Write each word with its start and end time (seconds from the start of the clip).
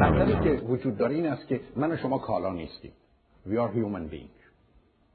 مطلبی 0.00 0.44
که 0.44 0.64
وجود 0.66 0.96
داره 0.96 1.14
این 1.14 1.26
است 1.26 1.48
که 1.48 1.60
من 1.76 1.92
و 1.92 1.96
شما 1.96 2.18
کالا 2.18 2.52
نیستیم. 2.52 2.92
We 3.46 3.50
are 3.50 3.76
human 3.76 4.12
beings. 4.12 4.42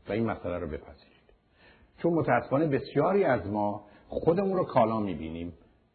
و 0.10 0.12
این 0.12 0.26
مسئله 0.26 0.58
رو 0.58 0.68
بپذیرید. 0.68 1.18
چون 1.98 2.14
متاسفانه 2.14 2.68
بسیاری 2.68 3.24
از 3.24 3.48
ما 3.48 3.86
خودمون 4.08 4.58
رو 4.58 4.64
کالا 4.64 5.00
می‌بینیم 5.00 5.54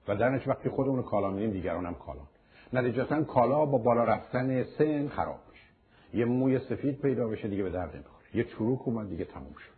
و 0.08 0.16
در 0.16 0.40
وقتی 0.46 0.68
خودمون 0.68 0.96
رو 0.96 1.02
کالا 1.02 1.30
می‌بینیم 1.30 1.50
دیگران 1.50 1.86
هم 1.86 1.94
کالا. 1.94 2.20
نتیجتا 2.72 3.22
کالا 3.22 3.66
با 3.66 3.78
بالا 3.78 4.04
رفتن 4.04 4.64
سن 4.64 5.08
خراب 5.08 5.38
میشه. 5.50 5.66
یه 6.14 6.24
موی 6.24 6.58
سفید 6.58 7.00
پیدا 7.00 7.28
بشه 7.28 7.48
دیگه 7.48 7.62
به 7.62 7.70
درد 7.70 7.94
نمی‌خوره. 7.94 8.24
یه 8.34 8.44
چروک 8.44 8.88
اومد 8.88 9.08
دیگه 9.08 9.24
تموم 9.24 9.54
شد. 9.54 9.72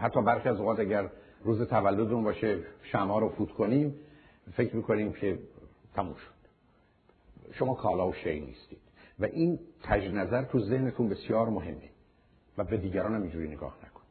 حتی 0.00 0.22
برخی 0.22 0.48
از 0.48 0.60
اوقات 0.60 0.80
اگر 0.80 1.08
روز 1.44 1.62
تولدمون 1.62 2.24
باشه 2.24 2.58
شمع 2.82 3.20
رو 3.20 3.28
فوت 3.28 3.50
کنیم 3.50 3.94
فکر 4.50 4.76
می‌کنیم 4.76 5.12
که 5.12 5.38
تموم 5.94 6.14
شد. 6.14 6.32
شما 7.52 7.74
کالا 7.74 8.08
و 8.08 8.12
شی 8.12 8.40
نیستید. 8.40 8.78
و 9.18 9.24
این 9.24 9.58
تجد 9.82 10.14
نظر 10.14 10.44
تو 10.44 10.60
ذهنتون 10.60 11.08
بسیار 11.08 11.48
مهمه 11.48 11.90
و 12.58 12.64
به 12.64 12.76
دیگران 12.76 13.14
هم 13.14 13.22
اینجوری 13.22 13.48
نگاه 13.48 13.76
نکنید. 13.76 14.02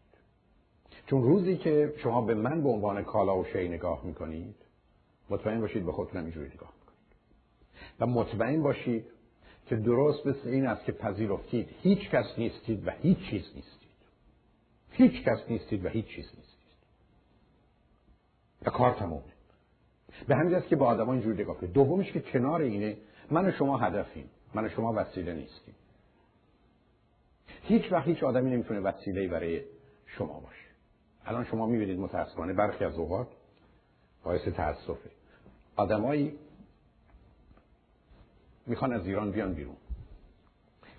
چون 1.07 1.23
روزی 1.23 1.57
که 1.57 1.93
شما 1.97 2.21
به 2.21 2.33
من 2.33 2.63
به 2.63 2.69
عنوان 2.69 3.03
کالا 3.03 3.37
و 3.37 3.45
شی 3.45 3.69
نگاه 3.69 4.05
می‌کنید 4.05 4.55
مطمئن 5.29 5.61
باشید 5.61 5.85
به 5.85 5.91
خودتون 5.91 6.21
اینجوری 6.21 6.47
نگاه 6.47 6.73
می‌کنید. 6.79 7.15
و 7.99 8.05
مطمئن 8.05 8.63
باشید 8.63 9.05
که 9.65 9.75
درست 9.75 10.27
مثل 10.27 10.47
این 10.47 10.67
است 10.67 10.85
که 10.85 10.91
پذیرفتید. 10.91 11.69
هیچ 11.81 12.09
کس 12.09 12.25
نیستید 12.37 12.87
و 12.87 12.91
هیچ 12.91 13.17
چیز 13.29 13.51
نیستید. 13.55 13.91
هیچ 14.91 15.23
کس 15.23 15.39
نیستید 15.49 15.85
و 15.85 15.89
هیچ 15.89 16.05
چیز 16.05 16.25
نیستید. 16.25 16.77
و 18.61 18.69
کار 18.69 18.93
تمومه. 18.93 19.30
به 20.27 20.35
همین 20.35 20.55
است 20.55 20.67
که 20.67 20.75
با 20.75 20.85
آدم 20.85 21.09
اینجوری 21.09 21.43
نگاه 21.43 21.57
کنید. 21.57 21.73
دومش 21.73 22.11
که 22.11 22.19
کنار 22.19 22.61
اینه 22.61 22.97
من 23.31 23.47
و 23.47 23.51
شما 23.51 23.77
هدفیم. 23.77 24.29
من 24.53 24.65
و 24.65 24.69
شما 24.69 24.93
وسیله 24.95 25.33
نیستیم. 25.33 25.75
هیچ 27.63 27.91
وقت 27.91 28.07
هیچ 28.07 28.23
آدمی 28.23 28.51
نمی‌تونه 28.51 28.79
وسیله 28.79 29.27
برای 29.27 29.61
شما 30.05 30.39
باشه. 30.39 30.65
الان 31.25 31.45
شما 31.45 31.65
می‌بینید 31.65 31.99
متاسفانه 31.99 32.53
برخی 32.53 32.85
از 32.85 32.95
اوقات 32.95 33.27
باعث 34.23 34.47
تاسفه 34.47 35.09
آدمایی 35.75 36.39
می‌خوان 38.67 38.93
از 38.93 39.07
ایران 39.07 39.31
بیان 39.31 39.53
بیرون. 39.53 39.75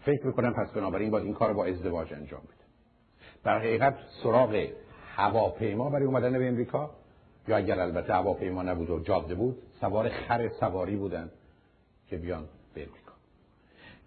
فکر 0.05 0.27
می‌کنم 0.27 0.55
پس 0.55 0.71
بنابراین 0.71 1.11
باید 1.11 1.25
این 1.25 1.35
کار 1.35 1.53
با 1.53 1.65
ازدواج 1.65 2.13
انجام 2.15 2.41
بده. 2.41 2.65
در 3.45 3.59
حقیقت 3.59 3.99
سراغ 4.23 4.67
هواپیما 5.17 5.91
برای 5.91 6.07
اومدن 6.07 6.39
به 6.39 6.49
امریکا 6.49 6.91
یا 7.49 7.57
اگر 7.57 7.81
البته 7.81 8.13
هواپیما 8.13 8.63
نبود 8.63 8.91
و 8.91 9.01
جاده 9.01 9.35
بود 9.35 9.63
سوار 9.81 10.09
خر 10.09 10.49
سواری 10.49 10.97
بودن 10.97 11.31
که 12.09 12.17
بیان 12.17 12.45
به 12.75 12.83
امریکا 12.83 13.13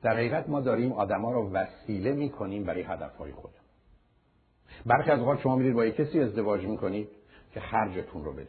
در 0.02 0.14
حقیقت 0.14 0.50
ما 0.50 0.62
داریم 0.62 0.92
آدما 0.94 1.32
رو 1.32 1.52
وسیله 1.52 2.14
می‌کنیم 2.14 2.64
برای 2.64 2.82
هدفهای 2.82 3.32
خودم 3.32 3.54
برخی 4.86 5.12
از 5.12 5.20
اوقات 5.20 5.40
شما 5.40 5.56
میرید 5.56 5.74
با 5.74 5.86
یک 5.86 5.96
کسی 5.96 6.20
ازدواج 6.20 6.66
می‌کنید 6.66 7.10
که 7.54 7.60
خرجتون 7.60 8.26
رو 8.26 8.34
بده. 8.34 8.48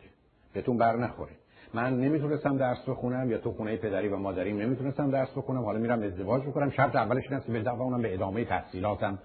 بهتون 0.53 0.77
بر 0.77 0.97
نخوره. 0.97 1.33
من 1.75 2.00
نمی‌تونستم 2.00 2.56
درس 2.56 2.89
بخونم 2.89 3.31
یا 3.31 3.39
تو 3.39 3.53
خونه 3.53 3.77
پدری 3.77 4.09
و 4.09 4.17
مادریم 4.17 4.59
نمی‌تونستم 4.59 5.11
درس 5.11 5.31
بخونم. 5.37 5.65
حالا 5.65 5.78
میرم 5.78 6.03
ازدواج 6.03 6.43
بکنم 6.43 6.71
شرط 6.71 6.97
اولش 6.97 7.25
این 7.25 7.34
است 7.34 7.47
که 7.47 7.53
به 7.53 8.15
ادامه 8.15 8.45
تحصیلاتم. 8.45 9.19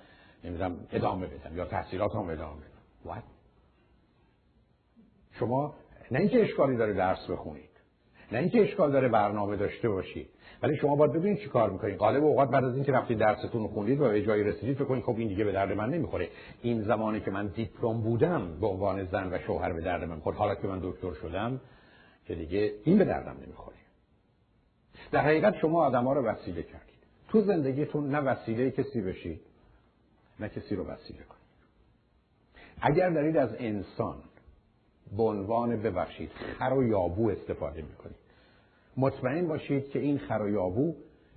نمی‌دونم 0.44 0.76
ادامه 0.92 1.28
بدم 1.28 1.58
یا 1.58 1.66
تحصیلاتم 1.66 2.20
ادامه 2.20 2.62
بدم. 2.62 3.12
What؟ 3.14 3.41
شما 5.42 5.74
نه 6.12 6.20
اینکه 6.20 6.42
اشکالی 6.42 6.78
داره 6.78 6.94
درس 6.94 7.30
بخونید 7.30 7.70
نه 8.32 8.40
اینکه 8.40 8.62
اشکال 8.62 8.92
داره 8.92 9.08
برنامه 9.08 9.58
داشته 9.58 9.90
باشید 9.90 10.30
ولی 10.64 10.78
شما 10.78 10.96
باید 10.96 11.14
ببینید 11.14 11.40
چی 11.40 11.48
کار 11.50 11.70
می‌کنید. 11.70 11.98
غالب 11.98 12.24
اوقات 12.24 12.50
بعد 12.50 12.64
از 12.64 12.76
اینکه 12.76 12.92
رفتید 12.92 13.18
درستون 13.18 13.68
خوندید 13.68 14.02
و 14.02 14.10
به 14.10 14.22
جایی 14.22 14.44
رسیدید 14.44 14.76
فکر 14.76 14.86
کنید 14.86 15.04
خب 15.04 15.16
این 15.18 15.28
دیگه 15.28 15.44
به 15.44 15.52
درد 15.52 15.72
من 15.72 15.90
نمی‌خوره. 15.90 16.30
این 16.62 16.82
زمانی 16.82 17.20
که 17.20 17.32
من 17.32 17.48
دیپلم 17.48 18.02
بودم 18.02 18.60
به 18.60 18.68
عنوان 18.68 19.06
زن 19.06 19.34
و 19.34 19.38
شوهر 19.40 19.74
به 19.74 19.82
درد 19.82 20.04
من 20.04 20.20
خود 20.20 20.36
حالا 20.36 20.56
که 20.56 20.68
من 20.68 20.80
دکتر 20.84 21.14
شدم 21.14 21.62
که 22.26 22.36
دیگه 22.36 22.74
این 22.84 22.98
به 22.98 23.06
دردم 23.06 23.38
نمی‌خوره. 23.46 23.78
در 25.12 25.22
حقیقت 25.22 25.58
شما 25.58 25.86
آدما 25.86 26.14
رو 26.14 26.22
وسیله 26.22 26.64
کردید. 26.64 27.02
تو 27.30 27.42
زندگیتون 27.42 28.10
نه 28.10 28.20
وسیله 28.20 28.72
کسی 28.72 29.02
بشید 29.02 29.42
نه 30.40 30.50
کسی 30.50 30.76
رو 30.76 30.84
وسیله 30.84 31.20
کنید. 31.24 31.42
اگر 32.82 33.10
دارید 33.10 33.38
از 33.38 33.56
انسان 33.60 34.16
به 35.18 35.24
عنوان 35.24 35.82
ببخشید 35.82 36.32
خر 36.32 36.74
و 36.74 36.84
یابو 36.84 37.30
استفاده 37.30 37.82
می‌کنید 37.82 38.16
مطمئن 38.98 39.48
باشید 39.48 39.90
که 39.90 40.00
این 40.00 40.18
خر 40.18 40.42
و 40.42 40.50
یابو 40.50 40.96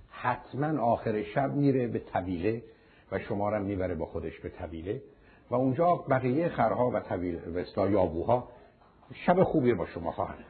حتما 0.09 0.81
آخر 0.81 1.23
شب 1.23 1.53
میره 1.53 1.87
به 1.87 1.99
طویله 1.99 2.63
و 3.11 3.19
شما 3.19 3.49
را 3.49 3.59
می‌بره 3.59 3.95
با 3.95 4.05
خودش 4.05 4.39
به 4.39 4.49
طویله 4.49 5.01
و 5.49 5.55
اونجا 5.55 5.95
بقیه 5.95 6.49
خرها 6.49 6.91
و 6.93 6.99
طویل 6.99 7.39
و 7.77 7.89
یابوها 7.89 8.49
شب 9.13 9.43
خوبی 9.43 9.73
با 9.73 9.85
شما 9.85 10.11
خواهند 10.11 10.45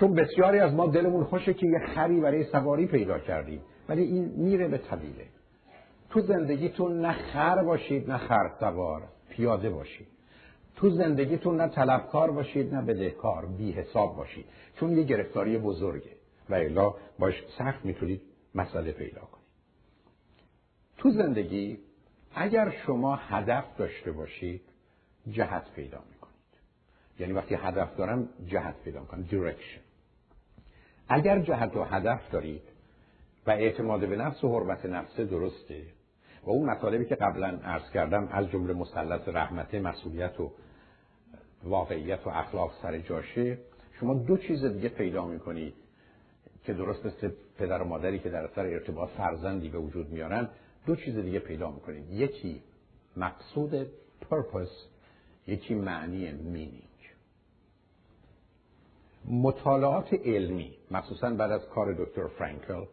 چون 0.00 0.14
بسیاری 0.14 0.58
از 0.58 0.74
ما 0.74 0.86
دلمون 0.86 1.24
خوشه 1.24 1.54
که 1.54 1.66
یه 1.66 1.78
خری 1.94 2.20
برای 2.20 2.44
سواری 2.44 2.86
پیدا 2.86 3.18
کردیم 3.18 3.60
ولی 3.88 4.02
این 4.02 4.24
میره 4.36 4.68
به 4.68 4.78
طویله 4.78 5.26
تو 6.10 6.20
زندگیتون 6.20 7.00
نه 7.00 7.12
خر 7.12 7.62
باشید 7.62 8.10
نه 8.10 8.18
خر 8.18 8.50
سوار 8.60 9.02
پیاده 9.30 9.70
باشید. 9.70 10.17
تو 10.78 10.90
زندگیتون 10.90 11.60
نه 11.60 11.68
طلبکار 11.68 12.30
باشید 12.30 12.74
نه 12.74 12.82
بدهکار 12.82 13.46
بی 13.46 13.72
حساب 13.72 14.16
باشید. 14.16 14.44
چون 14.80 14.96
یه 14.96 15.02
گرفتاری 15.02 15.58
بزرگه. 15.58 16.10
و 16.50 16.54
الا 16.54 16.94
باش 17.18 17.34
سخت 17.58 17.84
می‌تونید 17.84 18.22
مسئله 18.54 18.92
پیدا 18.92 19.20
کنید. 19.20 19.46
تو 20.96 21.10
زندگی 21.10 21.78
اگر 22.34 22.74
شما 22.86 23.16
هدف 23.16 23.64
داشته 23.76 24.12
باشید 24.12 24.62
جهت 25.30 25.70
پیدا 25.76 25.98
می‌کنید. 25.98 26.34
یعنی 27.18 27.32
وقتی 27.32 27.54
هدف 27.54 27.96
دارم 27.96 28.28
جهت 28.46 28.74
پیدا 28.84 29.00
می‌کنم. 29.00 29.28
Direction. 29.30 29.80
اگر 31.08 31.38
جهت 31.38 31.76
و 31.76 31.84
هدف 31.84 32.30
دارید 32.30 32.62
و 33.46 33.50
اعتماد 33.50 34.08
به 34.08 34.16
نفس 34.16 34.44
و 34.44 34.58
حرمت 34.58 34.86
نفس 34.86 35.20
درسته 35.20 35.82
و 36.42 36.50
اون 36.50 36.70
مطالبی 36.70 37.04
که 37.04 37.14
قبلا 37.14 37.58
عرض 37.64 37.90
کردم 37.90 38.28
از 38.32 38.50
جمله 38.50 38.72
مثلث 38.72 39.28
رحمت 39.28 39.74
مسئولیت 39.74 40.40
و 40.40 40.52
واقعیت 41.64 42.26
و 42.26 42.28
اخلاق 42.28 42.72
سر 42.82 42.98
جاشه 42.98 43.58
شما 44.00 44.14
دو 44.14 44.36
چیز 44.36 44.64
دیگه 44.64 44.88
پیدا 44.88 45.26
می‌کنید 45.26 45.74
که 46.64 46.72
درست 46.72 47.06
مثل 47.06 47.30
پدر 47.58 47.82
و 47.82 47.84
مادری 47.84 48.18
که 48.18 48.28
در 48.28 48.44
اثر 48.44 48.66
ارتباط 48.66 49.08
فرزندی 49.08 49.68
به 49.68 49.78
وجود 49.78 50.10
میارن 50.10 50.48
دو 50.86 50.96
چیز 50.96 51.16
دیگه 51.16 51.38
پیدا 51.38 51.70
می‌کنید. 51.70 52.10
یکی 52.10 52.62
مقصود 53.16 53.86
پرپس 54.30 54.68
یکی 55.46 55.74
معنی 55.74 56.32
مینینگ 56.32 56.82
مطالعات 59.30 60.14
علمی 60.14 60.74
مخصوصا 60.90 61.30
بعد 61.30 61.50
از 61.50 61.68
کار 61.68 61.92
دکتر 61.92 62.26
فرانکل 62.26 62.84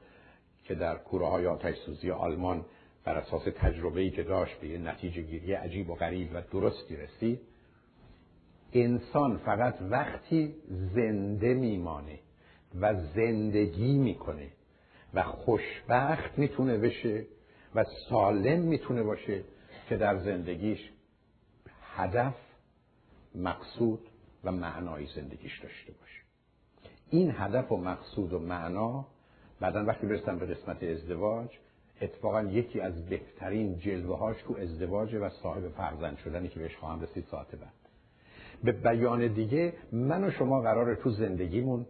که 0.64 0.75
در 0.75 0.96
کوره 0.96 1.28
های 1.28 1.48
آتش 1.48 1.75
سوزی 1.86 2.12
آلمان 2.12 2.66
بر 3.04 3.18
اساس 3.18 3.44
تجربه‌ای 3.56 4.09
که 4.09 4.24
داشت 4.24 4.56
به 4.56 4.78
نتیجه 4.78 5.22
گیری 5.22 5.54
عجیب 5.54 5.90
و 5.90 5.96
غریب 5.96 6.30
و 6.34 6.42
درستی 6.52 6.96
رسید 6.96 7.40
انسان 8.75 9.38
فقط 9.38 9.75
وقتی 9.81 10.56
زنده 10.69 11.53
میمانه 11.53 12.19
و 12.81 12.96
زندگی 13.16 13.97
می‌کنه 13.97 14.47
و 15.13 15.24
خوشبخت 15.24 16.40
می‌تونه 16.40 16.78
بشه 16.78 17.25
و 17.75 17.84
سالم 18.09 18.59
می‌تونه 18.59 19.03
باشه 19.03 19.44
که 19.90 19.97
در 19.97 20.18
زندگیش 20.18 20.90
هدف 21.96 22.36
مقصود 23.36 24.00
و 24.44 24.52
معنای 24.52 25.06
زندگیش 25.16 25.59
داشته 25.59 25.94
باشه. 25.94 26.22
این 27.09 27.33
هدف 27.38 27.72
و 27.72 27.77
مقصود 27.77 28.33
و 28.33 28.39
معنا 28.39 29.07
بعدا 29.60 29.86
وقتی 29.86 30.07
برسم 30.07 30.39
به 30.39 30.45
قسمت 30.45 30.83
ازدواج 30.83 31.50
اتفاقا 32.01 32.42
یکی 32.42 32.81
از 32.81 33.06
بهترین 33.06 33.80
جلوه 33.80 34.18
هاش 34.18 34.38
تو 34.42 34.56
ازدواج 34.56 35.16
و 35.16 35.30
صاحب 35.30 35.69
فرزند 35.69 36.18
شدنی 36.18 36.48
که 36.48 36.60
بهش 36.60 36.75
خواهم 36.75 37.01
رسید 37.01 37.25
ساعت 37.31 37.56
بعد. 37.56 37.85
به 38.65 38.71
بیان 38.71 39.27
دیگه 39.27 39.73
من 39.91 40.23
و 40.23 40.31
شما 40.31 40.62
قرار 40.62 40.95
تو 40.95 41.09
زندگیمون 41.09 41.85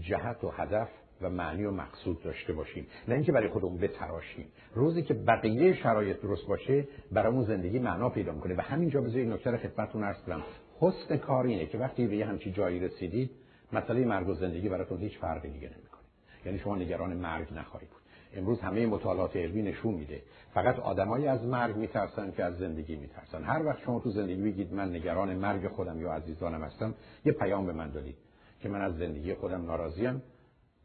جهت 0.00 0.44
و 0.44 0.48
هدف 0.48 0.88
و 1.22 1.30
معنی 1.30 1.64
و 1.64 1.70
مقصود 1.70 2.22
داشته 2.22 2.52
باشیم. 2.52 2.86
نه 3.08 3.14
اینکه 3.14 3.32
برای 3.32 3.48
خودمون 3.48 3.76
بتراشیم. 3.76 4.46
روزی 4.74 5.02
که 5.02 5.14
بقیه 5.14 5.74
شرایط 5.74 6.20
درست 6.20 6.46
باشه 6.46 6.88
برامون 7.12 7.44
زندگی 7.44 7.78
معنا 7.78 8.08
پیدا 8.10 8.32
می‌کنه. 8.32 8.54
و 8.54 8.60
همینجا 8.60 9.00
بذارید 9.00 9.28
نکته 9.28 9.50
رو 9.50 9.56
خدمتتون 9.56 10.04
عرض 10.04 10.22
کنم. 10.22 10.42
حسن 10.80 11.16
کار 11.16 11.46
اینه 11.46 11.66
که 11.66 11.78
وقتی 11.78 12.06
به 12.06 12.16
یه 12.16 12.26
همچی 12.26 12.52
جایی 12.52 12.80
رسیدید 12.80 13.30
مسئله 13.72 14.04
مرگ 14.04 14.28
و 14.28 14.34
زندگی 14.34 14.68
براتون 14.68 14.98
هیچ 14.98 15.18
فرقی 15.18 15.50
دیگه 15.50 15.66
نمی‌کنه. 15.66 16.02
یعنی 16.46 16.58
شما 16.58 16.76
نگران 16.76 17.16
مرگ 17.16 17.54
نخواهید 17.54 17.97
امروز 18.36 18.60
همه 18.60 18.86
مطالعات 18.86 19.36
علمی 19.36 19.62
نشون 19.62 19.94
میده. 19.94 20.22
فقط 20.54 20.78
آدمایی 20.78 21.26
از 21.26 21.44
مرگ 21.44 21.76
میترسن 21.76 22.30
که 22.30 22.44
از 22.44 22.58
زندگی 22.58 22.96
میترسن. 22.96 23.44
هر 23.44 23.66
وقت 23.66 23.82
شما 23.82 24.00
تو 24.00 24.10
زندگی 24.10 24.42
بگید 24.42 24.72
من 24.72 24.94
نگران 24.94 25.34
مرگ 25.34 25.68
خودم 25.68 26.00
یا 26.00 26.12
عزیزانم 26.12 26.62
هستم 26.62 26.94
یه 27.24 27.32
پیام 27.32 27.66
به 27.66 27.72
من 27.72 27.90
دادید 27.90 28.16
که 28.60 28.68
من 28.68 28.80
از 28.80 28.96
زندگی 28.96 29.34
خودم 29.34 29.64
ناراضیم 29.64 30.22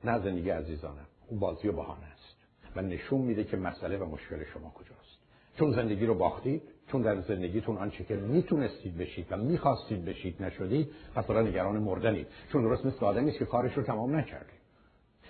نه 0.04 0.20
زندگی 0.20 0.50
عزیزانم. 0.50 1.08
اون 1.28 1.40
بازی 1.40 1.68
و 1.68 1.72
بهانه 1.72 2.06
است. 2.06 2.38
و 2.76 2.82
نشون 2.82 3.22
میده 3.22 3.44
که 3.44 3.58
مسئله 3.58 3.98
و 3.98 4.06
مشکل 4.06 4.44
شما 4.54 4.70
کجاست. 4.70 5.20
چون 5.58 5.72
زندگی 5.72 6.06
رو 6.06 6.16
باختید 6.16 6.62
چون 6.92 7.02
در 7.02 7.22
زندگیتون 7.22 7.78
آنچه 7.78 8.04
که 8.04 8.16
می‌تونستید 8.16 8.98
بشید 8.98 9.28
و 9.30 9.38
می‌خواستید 9.38 10.06
بشید 10.06 10.44
نشدید 10.44 10.88
پس 11.16 11.30
نگران 11.30 11.78
مردنید. 11.78 12.28
چون 12.52 12.62
درست 12.62 12.86
مثل 12.86 13.06
آدمی 13.06 13.30
است 13.30 13.40
که 13.40 13.46
کارش 13.46 13.78
رو 13.78 13.84
تمام 13.84 14.16
نکرده. 14.16 14.54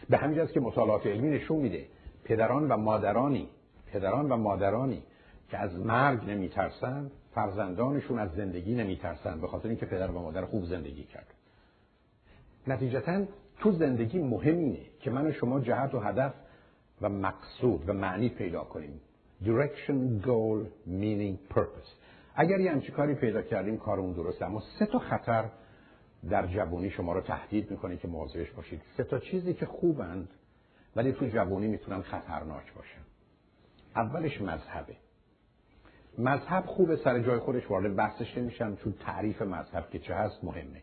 به 0.10 0.18
همین 0.18 0.48
که 0.48 0.60
مطالعات 0.60 1.08
علمی 1.08 1.30
نشون 1.30 1.60
میده 1.60 1.86
پدران 2.24 2.72
و 2.72 2.78
مادرانی 2.78 3.50
پدران 3.92 4.32
و 4.32 4.38
مادرانی 4.38 5.04
که 5.50 5.58
از 5.58 5.80
مرگ 5.80 6.30
نمیترسن 6.30 7.12
فرزندانشون 7.36 8.20
از 8.20 8.32
زندگی 8.32 8.76
نمیترسن 8.76 9.42
به 9.42 9.48
خاطر 9.48 9.70
اینکه 9.70 9.86
پدر 9.86 10.12
و 10.12 10.20
مادر 10.20 10.46
خوب 10.46 10.66
زندگی 10.66 11.04
کرد. 11.04 11.28
نتیجتا 12.68 13.26
تو 13.60 13.72
زندگی 13.72 14.20
مهم 14.20 14.76
که 15.00 15.12
من 15.12 15.28
و 15.28 15.32
شما 15.32 15.60
جهت 15.60 15.96
و 15.96 16.00
هدف 16.00 16.34
و 17.02 17.10
مقصود 17.10 17.90
و 17.90 17.94
معنی 17.94 18.30
پیدا 18.30 18.64
کنیم. 18.64 19.02
Direction 19.44 20.26
goal 20.26 20.66
meaning 20.88 21.56
purpose. 21.56 21.90
اگر 22.36 22.60
یه 22.60 22.72
همچی 22.72 22.92
کاری 22.92 23.16
پیدا 23.16 23.42
کردیم 23.42 23.78
کار 23.78 24.00
اون 24.00 24.14
درسته. 24.14 24.46
اما 24.46 24.62
سه 24.80 24.86
تا 24.86 25.00
خطر 25.00 25.46
در 26.30 26.48
جوانی 26.48 26.90
شما 26.90 27.14
رو 27.14 27.22
تهدید 27.22 27.72
می‌کنه 27.72 27.98
که 27.98 28.08
مواظبش 28.08 28.52
باشید. 28.52 28.82
سه 28.98 29.04
تا 29.04 29.20
چیزی 29.20 29.54
که 29.54 29.66
خوبند 29.66 30.30
ولی 30.96 31.12
تو 31.12 31.28
جوانی 31.28 31.68
می‌تونن 31.68 32.02
خطرناک 32.02 32.74
باشن 32.74 33.02
اولش 33.96 34.42
مذهبه. 34.42 34.96
مذهب 36.18 36.66
خوبه 36.66 36.96
سر 36.96 37.20
جای 37.20 37.40
خودش 37.40 37.72
وارد 37.72 37.96
بحثش 37.96 38.38
نمیشم 38.38 38.76
چون 38.76 38.94
تعریف 38.94 39.42
مذهب 39.42 39.90
که 39.90 40.00
چه 40.00 40.16
هست 40.16 40.44
مهمه. 40.44 40.82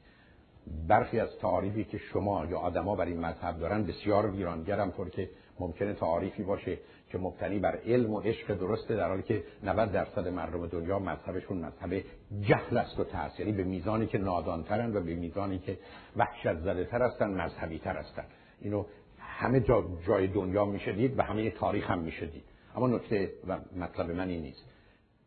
برخی 0.89 1.21
از 1.21 1.29
تعاریفی 1.41 1.85
که 1.85 1.99
شما 1.99 2.47
یا 2.47 2.59
آدما 2.59 2.97
بر 2.97 3.05
این 3.05 3.21
مذهب 3.21 3.59
دارن 3.59 3.85
بسیار 3.85 4.31
ویرانگرم 4.31 4.91
طور 4.91 5.11
که 5.11 5.31
ممکنه 5.61 5.93
تعاریفی 5.93 6.43
باشه 6.43 6.79
که 7.11 7.19
مبتنی 7.19 7.59
بر 7.59 7.77
علم 7.87 8.15
و 8.15 8.21
عشق 8.21 8.55
درسته 8.55 8.97
در 8.97 9.09
حالی 9.09 9.23
که 9.23 9.45
90 9.63 9.93
درصد 9.93 10.29
مردم 10.29 10.67
دنیا 10.67 10.99
مذهبشون 10.99 11.59
مذهب 11.59 12.05
جهل 12.41 12.79
است 12.79 13.01
و 13.01 13.05
تأثیری 13.05 13.51
یعنی 13.51 13.63
به 13.63 13.69
میزانی 13.69 14.06
که 14.06 14.19
نادانترن 14.19 14.97
و 14.97 15.01
به 15.01 15.15
میزانی 15.15 15.59
که 15.59 15.79
وحشت 16.17 16.61
زده 16.61 16.85
تر 16.85 17.03
هستن 17.03 17.31
مذهبی 17.31 17.79
تر 17.79 17.97
هستن. 17.97 18.25
اینو 18.61 18.85
همه 19.41 19.61
جا 19.61 19.85
جای 20.07 20.27
دنیا 20.27 20.65
میشه 20.65 20.93
دید 20.93 21.19
و 21.19 21.23
همه 21.23 21.51
تاریخ 21.51 21.91
هم 21.91 21.99
میشه 21.99 22.29
اما 22.77 22.87
نکته 22.89 23.33
و 23.49 23.59
مطلب 23.77 24.11
من 24.11 24.29
این 24.29 24.43
نیست. 24.43 24.65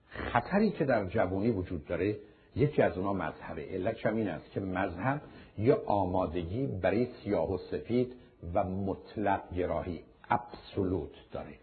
خطری 0.07 0.71
که 0.71 0.85
در 0.85 1.05
جوانی 1.05 1.51
وجود 1.51 1.85
داره 1.85 2.17
یکی 2.55 2.81
از 2.81 2.97
اونها 2.97 3.13
مذهبه 3.13 3.65
علت 3.65 4.05
این 4.05 4.27
است 4.27 4.51
که 4.51 4.59
مذهب 4.59 5.21
یه 5.57 5.77
آمادگی 5.85 6.67
برای 6.67 7.07
سیاه 7.23 7.53
و 7.53 7.57
سفید 7.57 8.13
و 8.53 8.63
مطلق 8.63 9.53
گراهی 9.55 9.99
ابسولوت 10.29 11.15
داره. 11.31 11.53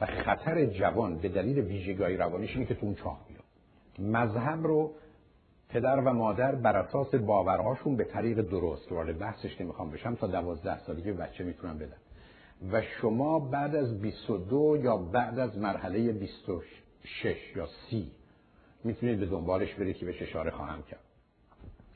و 0.00 0.06
خطر 0.06 0.66
جوان 0.66 1.18
به 1.18 1.28
دلیل 1.28 1.58
ویژگی 1.58 2.16
روانیش 2.16 2.54
اینه 2.54 2.66
که 2.66 2.74
تو 2.74 2.86
اون 2.86 2.94
چاه 2.94 3.20
بیاد 3.28 3.44
مذهب 4.08 4.66
رو 4.66 4.92
پدر 5.70 6.00
و 6.00 6.12
مادر 6.12 6.54
بر 6.54 6.76
اساس 6.76 7.14
باورهاشون 7.14 7.96
به 7.96 8.04
طریق 8.04 8.40
درست 8.40 8.92
وارد 8.92 9.18
بحثش 9.18 9.60
نمی‌خوام 9.60 9.90
بشم 9.90 10.14
تا 10.14 10.26
دوازده 10.26 10.78
سالگی 10.78 11.12
بچه 11.12 11.44
می‌تونن 11.44 11.78
بدن 11.78 11.96
و 12.72 12.82
شما 12.82 13.38
بعد 13.38 13.76
از 13.76 14.00
22 14.00 14.76
یا 14.82 14.96
بعد 14.96 15.38
از 15.38 15.58
مرحله 15.58 16.12
26 16.12 17.56
یا 17.56 17.66
30 17.90 18.10
می‌تونید 18.84 19.20
به 19.20 19.26
دنبالش 19.26 19.74
برید 19.74 19.96
که 19.96 20.06
بهش 20.06 20.22
اشاره 20.22 20.50
خواهم 20.50 20.82
کرد. 20.82 21.00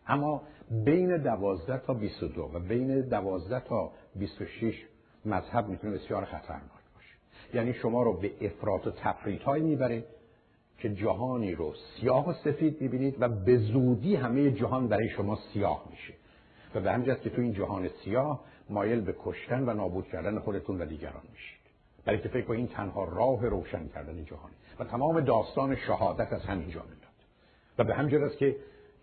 اما 0.07 0.43
بین 0.71 1.17
12 1.17 1.79
تا 1.79 1.95
22 1.95 2.51
و 2.55 2.59
بین 2.59 3.01
12 3.01 3.61
تا 3.61 3.93
26 4.17 4.85
مذهب 5.25 5.69
می‌تونه 5.69 5.95
بسیار 5.95 6.25
خطرناک 6.25 6.85
باشه. 6.95 7.15
یعنی 7.55 7.75
شما 7.75 8.03
رو 8.03 8.13
به 8.13 8.33
افراط 8.41 8.87
و 8.87 8.91
تفریط 8.91 9.43
های 9.43 9.61
می‌بره 9.61 10.05
که 10.79 10.95
جهانی 10.95 11.55
رو 11.55 11.75
سیاه 11.75 12.29
و 12.29 12.33
سفید 12.33 12.81
می‌بینید 12.81 13.17
و 13.19 13.29
به 13.29 13.57
زودی 13.57 14.17
همه 14.17 14.51
جهان 14.51 14.89
برای 14.89 15.09
شما 15.09 15.39
سیاه 15.53 15.85
میشه. 15.91 16.15
و 16.75 16.81
به 16.81 16.93
همجاست 16.93 17.23
که 17.23 17.31
تو 17.31 17.43
این 17.43 17.53
جهان 17.53 17.89
سیاه 17.89 18.41
مایل 18.71 19.01
به 19.01 19.15
کشتن 19.25 19.69
و 19.69 19.75
نابود 19.75 20.09
کردن 20.09 20.39
خودتون 20.39 20.81
و 20.81 20.85
دیگران 20.87 21.23
میشید. 21.33 21.65
برای 22.05 22.21
که 22.21 22.29
فکر 22.29 22.53
این 22.53 22.67
تنها 22.67 23.05
راه 23.05 23.47
روشن 23.49 23.89
کردن 23.89 24.25
جهانی 24.25 24.55
و 24.79 24.85
تمام 24.85 25.21
داستان 25.21 25.77
شهادت 25.77 26.33
از 26.33 26.43
همین 26.43 26.71
جا 26.71 26.83
میاد 26.83 27.05
و 27.79 27.85
به 27.85 27.95
همجاست 27.95 28.25
است 28.25 28.39
که 28.39 28.57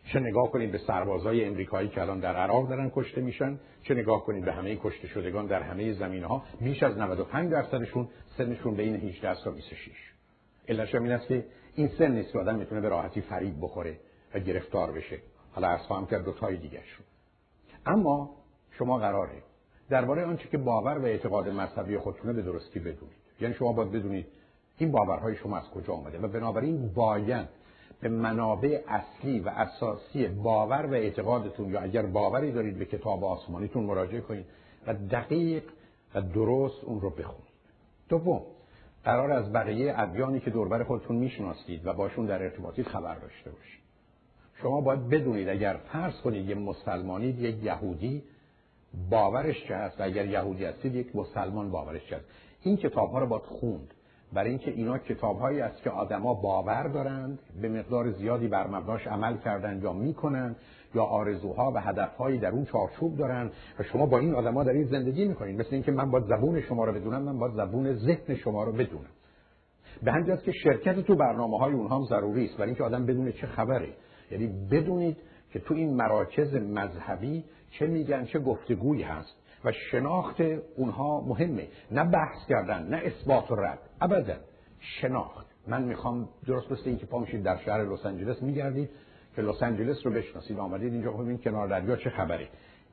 چه 0.06 0.20
نگاه 0.20 0.52
کنید 0.52 0.72
به 0.72 0.78
سربازای 0.78 1.46
امریکایی 1.46 1.90
که 1.90 2.02
الان 2.02 2.20
در 2.20 2.36
عراق 2.36 2.70
دارن 2.70 2.92
کشته 2.96 3.22
میشن 3.22 3.60
چه 3.84 3.94
نگاه 3.94 4.26
کنید 4.26 4.46
به 4.46 4.54
همه 4.54 4.76
کشته 4.84 5.08
شدگان 5.08 5.46
در 5.46 5.62
همه 5.62 5.94
زمینه 5.94 6.28
ها 6.28 6.44
بیش 6.62 6.84
از 6.84 6.98
95 6.98 7.52
درصدشون 7.52 8.08
سنشون 8.38 8.76
بین 8.76 8.96
18 8.96 9.44
تا 9.44 9.52
26 9.52 9.92
علتش 10.68 10.96
این 10.96 11.12
است 11.12 11.28
که 11.28 11.46
این 11.76 11.90
سن 11.98 12.12
نیست 12.12 12.32
که 12.32 12.40
آدم 12.40 12.56
می‌تونه 12.56 12.82
به 12.82 12.90
راحتی 12.90 13.22
فریب 13.22 13.56
بخوره 13.62 13.98
و 14.34 14.40
گرفتار 14.40 14.92
بشه. 14.92 15.20
حالا 15.52 15.68
از 15.68 15.80
خواهم 15.80 16.06
کرد 16.06 16.26
دو 16.26 16.32
تای 16.32 16.58
دیگه 16.58 16.82
شون 16.84 17.06
اما 17.86 18.30
شما 18.72 18.98
قراره 18.98 19.44
درباره 19.90 20.26
آنچه 20.26 20.50
که 20.50 20.58
باور 20.58 20.98
و 20.98 21.06
اعتقاد 21.06 21.50
مذهبی 21.50 21.98
خودتونه 21.98 22.34
به 22.34 22.42
درستی 22.42 22.80
بدونید. 22.80 23.22
یعنی 23.42 23.54
شما 23.54 23.74
باید 23.74 23.92
بدونید 23.92 24.28
این 24.78 24.92
باورهای 24.92 25.36
شما 25.36 25.58
از 25.58 25.70
کجا 25.70 25.94
آمده 25.94 26.20
و 26.20 26.28
بنابراین 26.28 26.88
باید 26.94 27.48
به 28.02 28.10
منابع 28.10 28.82
اصلی 28.88 29.40
و 29.40 29.50
اساسی 29.50 30.28
باور 30.28 30.86
و 30.86 30.94
اعتقادتون 30.94 31.70
یا 31.70 31.80
اگر 31.80 32.06
باوری 32.06 32.52
دارید 32.52 32.78
به 32.78 32.86
کتاب 32.86 33.24
آسمانیتون 33.26 33.84
مراجعه 33.84 34.22
کنید 34.22 34.46
و 34.88 34.94
دقیق 34.94 35.64
و 36.16 36.22
درست 36.22 36.84
اون 36.84 37.02
رو 37.02 37.10
بخونید. 37.10 37.52
دوم 38.10 38.42
قرار 39.04 39.32
از 39.32 39.54
بقیه 39.54 39.94
ادیانی 39.98 40.40
که 40.40 40.50
دوربر 40.50 40.84
خودتون 40.84 41.16
می‌شناسید 41.16 41.88
و 41.88 41.94
باشون 41.94 42.26
در 42.26 42.44
ارتباطید 42.44 42.88
خبر 42.88 43.16
داشته 43.16 43.50
باشید. 43.50 43.82
شما 44.62 44.82
باید 44.82 45.10
بدونید 45.10 45.50
اگر 45.50 45.78
فرض 45.92 46.22
کنید 46.22 46.50
یه 46.50 46.56
مسلمانید 46.56 47.40
یک 47.40 47.64
یهودی 47.64 48.24
باورش 49.10 49.68
چه 49.68 49.76
هست؟ 49.76 50.02
و 50.02 50.04
اگر 50.04 50.26
یهودی 50.26 50.66
هستید 50.66 50.96
یک 50.96 51.16
مسلمان 51.16 51.72
باورش 51.72 52.10
چه 52.10 52.16
هست؟ 52.16 52.26
این 52.62 52.78
کتاب 52.78 53.12
ها 53.12 53.20
رو 53.20 53.28
باید 53.28 53.44
خوند. 53.44 53.94
برای 54.34 54.50
اینکه 54.50 54.72
اینا 54.72 54.98
کتابهایی 54.98 55.62
است 55.62 55.84
که 55.84 55.90
آدما 55.90 56.34
باور 56.34 56.88
دارند 56.88 57.40
به 57.62 57.70
مقدار 57.70 58.12
زیادی 58.12 58.48
بر 58.48 58.68
مبناش 58.68 59.08
عمل 59.08 59.38
کردن 59.38 59.82
یا 59.82 59.94
می‌کنن 59.94 60.56
یا 60.96 61.04
آرزوها 61.04 61.72
و 61.76 61.82
هدفهایی 61.82 62.40
در 62.40 62.50
اون 62.50 62.66
چارچوب 62.66 63.18
دارن 63.18 63.52
و 63.80 63.84
شما 63.84 64.06
با 64.06 64.20
این 64.20 64.36
آدما 64.36 64.64
در 64.64 64.72
این 64.72 64.84
زندگی 64.84 65.28
می‌کنید. 65.28 65.60
مثل 65.60 65.70
اینکه 65.72 65.92
من 65.92 66.12
باید 66.12 66.26
زبون 66.26 66.62
شما 66.62 66.86
رو 66.86 66.94
بدونم 66.94 67.22
من 67.22 67.40
باید 67.40 67.54
زبون 67.54 67.94
ذهن 67.94 68.36
شما 68.36 68.64
رو 68.64 68.72
بدونم. 68.72 69.10
به 70.04 70.12
همین 70.12 70.38
که 70.38 70.52
شرکت 70.52 71.00
تو 71.00 71.16
برنامه 71.16 71.58
های 71.58 71.74
اونها 71.74 71.98
هم 71.98 72.04
ضروری 72.04 72.46
است 72.46 72.54
برای 72.54 72.68
اینکه 72.68 72.84
آدم 72.84 73.06
بدونه 73.06 73.32
چه 73.32 73.48
خبره. 73.48 73.90
یعنی 74.32 74.48
بدونید 74.72 75.18
که 75.54 75.60
تو 75.60 75.74
این 75.74 75.96
مراکز 75.96 76.56
مذهبی 76.56 77.44
چه 77.72 77.88
میگن 77.88 78.26
چه 78.26 78.40
گفتگویی 78.40 79.04
هست 79.04 79.36
و 79.66 79.72
شناخت 79.92 80.42
اونها 80.78 81.22
مهمه. 81.22 81.68
نه 81.92 82.04
بحث 82.04 82.48
کردن 82.50 82.88
نه 82.88 83.02
اثبات 83.06 83.52
و 83.52 83.56
رد. 83.56 83.80
ابدا 84.02 84.36
شناخت. 84.80 85.48
من 85.68 85.84
می‌خوام 85.84 86.30
درست 86.48 86.72
مثل 86.72 86.84
اینکه 86.86 87.06
پا 87.06 87.20
میشید 87.20 87.44
در 87.44 87.58
شهر 87.58 87.94
لس 87.94 88.06
آنجلس 88.06 88.44
میگردید. 88.44 88.90
که 89.36 89.42
لس 89.42 89.64
آنجلس 89.64 90.06
رو 90.06 90.12
بشناسید 90.12 90.60
آمدید 90.60 90.94
اینجا 90.94 91.12
ببینید 91.12 91.42
کنار 91.42 91.68
دریا 91.68 91.96
چه 91.96 92.10
خبره؟ 92.10 92.48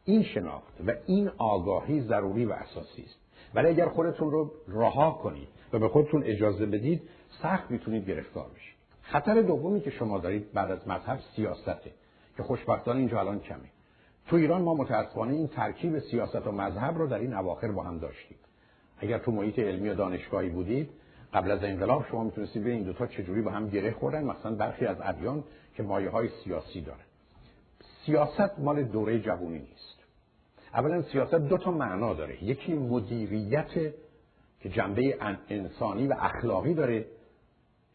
این 0.04 0.23
شناخت 0.23 0.80
و 0.87 0.92
این 1.07 1.30
آگاهی 1.38 2.00
ضروری 2.00 2.45
و 2.45 2.52
اساسی 2.52 3.02
است. 3.02 3.18
ولی 3.54 3.68
اگر 3.68 3.88
خودتون 3.88 4.30
رو 4.30 4.52
رها 4.68 5.11
کنید 5.11 5.49
و 5.73 5.78
به 5.78 5.88
خودتون 5.88 6.23
اجازه 6.25 6.66
بدید 6.66 7.02
سخت 7.42 7.71
می‌تونید 7.71 8.09
گرفتار 8.09 8.47
بشید. 8.57 8.75
خطر 9.02 9.42
دومی 9.42 9.80
که 9.80 9.90
شما 9.90 10.18
دارید 10.18 10.52
بعد 10.52 10.71
از 10.71 10.88
مذهب 10.88 11.18
سیاسته 11.37 11.92
که 12.37 12.42
خوشبختانه 12.42 12.99
اینجا 12.99 13.21
الان 13.21 13.40
کمه. 13.40 13.71
تو 14.26 14.37
ایران 14.37 14.62
ما 14.62 14.75
متاسفانه 14.75 15.35
این 15.35 15.49
ترکیب 15.49 15.99
سیاست 15.99 16.47
و 16.47 16.52
مذهب 16.52 16.99
رو 16.99 17.07
در 17.07 17.18
این 17.18 17.35
اواخر 17.35 17.73
با 17.73 17.83
هم 17.83 17.99
داشتیم. 17.99 18.38
اگر 18.99 19.18
تو 19.18 19.33
محیط 19.33 19.59
علمی 19.59 19.88
و 19.88 19.95
دانشگاهی 19.95 20.49
بودید 20.49 20.90
قبل 21.35 21.50
از 21.50 21.64
انقلاب 21.64 22.04
شما 22.11 22.25
می‌تونستید 22.25 22.62
ببینید 22.62 22.83
این 22.83 22.92
دو 22.92 22.99
تا 22.99 23.07
چجوری 23.07 23.42
با 23.42 23.50
هم 23.50 23.68
گره 23.68 23.90
خوردن. 23.90 24.25
مثلا 24.25 24.54
برخی 24.54 24.87
از 24.87 24.97
ادیان 25.02 25.45
که 25.79 25.85
مایه 25.85 26.11
های 26.11 26.29
سیاسی 26.45 26.81
داره. 26.81 27.05
سیاست 28.07 28.59
مال 28.59 28.83
دوره 28.83 29.21
جوونی 29.21 29.59
نیست. 29.59 29.99
اولا 30.75 31.03
سیاست 31.03 31.35
دو 31.35 31.59
تا 31.59 31.71
معنا 31.71 32.15
داره. 32.15 32.45
یکی 32.45 32.73
مدیریت 32.73 33.73
که 34.61 34.69
جنبه 34.69 35.19
انسانی 35.49 36.07
و 36.07 36.15
اخلاقی 36.19 36.75
داره. 36.75 37.07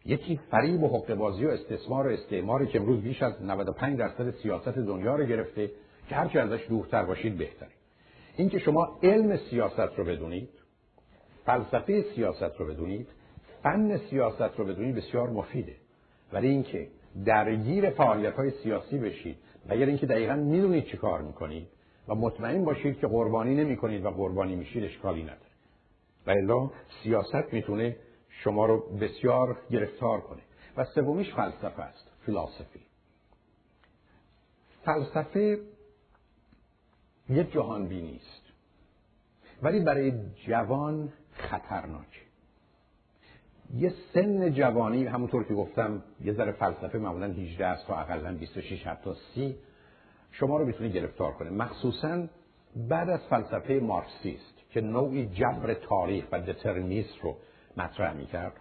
یکی 0.06 0.40
فریب 0.52 0.84
و 0.84 0.88
حقوق 0.88 1.42
و 1.44 1.48
استثمار 1.48 2.08
و 2.08 2.10
استعماری 2.10 2.68
که 2.68 2.80
امروز 2.80 3.02
بیش 3.02 3.24
از 3.24 3.42
95 3.42 4.00
درصد 4.00 4.32
سیاست 4.32 4.78
دنیا 4.78 5.16
رو 5.16 5.26
گرفته. 5.26 5.72
که 6.10 6.16
هرچی 6.16 6.40
ازش 6.40 6.66
دورتر 6.70 7.06
باشید 7.06 7.38
بهتره. 7.38 7.72
اینکه 8.38 8.60
شما 8.60 9.00
علم 9.04 9.38
سیاست 9.38 9.98
رو 9.98 10.06
بدونید 10.06 10.50
فلسفه 11.46 12.06
سیاست 12.16 12.60
رو 12.60 12.66
بدونید 12.66 13.08
فن 13.64 13.98
سیاست 13.98 14.60
رو 14.60 14.66
بدونید 14.66 14.96
بسیار 14.96 15.30
مفیده. 15.30 15.76
ولی 16.34 16.48
اینکه 16.48 16.88
درگیر 17.26 17.90
فعالیت 17.90 18.34
های 18.34 18.52
سیاسی 18.52 18.98
بشید. 18.98 19.38
و 19.70 19.74
اگر 19.74 19.86
اینکه 19.86 20.06
دقیقا 20.06 20.36
می‌دونید 20.36 20.86
چی 20.86 20.98
کار 20.98 21.22
می‌کنید 21.22 21.68
و 22.08 22.16
مطمئن 22.16 22.66
باشید 22.66 23.00
که 23.00 23.08
قربانی 23.08 23.56
نمی 23.56 23.78
کنید 23.78 24.06
و 24.06 24.10
قربانی 24.10 24.56
میشید 24.56 24.84
اشکالی 24.84 25.24
نداره. 25.24 25.40
و 26.28 26.32
الا 26.32 26.70
سیاست 27.04 27.54
می‌تونه 27.54 27.96
شما 28.30 28.66
رو 28.66 28.80
بسیار 28.80 29.58
گرفتار 29.72 30.22
کنه. 30.22 30.42
و 30.78 30.86
سومیش 30.86 31.34
فلسفه 31.34 31.82
است 31.82 32.12
فلسفی. 32.26 32.80
فلسفه 34.86 35.60
یک 37.30 37.52
جهان 37.52 37.88
بینی 37.88 38.16
است. 38.16 38.44
ولی 39.62 39.80
برای 39.80 40.14
جوان 40.48 41.14
خطرناک 41.34 42.23
یه 43.78 43.94
سن 44.14 44.54
جوانی 44.54 45.06
همونطور 45.06 45.44
که 45.44 45.54
گفتم 45.54 46.04
یه 46.24 46.34
ذره 46.34 46.52
فلسفه 46.52 46.98
معمولا 46.98 47.28
18 47.28 47.66
است 47.66 47.88
تا 47.88 47.96
اقلا 47.96 48.34
26 48.34 48.88
حتی 48.88 49.12
30 49.36 49.56
شما 50.32 50.58
رو 50.58 50.66
می‌تونه 50.66 50.90
گرفتار 50.90 51.32
کنه. 51.32 51.50
مخصوصا 51.50 52.28
بعد 52.90 53.10
از 53.10 53.20
فلسفه 53.30 53.74
مارکسیست 53.74 54.54
که 54.70 54.82
نوعی 54.82 55.26
جبر 55.26 55.74
تاریخ 55.74 56.26
و 56.32 56.40
دترمینیست 56.40 57.18
رو 57.22 57.36
مطرح 57.78 58.14
می‌کرد 58.14 58.54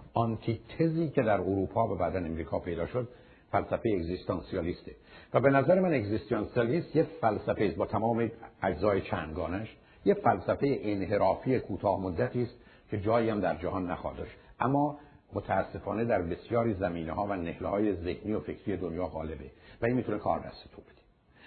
تزی 0.78 1.08
که 1.08 1.22
در 1.22 1.40
اروپا 1.40 1.94
و 1.94 1.98
بعدا 1.98 2.18
امریکا 2.18 2.58
پیدا 2.58 2.86
شد 2.86 3.08
فلسفه 3.52 3.90
اگزیستانسیالیسته. 3.96 4.92
و 5.34 5.40
به 5.40 5.50
نظر 5.50 5.80
من 5.80 5.94
اگزیستانسیالیست 5.94 6.96
یه 6.96 7.06
فلسفه 7.20 7.64
است 7.64 7.76
با 7.76 7.86
تمام 7.86 8.30
اجزای 8.62 9.00
چندگانش 9.00 9.76
یه 10.04 10.14
فلسفه 10.14 10.78
انحرافی 10.82 11.60
کوتاه 11.60 12.00
مدتی 12.00 12.42
است 12.42 12.54
که 12.90 13.00
جایی 13.00 13.30
هم 13.30 13.40
در 13.40 13.54
جهان 13.54 13.90
نخواهد 13.90 14.16
داشت. 14.16 14.36
اما 14.64 14.98
متاسفانه 15.32 16.04
در 16.04 16.22
بسیاری 16.22 16.74
زمینه 16.74 17.12
ها 17.12 17.26
و 17.26 17.32
نهله 17.32 17.68
های 17.68 17.94
ذهنی 17.94 18.32
و 18.32 18.40
فکری 18.40 18.76
دنیا 18.76 19.06
غالبه 19.06 19.50
و 19.82 19.86
این 19.86 19.96
می‌تونه 19.96 20.18
کار 20.18 20.38
دست 20.38 20.70
تو 20.74 20.82
بده. 20.82 21.02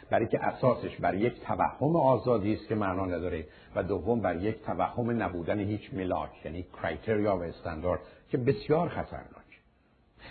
برای 0.10 0.28
که 0.28 0.46
اساسش 0.46 0.98
بر 0.98 1.16
یک 1.16 1.42
توهم 1.42 1.96
آزادی 1.96 2.54
است 2.54 2.68
که 2.68 2.76
معنا 2.76 3.06
نداره 3.06 3.46
و 3.76 3.84
دوم 3.84 4.22
بر 4.22 4.36
یک 4.36 4.62
توهم 4.62 5.24
نبودن 5.24 5.60
هیچ 5.60 5.94
ملاک 5.94 6.46
یعنی 6.46 6.64
کرایتریا 6.64 7.38
و 7.38 7.44
استاندارد 7.44 8.00
که 8.30 8.38
بسیار 8.38 8.90
خطرناک. 8.90 9.62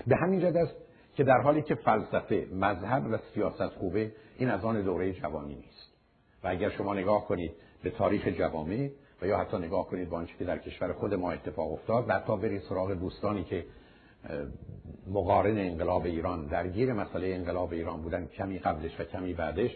به 0.07 0.17
همین 0.17 0.41
جد 0.41 0.57
است 0.57 0.75
که 1.15 1.25
در 1.25 1.41
حالی 1.41 1.63
که 1.63 1.75
فلسفه 1.75 2.49
مذهب 2.53 3.07
و 3.13 3.19
سیاست 3.35 3.69
خوبه 3.69 4.13
این 4.39 4.51
از 4.51 4.65
آن 4.65 4.83
دوره 4.83 5.13
جوانی 5.13 5.55
نیست. 5.55 5.93
و 6.45 6.49
اگر 6.49 6.71
شما 6.71 6.95
نگاه 6.95 7.27
کنید 7.27 7.53
به 7.83 7.91
تاریخ 7.91 8.29
جوامع 8.29 8.91
و 9.23 9.27
یا 9.27 9.39
حتی 9.39 9.59
نگاه 9.59 9.87
کنید 9.87 10.11
به 10.11 10.17
آنچه 10.17 10.35
که 10.39 10.45
در 10.45 10.59
کشور 10.59 10.93
خود 10.93 11.15
ما 11.15 11.33
اتفاق 11.33 11.73
افتاد 11.73 12.09
و 12.09 12.13
حتی 12.13 12.37
برید 12.37 12.63
سراغ 12.63 12.93
دوستانی 12.93 13.45
که 13.45 13.65
مقارن 15.07 15.59
انقلاب 15.59 16.05
ایران 16.05 16.47
درگیر 16.47 16.93
مسئله 16.93 17.27
انقلاب 17.27 17.73
ایران 17.73 18.03
بودن 18.03 18.27
کمی 18.27 18.59
قبلش 18.59 19.01
و 19.01 19.05
کمی 19.05 19.35
بعدش 19.35 19.71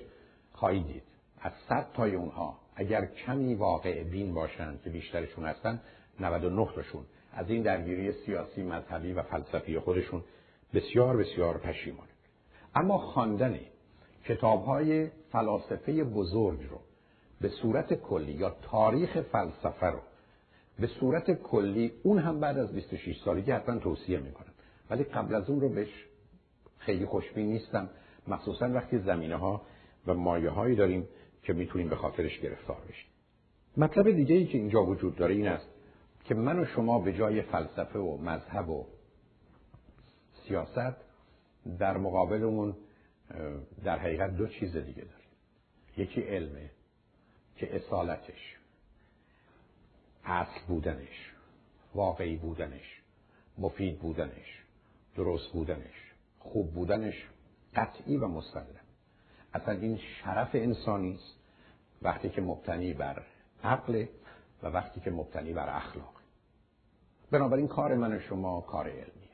خواهید 0.53 0.87
دید. 0.87 1.03
از 1.41 1.53
صد 1.69 1.87
تای 1.95 2.15
اونها 2.15 2.59
اگر 2.75 3.07
کمی 3.07 3.55
واقع 3.55 4.05
بین 4.05 4.35
باشند 4.35 4.83
که 4.83 4.91
بیشترشون 4.91 5.45
هستن 5.45 5.81
99 6.21 6.69
تاشون. 6.75 7.05
از 7.33 7.51
این 7.51 7.63
درگیری 7.63 8.13
سیاسی 8.13 8.63
مذهبی 8.63 9.13
و 9.13 9.23
فلسفی 9.23 9.79
خودشون 9.79 10.25
بسیار 10.75 11.17
بسیار 11.17 11.59
پشیمانه. 11.59 12.11
اما 12.75 12.99
خواندن 12.99 13.59
کتاب 14.25 14.65
های 14.65 15.11
فلاسفه 15.33 16.05
بزرگ 16.05 16.61
رو 16.71 16.81
به 17.41 17.49
صورت 17.49 17.95
کلی 17.95 18.33
یا 18.33 18.57
تاریخ 18.63 19.21
فلسفه 19.21 19.87
رو. 19.87 19.99
به 20.79 20.87
صورت 20.87 21.31
کلی 21.31 21.93
اون 22.03 22.19
هم 22.19 22.41
بعد 22.41 22.59
از 22.59 22.75
26 22.75 23.21
سالگی 23.25 23.51
حتما 23.51 23.79
توصیه 23.79 24.19
می‌کنم. 24.19 24.53
ولی 24.91 25.05
قبل 25.05 25.35
از 25.35 25.51
اون 25.51 25.61
رو 25.61 25.69
بهش 25.69 26.07
خیلی 26.79 27.07
خوشبین 27.07 27.47
نیستم. 27.47 27.91
مخصوصا 28.29 28.69
وقتی 28.69 28.99
زمینه 28.99 29.37
ها 29.37 29.63
و 30.07 30.15
مایه 30.15 30.51
هایی 30.51 30.77
داریم 30.77 31.09
که 31.43 31.53
می‌تونیم 31.53 31.89
به 31.89 31.97
خاطرش 31.97 32.41
گرفتار 32.41 32.77
بشیم. 32.89 33.11
مطلب 33.77 34.11
دیگه 34.11 34.35
ای 34.35 34.47
که 34.47 34.59
اینجا 34.59 34.85
وجود 34.85 35.17
داره 35.17 35.35
این 35.35 35.49
است 35.49 35.69
که 36.25 36.35
من 36.35 36.59
و 36.59 36.65
شما 36.65 36.99
به 36.99 37.13
جای 37.13 37.43
فلسفه 37.43 37.99
و 37.99 38.17
مذهب 38.17 38.69
و 38.69 38.87
سیاست 40.49 40.97
در 41.79 41.97
مقابلمون 41.97 42.77
در 43.85 43.99
حقیقت 43.99 44.37
دو 44.37 44.47
چیز 44.47 44.77
دیگه 44.77 45.03
داریم. 45.03 45.29
یکی 45.97 46.21
علمه 46.21 46.71
که 47.59 47.77
اصالتش 47.77 48.57
اصل 50.25 50.61
بودنش 50.69 51.33
واقعی 51.95 52.37
بودنش 52.37 53.03
مفید 53.59 53.99
بودنش 53.99 54.63
درست 55.17 55.53
بودنش 55.53 56.13
خوب 56.39 56.75
بودنش 56.75 57.27
قطعی 57.75 58.17
و 58.17 58.29
مسلم 58.29 58.67
اصلا 59.55 59.75
این 59.75 59.97
شرف 59.99 60.51
انسانی 60.55 61.15
است. 61.15 61.35
وقتی 62.03 62.29
که 62.29 62.41
مبتنی 62.41 62.95
بر 62.95 63.23
عقل 63.65 64.05
و 64.63 64.67
وقتی 64.67 65.01
که 65.01 65.11
مبتنی 65.11 65.53
بر 65.53 65.77
اخلاق. 65.77 66.15
بنابراین 67.31 67.69
کار 67.69 67.95
من 67.95 68.17
و 68.17 68.21
شما 68.21 68.61
کار 68.61 68.89
علمیه. 68.89 69.29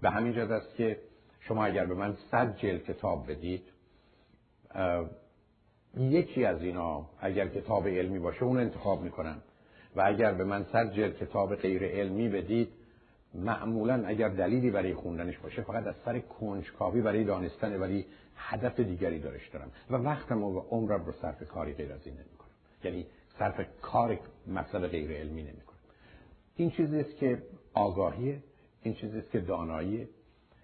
به 0.00 0.10
همین 0.10 0.32
جد 0.32 0.50
است 0.50 0.74
که 0.74 1.00
شما 1.40 1.64
اگر 1.64 1.86
به 1.86 1.94
من 1.94 2.16
صد 2.30 2.56
جلد 2.56 2.84
کتاب 2.84 3.30
بدید 3.30 3.64
یکی 5.96 6.44
از 6.44 6.62
اینا 6.62 7.06
اگر 7.20 7.48
کتاب 7.48 7.88
علمی 7.88 8.18
باشه 8.18 8.42
اون 8.42 8.58
انتخاب 8.58 9.02
می‌کنم 9.02 9.42
و 9.96 10.02
اگر 10.06 10.32
به 10.32 10.44
من 10.44 10.64
صد 10.72 10.92
جلد 10.92 11.16
کتاب 11.16 11.54
غیر 11.54 11.84
علمی 11.84 12.28
بدید 12.28 12.68
معمولا 13.34 14.06
اگر 14.06 14.28
دلیلی 14.28 14.70
برای 14.70 14.94
خوندنش 14.94 15.38
باشه 15.38 15.62
فقط 15.62 15.86
از 15.86 15.94
سر 16.04 16.18
کنجکاوی 16.18 17.00
برای 17.00 17.24
دانستن 17.24 17.80
ولی 17.80 18.06
هدف 18.36 18.80
دیگری 18.80 19.18
دارش 19.18 19.48
دارم. 19.48 19.70
و 19.90 19.94
وقتم 19.94 20.42
و 20.42 20.60
عمرم 20.60 21.04
رو 21.04 21.12
صرف 21.12 21.48
کاری 21.48 21.72
غیر 21.72 21.92
از 21.92 22.00
این 22.04 22.14
نمی 22.14 22.36
کنم 22.38 22.48
یعنی 22.84 23.06
صرف 23.38 23.60
کار 23.82 24.18
مطلب 24.46 24.86
غیر 24.86 25.12
علمی 25.12 25.42
نمی 25.42 25.60
کنم 25.60 25.78
این 26.56 26.70
چیزی 26.70 27.00
است 27.00 27.16
که 27.16 27.42
آگاهیه 27.74 28.38
این 28.82 28.94
چیزی 28.94 29.18
است 29.18 29.30
که 29.30 29.40
داناییه 29.40 30.08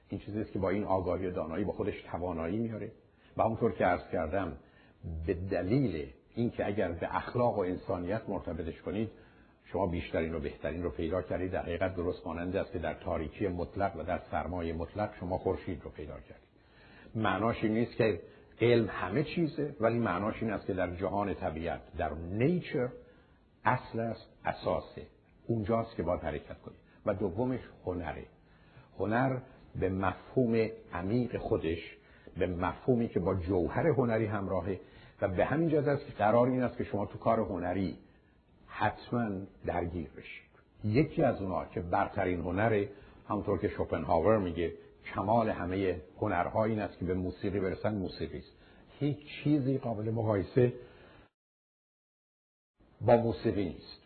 این 0.09 0.21
چیزی 0.21 0.41
است 0.41 0.53
که 0.53 0.59
با 0.59 0.71
این 0.71 0.85
آگاهی 0.85 1.27
و 1.27 1.31
دانایی 1.31 1.65
با 1.65 1.73
خودش 1.73 2.03
توانایی 2.03 2.59
میاره 2.59 2.93
و 3.37 3.43
همونطور 3.43 3.73
که 3.73 3.85
عرض 3.85 4.11
کردم 4.13 4.57
به 5.27 5.35
دلیل 5.35 6.07
اینکه 6.35 6.67
اگر 6.67 6.93
به 6.93 7.17
اخلاق 7.17 7.59
و 7.59 7.61
انسانیت 7.61 8.23
مرتبطش 8.29 8.83
کنید 8.83 9.11
شما 9.65 9.87
بیشترین 9.87 10.35
و 10.35 10.41
بهترین 10.41 10.83
رو 10.83 10.91
پیدا 10.91 11.23
کردید. 11.23 11.51
در 11.51 11.63
حقیقت 11.63 11.97
درست 11.97 12.27
ماننده 12.27 12.61
است 12.61 12.73
که 12.73 12.79
در 12.79 12.95
تاریکی 12.95 13.49
مطلق 13.49 13.97
و 13.97 14.03
در 14.03 14.21
سرمایه 14.31 14.73
مطلق 14.73 15.11
شما 15.21 15.39
خورشید 15.39 15.83
رو 15.85 15.91
پیدا 15.91 16.21
کردید. 16.21 16.51
معناش 17.15 17.65
این 17.65 17.75
نیست 17.75 17.97
که 17.97 18.21
علم 18.61 18.89
همه 18.91 19.25
چیزه 19.25 19.77
ولی 19.81 19.99
معناش 19.99 20.43
این 20.43 20.53
است 20.53 20.67
که 20.67 20.75
در 20.75 20.97
جهان 20.97 21.35
طبیعت 21.35 21.81
در 21.99 22.15
نیچر 22.15 22.89
اصل 23.65 24.01
است 24.01 24.27
اساسه 24.45 25.07
اونجاست 25.47 25.97
که 25.97 26.03
باید 26.03 26.21
حرکت 26.21 26.61
کنید. 26.61 26.79
و 27.07 27.15
دومش 27.15 27.61
هنره. 27.87 28.25
هنر 28.99 29.39
به 29.81 29.89
مفهوم 29.89 30.69
عمیق 30.93 31.37
خودش 31.37 31.97
به 32.39 32.47
مفهومی 32.47 33.09
که 33.09 33.21
با 33.21 33.35
جوهر 33.35 33.87
هنری 33.87 34.27
همراهه 34.27 34.81
و 35.21 35.29
به 35.29 35.45
همین 35.45 35.69
جهت 35.69 35.89
است 35.89 36.07
که 36.07 36.13
قرار 36.13 36.47
این 36.47 36.63
است 36.63 36.77
که 36.77 36.85
شما 36.85 37.07
تو 37.07 37.19
کار 37.19 37.41
هنری 37.41 37.99
حتما 38.67 39.31
درگیر 39.67 40.11
بشید. 40.17 40.51
یکی 40.85 41.23
از 41.23 41.43
اونها 41.43 41.65
که 41.65 41.81
برترین 41.81 42.41
هنره 42.41 42.89
همونطور 43.29 43.59
که 43.59 43.69
شوپنهاور 43.69 44.39
میگه 44.39 44.73
کمال 45.15 45.49
همه 45.49 46.01
هنرها 46.21 46.65
این 46.65 46.81
است 46.81 46.99
که 46.99 47.05
به 47.05 47.15
موسیقی 47.15 47.61
برسن 47.61 47.95
موسیقی 47.95 48.39
است. 48.39 48.53
هیچ 48.99 49.19
چیزی 49.27 49.79
قابل 49.79 50.11
مقایسه 50.11 50.73
با 53.01 53.17
موسیقی 53.17 53.65
نیست. 53.65 54.01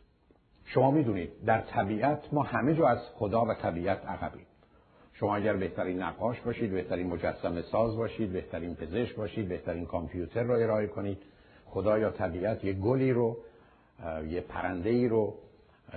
شما 0.65 0.91
می‌دونید 0.91 1.45
در 1.45 1.61
طبیعت 1.61 2.33
ما 2.33 2.43
همه 2.43 2.75
جا 2.75 2.89
از 2.89 2.99
خدا 3.15 3.45
و 3.45 3.55
طبیعت 3.55 4.07
عقبیم. 4.07 4.47
شما 5.15 5.37
اگر 5.37 5.57
بهترین 5.57 6.03
نقاش 6.03 6.41
باشید 6.41 6.71
بهترین 6.71 7.07
مجسم 7.07 7.63
ساز 7.63 7.97
باشید 7.97 8.33
بهترین 8.33 8.75
پزشک 8.75 9.17
باشید 9.17 9.49
بهترین 9.49 9.87
کامپیوتر 9.87 10.43
را 10.43 10.57
ارائه 10.57 10.87
کنید. 10.87 11.19
خدا 11.67 11.99
یا 11.99 12.11
طبیعت 12.11 12.65
یه 12.65 12.73
گلی 12.73 13.13
رو 13.13 13.37
یه 14.29 14.41
پرنده 14.41 14.91
ای 14.91 15.09
رو 15.09 15.35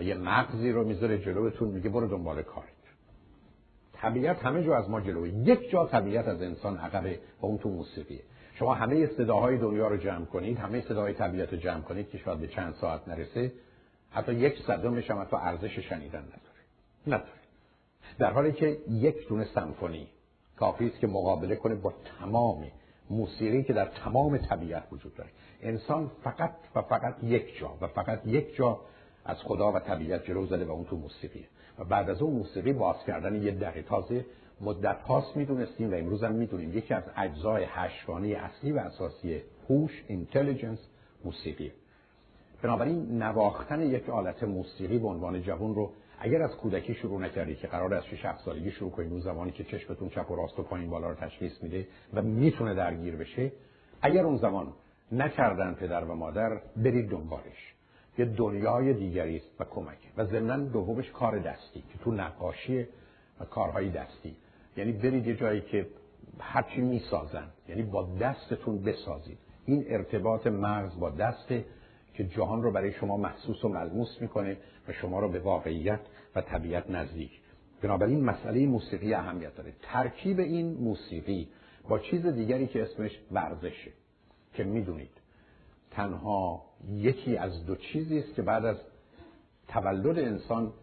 یه 0.02 0.16
مغزی 0.16 0.72
رو 0.72 0.84
می‌ذاره 0.84 1.18
جلوتون 1.18 1.70
میگه 1.70 1.90
برو 1.90 2.08
دنبال 2.08 2.42
کارت. 2.42 2.68
طبیعت 3.94 4.46
همه 4.46 4.64
جا 4.64 4.78
از 4.78 4.90
ما 4.90 5.02
جلوه 5.02 5.30
یک 5.30 5.70
جا 5.70 5.86
طبیعت 5.86 6.28
از 6.28 6.42
انسان 6.42 6.78
عقبه 6.78 7.20
و 7.42 7.46
اون 7.46 7.58
تو 7.58 7.70
موسیقیه. 7.70 8.22
شما 8.54 8.74
همه 8.74 9.08
صداهای 9.08 9.58
دنیا 9.58 9.88
رو 9.88 9.98
جمع 9.98 10.26
کنید 10.26 10.58
همه 10.58 10.82
صداهای 10.82 11.14
طبیعت 11.14 11.54
رو 11.54 11.60
جمع 11.60 11.82
کنید 11.82 12.10
که 12.10 12.18
شاید 12.18 12.40
به 12.40 12.48
چند 12.48 12.74
ساعت 12.74 13.08
نرسه 13.08 13.52
حتی 14.12 14.34
یک 14.34 14.62
صدمش 14.68 15.12
هم 15.12 15.22
حتی 15.22 15.36
ارزش 15.36 15.80
شنیدن 15.80 16.20
نداره. 16.20 16.42
نداره. 17.08 17.37
در 18.20 18.34
حالی 18.34 18.52
که 18.52 18.78
یک 18.90 19.28
دونه 19.28 19.48
سمفونی 19.56 20.08
کافی 20.58 20.88
است 20.88 21.00
که 21.00 21.08
مقابله 21.08 21.56
کنه 21.56 21.76
با 21.76 21.94
تمام 22.20 22.68
موسیقی 23.10 23.64
که 23.64 23.74
در 23.74 23.86
تمام 23.86 24.38
طبیعت 24.38 24.84
وجود 24.92 25.16
داره. 25.16 25.30
انسان 25.62 26.12
فقط 26.24 26.52
و 26.76 26.82
فقط 26.82 27.24
یک 27.24 27.60
جا 27.60 27.78
و 27.82 27.88
فقط 27.88 28.28
یک 28.28 28.56
جا 28.56 28.80
از 29.26 29.38
خدا 29.38 29.72
و 29.72 29.80
طبیعت 29.80 30.26
جلو 30.26 30.46
زده 30.46 30.66
و 30.66 30.72
اون 30.72 30.86
تو 30.86 30.96
موسیقیه. 30.96 31.46
و 31.80 31.84
بعد 31.84 32.10
از 32.10 32.22
اون 32.22 32.34
موسیقی 32.34 32.74
باز 32.74 32.96
کردن 33.08 33.44
یه 33.44 33.52
دقیقه 33.52 33.82
تازه 33.82 34.26
مدت 34.62 35.02
هاست 35.02 35.38
می‌دونستیم 35.38 35.92
و 35.92 35.96
امروز 35.96 36.24
هم 36.24 36.32
می‌دونیم. 36.32 36.78
یکی 36.78 36.94
از 36.94 37.04
اجزای 37.18 37.66
هشتگانه 37.68 38.28
اصلی 38.28 38.72
و 38.72 38.78
اساسی 38.78 39.42
هوش 39.70 40.04
اینتلیجنس 40.08 40.80
موسیقی. 41.26 41.72
بنابراین 42.62 43.24
نواختن 43.24 43.82
یک 43.82 44.10
آلت 44.10 44.44
موسیقی 44.44 44.98
به 44.98 45.08
عنوان 45.08 45.42
جوان 45.42 45.76
رو 45.76 45.92
اگر 46.20 46.42
از 46.42 46.58
کودکی 46.58 46.94
شروع 46.94 47.22
نکردی 47.22 47.56
که 47.56 47.68
قرار 47.68 47.94
از 47.94 48.06
6 48.06 48.26
7 48.26 48.46
سالگی 48.46 48.72
شروع 48.72 48.92
کنید 48.92 49.12
اون 49.12 49.22
زمانی 49.22 49.52
که 49.52 49.64
چشمتون 49.64 50.10
چپ 50.10 50.32
و 50.32 50.36
راست 50.36 50.60
و 50.60 50.64
پایین 50.64 50.90
بالا 50.90 51.10
رو 51.10 51.16
تشخیص 51.16 51.64
میده 51.64 51.88
و 52.14 52.22
می‌تونه 52.22 52.74
درگیر 52.74 53.16
بشه 53.16 53.52
اگر 54.02 54.24
اون 54.24 54.38
زمان 54.38 54.74
نکردن 55.12 55.74
پدر 55.74 56.04
و 56.04 56.16
مادر 56.16 56.62
برید 56.76 57.10
دنبالش. 57.10 57.74
یه 58.18 58.26
دنیای 58.26 58.94
دیگری 58.94 59.38
است 59.38 59.62
و 59.62 59.64
کمکه. 59.64 60.08
و 60.18 60.26
ضمن 60.26 60.66
دومش 60.66 61.12
کار 61.12 61.40
دستی 61.40 61.80
که 61.80 61.98
تو 62.04 62.12
نقاشی 62.12 62.88
و 63.40 63.46
کارهای 63.46 63.90
دستی. 63.90 64.36
یعنی 64.78 64.92
برید 64.92 65.28
یه 65.28 65.36
جایی 65.36 65.62
که 65.62 65.88
هرچی 66.40 66.82
می‌سازن 66.82 67.48
یعنی 67.70 67.84
با 67.84 68.10
دستتون 68.22 68.82
بسازید. 68.82 69.38
این 69.66 69.86
ارتباط 69.88 70.48
مغز 70.48 71.00
با 71.00 71.10
دسته 71.10 71.66
که 72.18 72.24
جهان 72.24 72.64
رو 72.64 72.72
برای 72.72 72.92
شما 72.92 73.18
محسوس 73.18 73.66
و 73.66 73.70
ملموس 73.70 74.22
می‌کنه 74.22 74.58
و 74.88 74.94
شما 74.94 75.20
رو 75.20 75.30
به 75.30 75.40
واقعیت 75.40 76.00
و 76.36 76.42
طبیعت 76.42 76.90
نزدیک. 76.90 77.32
بنابراین 77.82 78.24
مسئله 78.24 78.66
موسیقی 78.66 79.14
اهمیت 79.14 79.56
داره. 79.56 79.74
ترکیب 79.82 80.40
این 80.40 80.74
موسیقی 80.74 81.48
با 81.90 82.00
چیز 82.00 82.26
دیگری 82.26 82.68
که 82.68 82.84
اسمش 82.84 83.12
ورزشه. 83.32 83.92
که 84.54 84.64
می‌دونید 84.64 85.12
تنها 85.92 86.62
یکی 86.90 87.38
از 87.38 87.66
دو 87.66 87.76
چیزی 87.76 88.20
است 88.20 88.36
که 88.36 88.42
بعد 88.42 88.66
از 88.66 88.78
تولد 89.68 90.20
انسان 90.20 90.74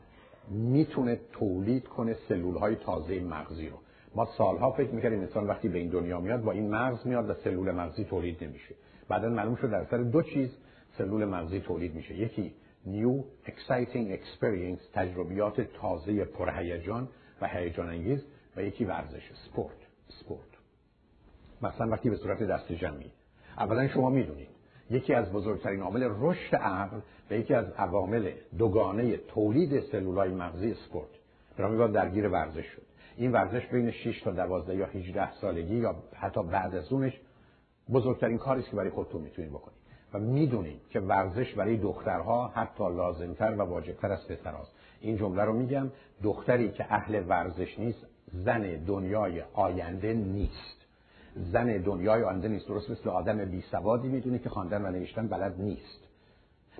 می‌تونه 0.48 1.20
تولید 1.32 1.88
کنه 1.88 2.16
سلول 2.28 2.56
های 2.56 2.76
تازه 2.76 3.20
مغزی 3.20 3.68
رو. 3.68 3.76
ما 4.14 4.28
سالها 4.38 4.70
فکر 4.70 4.90
می‌کردیم 4.90 5.20
انسان 5.20 5.46
وقتی 5.46 5.68
به 5.68 5.78
این 5.78 5.88
دنیا 5.88 6.20
میاد 6.20 6.42
با 6.42 6.52
این 6.52 6.70
مغز 6.70 7.06
میاد 7.06 7.30
و 7.30 7.34
سلول 7.34 7.72
مغزی 7.72 8.04
تولید 8.04 8.44
نمیشه. 8.44 8.74
بعدا 9.08 9.28
معلوم 9.28 9.56
شد 9.56 9.70
در 9.70 9.84
سر 9.84 9.98
دو 9.98 10.22
چیز 10.22 10.50
سلول 10.98 11.24
مغزی 11.24 11.60
تولید 11.60 11.94
میشه. 11.94 12.14
یکی 12.14 12.54
new 12.86 13.22
exciting 13.46 14.16
experience 14.18 14.92
تجربیات 14.92 15.60
تازه 15.60 16.24
پرهیجان 16.24 17.08
و 17.40 17.48
هیجان 17.48 17.88
انگیز 17.88 18.24
و 18.56 18.62
یکی 18.62 18.84
ورزش 18.84 19.30
سپورت 19.44 19.76
سپورت. 20.08 20.48
مثلا 21.62 21.88
وقتی 21.88 22.10
به 22.10 22.16
صورت 22.16 22.42
دست 22.42 22.72
جمعی. 22.72 23.12
اولا 23.58 23.88
شما 23.88 24.10
می‌دونید 24.10 24.48
یکی 24.90 25.14
از 25.14 25.32
بزرگترین 25.32 25.80
عامل 25.80 26.08
رشد 26.18 26.56
عقل 26.56 27.00
و 27.30 27.34
یکی 27.34 27.54
از 27.54 27.70
عوامل 27.70 28.32
دوگانه 28.58 29.16
تولید 29.16 29.80
سلولای 29.80 30.34
مغزی 30.34 30.74
سپورت. 30.74 31.08
برای 31.56 31.76
باید 31.76 31.92
درگیر 31.92 32.28
ورزش 32.28 32.66
شد. 32.66 32.82
این 33.16 33.32
ورزش 33.32 33.66
بین 33.66 33.90
6 33.90 34.22
تا 34.22 34.30
12 34.30 34.76
یا 34.76 34.86
18 34.86 35.32
سالگی 35.32 35.76
یا 35.76 35.96
حتی 36.14 36.42
بعد 36.42 36.74
از 36.74 36.92
اونش 36.92 37.20
بزرگترین 37.92 38.38
کاری 38.38 38.62
که 38.62 38.76
برای 38.76 38.90
خودتون 38.90 39.20
می‌تونید 39.22 39.50
بکنید. 39.50 39.83
و 40.14 40.18
می‌دونید 40.18 40.80
که 40.90 41.00
ورزش 41.00 41.54
برای 41.54 41.76
دخترها 41.76 42.48
حتی 42.48 42.84
لازمتر 42.84 43.54
و 43.54 43.62
واجبتر 43.62 44.12
از 44.12 44.28
پسرهاست. 44.28 44.72
این 45.00 45.16
جمله 45.16 45.44
رو 45.44 45.52
میگم 45.52 45.90
دختری 46.22 46.70
که 46.70 46.86
اهل 46.90 47.24
ورزش 47.28 47.78
نیست 47.78 48.06
زن 48.32 48.60
دنیای 48.86 49.42
آینده 49.52 50.14
نیست. 50.14 50.86
زن 51.36 51.76
دنیای 51.76 52.22
آینده 52.22 52.48
نیست. 52.48 52.68
درست 52.68 52.90
مثل 52.90 53.08
آدم 53.08 53.44
بی 53.44 53.60
سوادی 53.60 54.08
می‌دونه 54.08 54.38
که 54.38 54.48
خواندن 54.48 54.86
و 54.86 54.90
نوشتن 54.90 55.28
بلد 55.28 55.60
نیست. 55.60 56.00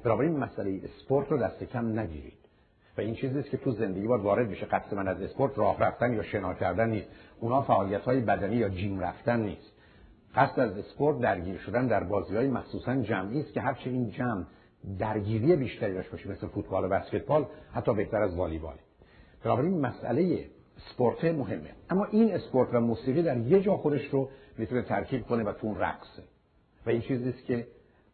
این 0.05 0.37
مسئله 0.37 0.81
اسپورت 0.85 1.31
رو 1.31 1.39
دست 1.39 1.65
کم 1.65 1.99
نگیرید. 1.99 2.39
و 2.99 3.01
این 3.01 3.15
چیزی 3.15 3.43
که 3.43 3.57
تو 3.57 3.71
زندگی 3.71 4.07
باید 4.07 4.23
وارد 4.23 4.51
بشه. 4.51 4.67
قصد 4.67 4.95
من 4.95 5.09
از 5.09 5.23
اسپورت 5.23 5.59
راه 5.59 5.79
رفتن 5.79 6.13
یا 6.13 6.23
شنا 6.23 6.55
کردن 6.55 6.91
نیست. 6.91 7.09
اونا 7.41 7.63
فعالیت 7.63 8.03
های 8.03 8.21
بدنی 8.21 8.57
یا 8.57 8.69
جیم 8.69 9.01
رفتن 9.01 9.41
نیست. 9.41 9.74
قصد 10.35 10.61
از 10.61 10.79
اسپورت 10.79 11.21
درگیر 11.21 11.59
شدن 11.59 11.87
در 11.87 12.05
بازی 12.05 12.37
های 12.37 12.49
مخصوصا 12.49 12.97
جمعی 12.97 13.41
است 13.41 13.53
که 13.53 13.61
هرچه 13.61 13.91
این 13.91 14.11
جمع 14.11 14.45
درگیری 14.99 15.57
بیشتری 15.57 15.95
داشته 15.95 16.13
باشه 16.13 16.31
مثل 16.31 16.47
فوتبال 16.47 16.85
و 16.85 16.89
بسکتبال 16.89 17.47
حتی 17.73 17.95
بهتر 17.95 18.23
از 18.23 18.37
والیبال. 18.37 18.75
بنابراین 19.45 19.81
مسئله 19.81 20.51
اسپورت 20.77 21.25
مهمه. 21.25 21.71
اما 21.91 22.05
این 22.05 22.35
اسپورت 22.35 22.69
و 22.73 22.81
موسیقی 22.81 23.23
در 23.23 23.37
یه 23.37 23.61
جا 23.61 23.77
خودش 23.77 24.09
رو 24.09 24.29
می‌تونه 24.59 24.83
ترکیب 24.83 25.27
کنه 25.27 25.45
و 25.45 25.53
تو 25.53 25.67
اون 25.67 25.79
رقصه. 25.79 26.23
و 26.87 26.91
این 26.91 27.01
چیزی 27.01 27.29
است 27.29 27.45
که 27.45 27.67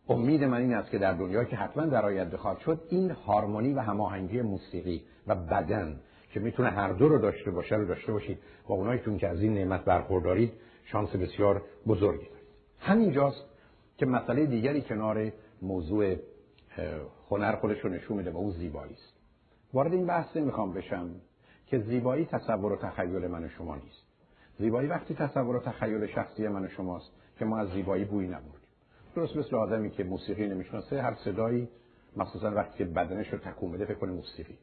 امید 0.08 0.44
من 0.44 0.58
این 0.58 0.74
است 0.74 0.90
که 0.90 0.98
در 0.98 1.12
دنیا 1.12 1.44
که 1.44 1.56
حتما 1.56 1.86
در 1.86 2.06
آینده 2.06 2.36
خواهد 2.36 2.58
شد 2.58 2.80
این 2.88 3.10
هارمونی 3.10 3.72
و 3.72 3.80
هماهنگی 3.80 4.42
موسیقی 4.42 5.02
و 5.26 5.34
بدن 5.34 6.00
که 6.32 6.40
می‌تونه 6.40 6.70
هر 6.70 6.92
دو 6.92 7.08
رو 7.08 7.18
داشته 7.18 7.50
باشه 7.50 7.74
رو 7.74 7.84
داشته 7.86 8.12
باشید 8.12 8.38
با 8.68 8.74
اونایتون 8.74 9.18
که 9.18 9.28
از 9.28 9.42
این 9.42 9.54
نعمت 9.54 9.84
برخوردارید 9.84 10.52
شانس 10.92 11.16
بسیار 11.16 11.62
بزرگی 11.86 12.24
دارید 12.24 12.46
همینجاست 12.78 13.44
که 13.96 14.06
مسئله 14.06 14.46
دیگری 14.46 14.82
کنار 14.82 15.32
موضوع 15.62 16.16
هنر 17.30 17.56
خودش 17.56 17.80
رو 17.80 17.90
نشون 17.90 18.16
میده 18.16 18.30
و 18.30 18.36
اون 18.36 18.50
زیبایی 18.50 18.94
است. 18.94 19.14
وارد 19.72 19.92
این 19.92 20.06
بحث 20.06 20.36
می‌خوام 20.36 20.72
بشم 20.72 21.10
که 21.66 21.78
زیبایی 21.78 22.24
تصور 22.24 22.72
و 22.72 22.76
تخیل 22.76 23.26
من 23.26 23.44
و 23.44 23.48
شما 23.48 23.76
نیست. 23.76 24.06
زیبایی 24.58 24.88
وقتی 24.88 25.14
تصور 25.14 25.56
و 25.56 25.60
تخیل 25.60 26.06
شخصی 26.06 26.48
من 26.48 26.64
و 26.64 26.68
شماست 26.68 27.12
که 27.38 27.44
ما 27.44 27.58
از 27.58 27.68
زیبایی 27.68 28.04
بویی 28.04 28.28
نبردیم. 28.28 28.60
درست 29.14 29.36
مثل 29.36 29.56
آدمی 29.56 29.90
که 29.90 30.04
موسیقی 30.04 30.46
نمی‌شناسه 30.46 31.02
هر 31.02 31.14
صدایی 31.14 31.68
مخصوصا 32.16 32.50
وقتی 32.50 32.78
که 32.78 32.84
بدنش 32.84 33.28
رو 33.28 33.38
تکون 33.38 33.72
بده 33.72 33.84
فکر 33.84 33.98
کنه 33.98 34.12
موسیقی. 34.12 34.58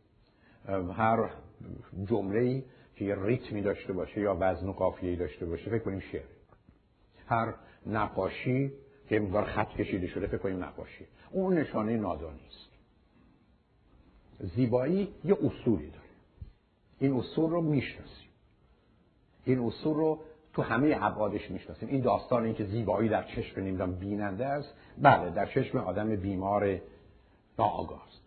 هر 0.94 1.30
جمله 2.06 2.64
که 2.98 3.06
یه 3.06 3.16
ریتمی 3.26 3.62
داشته 3.62 3.94
باشه 3.94 4.22
یا 4.22 4.38
وزن 4.40 4.68
و 4.68 4.72
قافیه‌ای 4.72 5.16
داشته 5.16 5.46
باشه 5.46 5.70
فکر 5.70 5.84
کنیم 5.84 6.00
شعر. 6.00 6.26
هر 7.28 7.54
نقاشی 7.86 8.74
که 9.10 9.20
مقدار 9.20 9.44
خط 9.44 9.70
کشیده 9.70 10.08
شده 10.08 10.28
فکر 10.28 10.38
کنیم 10.38 10.64
نقاشی. 10.64 11.06
اون 11.32 11.54
نشانه 11.54 11.98
نادانی 11.98 12.40
است. 12.48 12.70
زیبایی 14.56 15.14
یه 15.24 15.34
اصولی 15.34 15.90
داره. 15.90 16.08
این 17.00 17.14
اصول 17.14 17.50
رو 17.50 17.62
می‌شناسیم. 17.62 18.30
این 19.46 19.60
اصول 19.60 19.96
رو 19.96 20.20
تو 20.54 20.62
همه 20.62 20.98
ابعادش 21.02 21.52
می‌شناسیم. 21.52 21.90
این 21.90 22.02
داستان 22.02 22.44
این 22.44 22.54
که 22.56 22.66
زیبایی 22.66 23.10
در 23.10 23.24
چشم 23.24 23.62
نمی‌دونم 23.62 23.96
بیننده 23.96 24.46
است. 24.46 24.74
بله 24.98 25.30
در 25.30 25.46
چشم 25.46 25.78
آدم 25.78 26.16
بیمار 26.16 26.82
ناآگاه 27.60 28.04
است. 28.08 28.22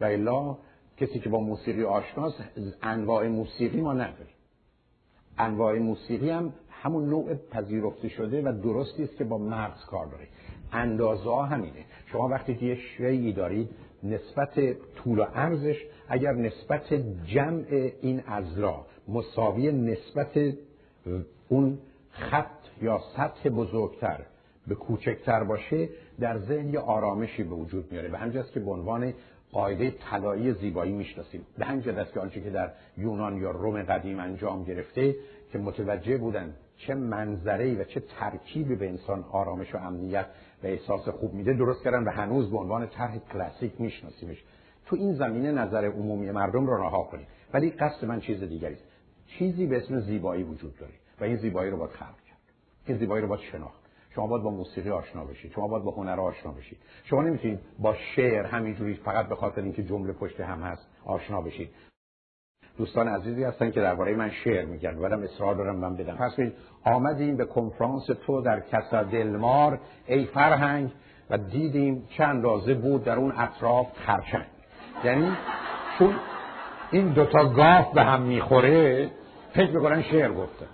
و 0.00 0.04
الا 0.04 0.58
کسی 0.96 1.18
که 1.18 1.28
با 1.28 1.40
موسیقی 1.40 1.84
آشناست 1.84 2.44
انواع 2.82 3.28
موسیقی 3.28 3.80
ما 3.80 3.92
نداریم. 3.92 4.34
انواع 5.38 5.78
موسیقی 5.78 6.30
هم 6.30 6.52
همون 6.70 7.08
نوع 7.08 7.34
پذیرفته 7.34 8.08
شده 8.08 8.42
و 8.42 8.52
درستی 8.62 9.04
است 9.04 9.16
که 9.16 9.24
با 9.24 9.38
مغز 9.38 9.84
کار 9.84 10.06
داره 10.06 10.28
اندازه 10.72 11.30
ها 11.30 11.44
همینه. 11.44 11.84
شما 12.06 12.28
وقتی 12.28 12.54
که 12.54 12.66
یه 12.66 12.74
شیعی 12.74 13.32
دارید 13.32 13.70
نسبت 14.02 14.54
طول 14.94 15.18
و 15.18 15.22
عرضش 15.22 15.76
اگر 16.08 16.32
نسبت 16.32 16.94
جمع 17.26 17.90
این 18.00 18.22
ازلا 18.26 18.84
مساوی 19.08 19.72
نسبت 19.72 20.54
اون 21.48 21.78
خط 22.10 22.50
یا 22.82 23.00
سطح 23.16 23.48
بزرگتر 23.48 24.20
به 24.66 24.74
کوچکتر 24.74 25.44
باشه 25.44 25.88
در 26.20 26.38
ذهن 26.38 26.68
یه 26.68 26.80
آرامشی 26.80 27.42
به 27.42 27.54
وجود 27.54 27.92
میاره. 27.92 28.08
به 28.08 28.18
همجاست 28.18 28.52
که 28.52 28.60
به 28.60 28.70
عنوان 28.70 29.14
قاعده 29.54 29.90
طلایی 29.90 30.52
زیبایی 30.52 30.92
می‌شناسیم. 30.92 31.46
به 31.58 31.64
همین 31.64 31.98
است 31.98 32.12
که 32.12 32.20
آنچه 32.20 32.40
که 32.40 32.50
در 32.50 32.70
یونان 32.96 33.36
یا 33.36 33.50
روم 33.50 33.82
قدیم 33.82 34.20
انجام 34.20 34.64
گرفته 34.64 35.16
که 35.52 35.58
متوجه 35.58 36.16
بودن 36.16 36.54
چه 36.76 36.94
منظری 36.94 37.74
و 37.74 37.84
چه 37.84 38.00
ترکیبی 38.00 38.76
به 38.76 38.88
انسان 38.88 39.24
آرامش 39.32 39.74
و 39.74 39.78
امنیت 39.78 40.26
و 40.62 40.66
احساس 40.66 41.08
خوب 41.08 41.34
میده 41.34 41.52
درست 41.52 41.84
کردن 41.84 42.04
و 42.04 42.10
هنوز 42.10 42.50
به 42.50 42.58
عنوان 42.58 42.86
طرح 42.86 43.18
کلاسیک 43.18 43.80
میشناسیمش. 43.80 44.44
تو 44.86 44.96
این 44.96 45.14
زمینه 45.14 45.52
نظر 45.52 45.84
عمومی 45.84 46.30
مردم 46.30 46.66
رو 46.66 46.76
رها 46.76 47.02
کنید 47.02 47.26
ولی 47.52 47.70
قصد 47.70 48.04
من 48.04 48.20
چیز 48.20 48.42
دیگری 48.42 48.76
چیزی 49.26 49.66
به 49.66 49.76
اسم 49.76 50.00
زیبایی 50.00 50.42
وجود 50.42 50.76
داره 50.78 50.92
و 51.20 51.24
این 51.24 51.36
زیبایی 51.36 51.70
رو 51.70 51.76
باید 51.76 51.90
خلق 51.90 52.20
کرد. 52.28 52.38
این 52.86 52.98
زیبایی 52.98 53.22
رو 53.22 53.28
باید 53.28 53.40
شناخت. 53.40 53.83
شما 54.14 54.26
باید 54.26 54.42
با 54.42 54.50
موسیقی 54.50 54.90
آشنا 54.90 55.24
بشید 55.24 55.52
شما 55.52 55.68
باید 55.68 55.84
با 55.84 55.90
هنر 55.90 56.20
آشنا 56.20 56.52
بشید 56.52 56.78
شما 57.04 57.22
نمی‌تونید 57.22 57.60
با 57.78 57.94
شعر 57.94 58.46
همینجوری 58.46 58.94
فقط 58.94 59.28
به 59.28 59.34
خاطر 59.34 59.62
اینکه 59.62 59.82
جمله 59.82 60.12
پشت 60.12 60.40
هم 60.40 60.62
هست 60.62 60.88
آشنا 61.04 61.40
بشید. 61.40 61.70
دوستان 62.78 63.08
عزیزی 63.08 63.44
هستن 63.44 63.70
که 63.70 63.80
درباره 63.80 64.16
من 64.16 64.30
شعر 64.30 64.64
میگن. 64.64 64.98
ولم 64.98 65.22
اصرار 65.22 65.54
دارم 65.54 65.76
من 65.76 65.96
بدم. 65.96 66.16
پس 66.16 66.32
آمدیم 66.84 67.36
به 67.36 67.44
کنفرانس 67.44 68.06
تو 68.26 68.40
در 68.40 68.60
کسا 68.60 69.02
دلمار 69.02 69.80
ای 70.06 70.24
فرهنگ 70.24 70.90
و 71.30 71.38
دیدیم 71.38 72.08
چند 72.10 72.36
اندازه 72.36 72.74
بود 72.74 73.04
در 73.04 73.16
اون 73.16 73.32
اطراف 73.36 73.86
خرچنگ. 74.06 74.46
یعنی 75.04 75.32
چون 75.98 76.14
این 76.90 77.08
دوتا 77.08 77.48
گاف 77.48 77.94
به 77.94 78.02
هم 78.02 78.22
می‌خوره 78.22 79.10
فکر 79.52 79.70
می‌کنن 79.70 80.02
شعر 80.02 80.32
گفته. 80.32 80.66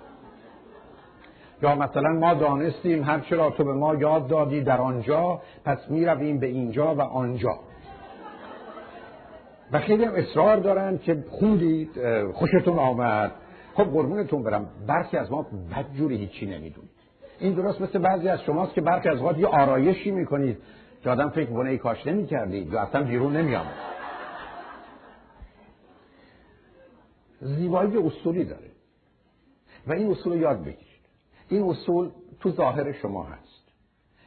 یا 1.62 1.74
مثلا 1.74 2.12
ما 2.12 2.34
دانستیم 2.34 3.02
هر 3.02 3.20
چرا 3.20 3.50
تو 3.50 3.64
به 3.64 3.72
ما 3.72 3.94
یاد 3.94 4.26
دادی 4.26 4.62
در 4.62 4.80
آنجا 4.80 5.42
پس 5.64 5.78
می‌رویم 5.90 6.38
به 6.38 6.46
اینجا 6.46 6.94
و 6.94 7.00
آنجا. 7.00 7.58
و 9.72 9.78
خیلی 9.78 10.04
هم 10.04 10.14
اصرار 10.14 10.56
دارن 10.56 10.98
که 10.98 11.24
خوندید 11.30 11.90
خوشتون 12.32 12.78
آمد. 12.78 13.32
خب 13.74 13.84
قربونتون 13.84 14.42
برم 14.42 14.68
برخی 14.86 15.16
از 15.16 15.32
ما 15.32 15.46
بدجوری 15.76 16.16
هیچی 16.16 16.46
نمی‌دونید 16.46 16.90
این 17.40 17.54
درست 17.54 17.80
مثل 17.80 17.98
بعضی 17.98 18.28
از 18.28 18.42
شماست 18.42 18.74
که 18.74 18.80
برخی 18.80 19.08
از 19.08 19.22
وقت 19.22 19.38
یه 19.38 19.46
آرایشی 19.46 20.10
می‌کنید 20.10 20.58
که 21.02 21.10
آدم 21.10 21.28
فکر 21.28 21.50
کنه 21.50 21.70
ای 21.70 21.78
کاش 21.78 22.06
نمی‌کردید 22.06 22.72
یا 22.72 22.80
اصلا 22.80 23.02
بیرون 23.02 23.36
نمیامد 23.36 23.74
زیبایی 27.40 27.96
اصولی 27.96 28.44
داره. 28.44 28.70
و 29.86 29.92
این 29.92 30.10
اصول 30.10 30.32
رو 30.32 30.38
یاد 30.38 30.60
بگیرید. 30.60 30.89
این 31.50 31.62
اصول 31.62 32.10
تو 32.40 32.50
ظاهر 32.50 32.92
شما 32.92 33.24
هست. 33.24 33.72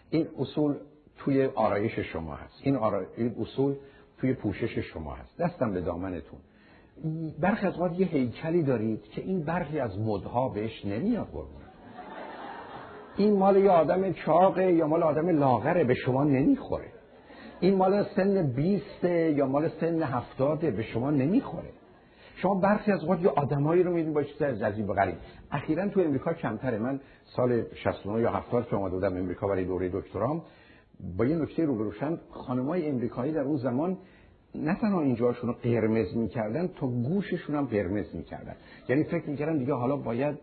این 0.09 0.27
اصول 0.39 0.75
توی 1.17 1.45
آرایش 1.45 1.99
شما 1.99 2.36
هست. 2.36 2.59
این, 2.63 2.75
این 3.17 3.36
اصول 3.39 3.75
توی 4.17 4.33
پوشش 4.33 4.79
شما 4.79 5.13
هست. 5.13 5.38
دستم 5.38 5.73
به 5.73 5.81
دامنتون. 5.81 6.39
برخی 7.39 7.67
از 7.67 7.99
یه 7.99 8.07
هیکلی 8.07 8.63
دارید 8.63 9.03
که 9.03 9.21
این 9.21 9.43
برخی 9.43 9.79
از 9.79 9.99
مدها 9.99 10.49
بهش 10.49 10.86
نمیاد 10.86 11.27
قربون 11.27 11.62
این 13.17 13.38
مال 13.38 13.57
یه 13.57 13.69
آدم 13.69 14.13
چاقه 14.13 14.73
یا 14.73 14.88
مال 14.88 15.03
آدم 15.03 15.29
لاغره 15.29 15.83
به 15.83 15.93
شما 15.93 16.23
نمی‌خوره. 16.23 16.91
این 17.59 17.75
مال 17.75 18.05
سن 18.15 18.53
بیسته 18.55 19.31
یا 19.31 19.47
مال 19.47 19.69
سن 19.69 20.03
هفتاده 20.03 20.71
به 20.71 20.83
شما 20.83 21.12
نمی‌خوره. 21.12 21.69
شما 22.36 22.56
برخی 22.56 22.91
از 22.91 23.10
وقت 23.10 23.22
یه 23.22 23.30
آدمایی 23.30 23.84
رو 23.84 23.93
میدین 23.93 24.13
با 24.13 24.24
چیز 24.24 24.43
جذیب 24.43 24.89
و 24.89 24.93
غریب. 24.93 25.15
اخیرا 25.52 25.88
تو 25.88 26.00
امریکا 26.00 26.34
کمتره. 26.34 26.78
من 26.78 27.00
سال 27.24 27.63
69 27.74 28.22
یا 28.22 28.32
70 28.32 28.67
که 28.67 28.76
اومده 28.76 28.96
بودم 28.96 29.17
امریکا 29.17 29.48
برای 29.48 29.65
دوره 29.65 29.89
دکترام 29.93 30.41
با 31.17 31.26
یه 31.26 31.36
نکته 31.36 31.65
رو 31.65 31.76
بروشن 31.76 32.17
خانمای 32.30 32.89
امریکایی 32.89 33.34
در 33.34 33.41
اون 33.41 33.58
زمان 33.58 33.98
نه 34.56 34.76
تنها 34.82 35.02
اینجاشون 35.02 35.50
رو 35.50 35.56
قرمز 35.63 36.17
می‌کردن 36.17 36.67
تا 36.67 36.88
گوششون 36.88 37.56
هم 37.56 37.65
قرمز 37.65 38.15
می‌کردن. 38.15 38.56
یعنی 38.89 39.04
فکر 39.04 39.30
می‌کردن 39.30 39.58
دیگه 39.58 39.74
حالا 39.74 39.96
باید 39.96 40.38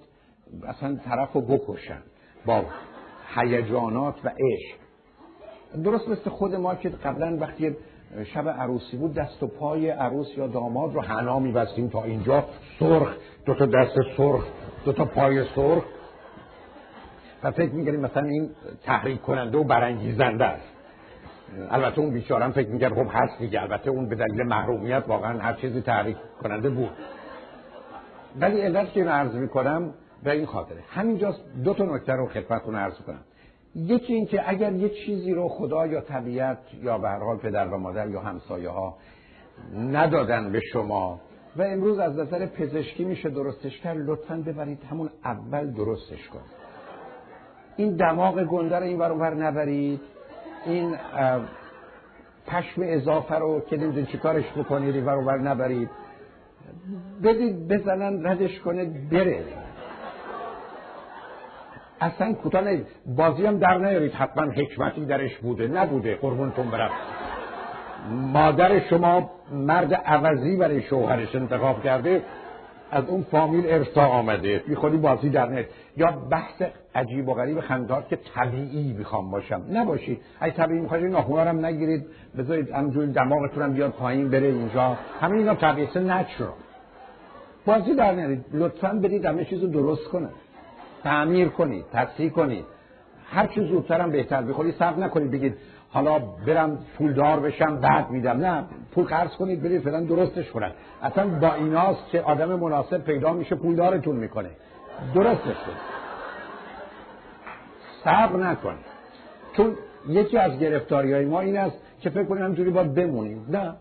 اصلا 0.66 0.96
طرف 0.96 1.32
رو 1.32 1.40
بکشن 1.40 2.02
با 2.46 2.64
هیجانات 3.34 4.24
و 4.24 4.28
عشق. 4.28 4.80
درست 5.84 6.08
مثل 6.08 6.30
خود 6.30 6.54
ما 6.54 6.74
که 6.74 6.88
قبلا 6.88 7.36
وقتی 7.40 7.76
شب 8.34 8.48
عروسی 8.48 8.96
بود 8.96 9.14
دست 9.14 9.42
و 9.42 9.46
پای 9.46 9.90
عروس 9.90 10.26
یا 10.36 10.46
داماد 10.46 10.94
رو 10.94 11.00
حنا 11.00 11.38
میبستیم 11.38 11.88
تا 11.88 12.02
اینجا. 12.02 12.44
سرخ 12.78 13.14
دو 13.46 13.54
تا 13.54 13.66
دست 13.66 13.94
سرخ 14.16 14.46
دو 14.84 14.92
تا 14.92 15.04
پای 15.04 15.44
سرخ. 15.54 15.84
و 17.42 17.50
فکر 17.50 17.72
میگریم 17.72 18.00
مثلا 18.00 18.22
این 18.22 18.50
تحریک 18.82 19.22
کننده 19.22 19.58
و 19.58 19.64
برانگیزنده 19.64 20.44
است. 20.44 20.68
البته 21.70 22.00
اون 22.00 22.10
بیچارم 22.10 22.52
فکر 22.52 22.68
می‌کرد 22.68 22.94
خب 22.94 23.06
هست 23.10 23.38
دیگه 23.38 23.62
البته 23.62 23.90
اون 23.90 24.08
به 24.08 24.16
دلیل 24.16 24.42
محرومیت 24.42 25.04
واقعا 25.08 25.38
هر 25.38 25.52
چیزی 25.52 25.80
تحریک 25.80 26.16
کننده 26.42 26.70
بود. 26.70 26.90
ولی 28.40 28.60
علت 28.60 28.92
که 28.92 29.00
اینو 29.00 29.12
عرض 29.12 29.34
می‌کنم 29.34 29.94
به 30.22 30.30
این 30.30 30.46
خاطره. 30.46 30.78
همینجاست 30.90 31.40
دو 31.64 31.74
تا 31.74 31.84
نکته 31.84 32.12
رو 32.12 32.26
خدمتتون 32.26 32.74
عرض 32.74 32.94
کنم. 33.06 33.20
یکی 33.74 34.14
این 34.14 34.26
که 34.26 34.50
اگر 34.50 34.72
یه 34.72 34.88
چیزی 34.88 35.32
رو 35.32 35.48
خدا 35.48 35.86
یا 35.86 36.00
طبیعت 36.00 36.58
یا 36.82 36.98
به 36.98 37.08
هر 37.08 37.18
حال 37.18 37.36
پدر 37.36 37.68
و 37.68 37.78
مادر 37.78 38.08
یا 38.08 38.20
همسایه 38.20 38.68
ها 38.68 38.96
ندادن 39.76 40.52
به 40.52 40.60
شما 40.72 41.20
و 41.56 41.62
امروز 41.62 41.98
از 41.98 42.18
نظر 42.18 42.46
پزشکی 42.46 43.04
میشه 43.04 43.30
درستش 43.30 43.80
کرد 43.80 43.96
لطفا 43.98 44.36
ببرید 44.46 44.82
همون 44.90 45.10
اول 45.24 45.70
درستش 45.70 46.28
کنید 46.28 46.60
این 47.76 47.96
دماغ 47.96 48.44
گنده 48.44 48.76
رو 48.76 48.82
این 48.82 48.98
ور 48.98 49.34
نبرید. 49.34 50.00
این 50.66 50.96
پشم 52.46 52.82
اضافه 52.84 53.34
رو 53.34 53.60
که 53.60 53.76
نمیدون 53.76 54.06
چیکارش 54.06 54.44
بکنید 54.56 54.94
این 54.94 55.04
ور 55.04 55.38
نبرید. 55.38 55.90
بدید 57.22 57.68
بزنن 57.68 58.26
ردش 58.26 58.60
کنه 58.60 58.84
بره. 58.84 59.44
اصلا 62.00 62.32
کوتاه 62.32 62.62
بازی 63.06 63.46
هم 63.46 63.58
در 63.58 63.78
نیارید. 63.78 64.12
حتما 64.12 64.44
حکمتی 64.52 65.04
درش 65.04 65.36
بوده. 65.36 65.68
نبوده. 65.68 66.14
قربونتون 66.14 66.70
برم. 66.70 66.90
مادر 68.10 68.80
شما 68.80 69.30
مرد 69.52 69.94
عوضی 69.94 70.56
برای 70.56 70.82
شوهرش 70.82 71.34
انتخاب 71.34 71.82
کرده. 71.82 72.22
از 72.90 73.04
اون 73.08 73.22
فامیل 73.22 73.64
ارسا 73.66 74.02
آمده. 74.02 74.58
بی 74.58 74.74
خودی 74.74 74.96
بازی 74.96 75.30
در 75.30 75.46
نیارید. 75.46 75.68
یا 75.96 76.10
بحث 76.30 76.62
عجیب 76.94 77.28
و 77.28 77.34
غریب 77.34 77.60
خندات 77.60 78.08
که 78.08 78.18
طبیعی 78.34 78.92
می‌خوام 78.92 79.30
باشم. 79.30 79.62
نباشید. 79.72 80.20
اگه 80.40 80.54
طبیعی 80.54 80.80
می‌خواید 80.80 81.04
این 81.04 81.14
هم 81.38 81.66
نگیرید. 81.66 82.06
بذارید 82.38 82.70
همجوری 82.70 83.12
دماغتون 83.12 83.62
هم 83.62 83.72
بیاد 83.72 83.90
پایین 83.90 84.30
بره 84.30 84.46
اینجا. 84.46 84.96
همین 85.20 85.38
اینا 85.38 85.54
طبیعی 85.54 85.88
نچرال 85.96 86.52
بازی 87.66 87.94
در 87.94 88.14
نیارید. 88.14 88.44
لطفا 88.52 88.88
برید 89.02 89.24
همه 89.24 89.44
چیزو 89.44 89.66
درست 89.66 90.04
کنه. 90.04 90.28
تعمیر 91.02 91.48
کنید 91.48 91.84
تصحیح 91.92 92.30
کنید 92.30 92.64
هر 93.30 93.46
چیز 93.46 93.64
زودترم 93.64 94.10
بهتر. 94.10 94.42
بخوری 94.42 94.72
صبر 94.72 94.98
نکنید 94.98 95.30
بگید 95.30 95.56
حالا 95.90 96.18
برم 96.18 96.78
پولدار 96.98 97.40
بشم 97.40 97.76
بعد 97.76 98.10
میدم. 98.10 98.36
نه 98.36 98.64
پول 98.92 99.04
قرض 99.04 99.30
کنید 99.30 99.62
برید 99.62 99.82
فعلا 99.82 100.00
درستش 100.00 100.50
کنن. 100.50 100.72
اصلا 101.02 101.28
با 101.28 101.54
ایناست 101.54 102.10
که 102.10 102.20
آدم 102.20 102.54
مناسب 102.54 102.98
پیدا 102.98 103.32
میشه 103.32 103.54
پولدارتون 103.54 104.16
می‌کنه. 104.16 104.50
درستش 105.14 105.42
کنید. 105.44 105.90
صبر 108.04 108.36
نکنید 108.36 108.90
چون 109.56 109.76
یکی 110.08 110.38
از 110.38 110.58
گرفتاری 110.58 111.12
های 111.12 111.24
ما 111.24 111.40
این 111.40 111.56
است 111.56 111.76
که 112.00 112.10
فکر 112.10 112.24
کنیم 112.24 112.44
همجوری 112.44 112.70
باید 112.70 112.94
بمونیم. 112.94 113.46
نه. 113.48 113.74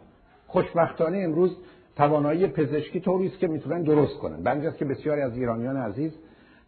خوشبختانه 0.47 1.17
امروز 1.17 1.57
توانایی 1.95 2.47
پزشکی 2.47 2.99
طوری 2.99 3.27
است 3.27 3.39
که 3.39 3.47
می‌تونن 3.47 3.81
درست 3.81 4.17
کنن. 4.17 4.43
بنجاست 4.43 4.77
که 4.77 4.85
بسیاری 4.85 5.21
از 5.21 5.37
ایرانیان 5.37 5.77
عزیز 5.77 6.11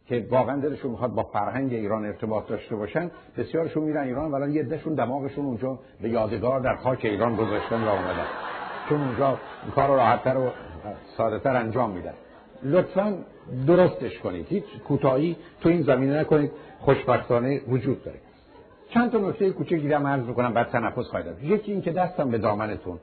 که 0.07 0.27
واقعا 0.29 0.59
دلشون 0.59 0.91
می‌خواد 0.91 1.11
با 1.11 1.23
فرهنگ 1.23 1.73
ایران 1.73 2.05
ارتباط 2.05 2.47
داشته 2.47 2.75
باشن 2.75 3.11
بسیارشون 3.37 3.83
میرن 3.83 4.03
ایران 4.03 4.31
ولی 4.31 4.53
یه 4.53 4.63
دشون 4.63 4.93
دماغشون 4.93 5.45
اونجا 5.45 5.79
به 6.01 6.09
یادگار 6.09 6.59
در 6.59 6.75
خاک 6.75 7.05
ایران 7.05 7.35
گذاشتن 7.35 7.83
و 7.83 7.87
اومدن. 7.87 8.25
چون 8.89 9.01
اونجا 9.01 9.39
کار 9.75 9.89
راحتتر 9.89 10.37
و 10.37 10.49
سادهتر 11.17 11.55
انجام 11.55 11.91
میدن. 11.91 12.13
لطفا 12.63 13.17
درستش 13.67 14.19
کنید. 14.19 14.47
هیچ 14.49 14.63
کوتاهی 14.87 15.35
تو 15.61 15.69
این 15.69 15.81
زمینه 15.81 16.19
نکنید. 16.19 16.51
خوشبختانه 16.79 17.61
وجود 17.67 18.03
داره. 18.03 18.19
چند 18.89 19.11
تا 19.11 19.17
نکته 19.17 19.51
کوچک 19.51 19.73
دیگه 19.73 19.97
عرض 19.97 20.25
می‌کنم 20.25 20.53
بعد 20.53 20.67
تنفس 20.67 21.07
خواهید 21.07 21.27
یکی 21.43 21.71
این 21.71 21.81
که 21.81 21.91
دستم 21.91 22.29
به 22.29 22.37
دامنتون. 22.37 22.99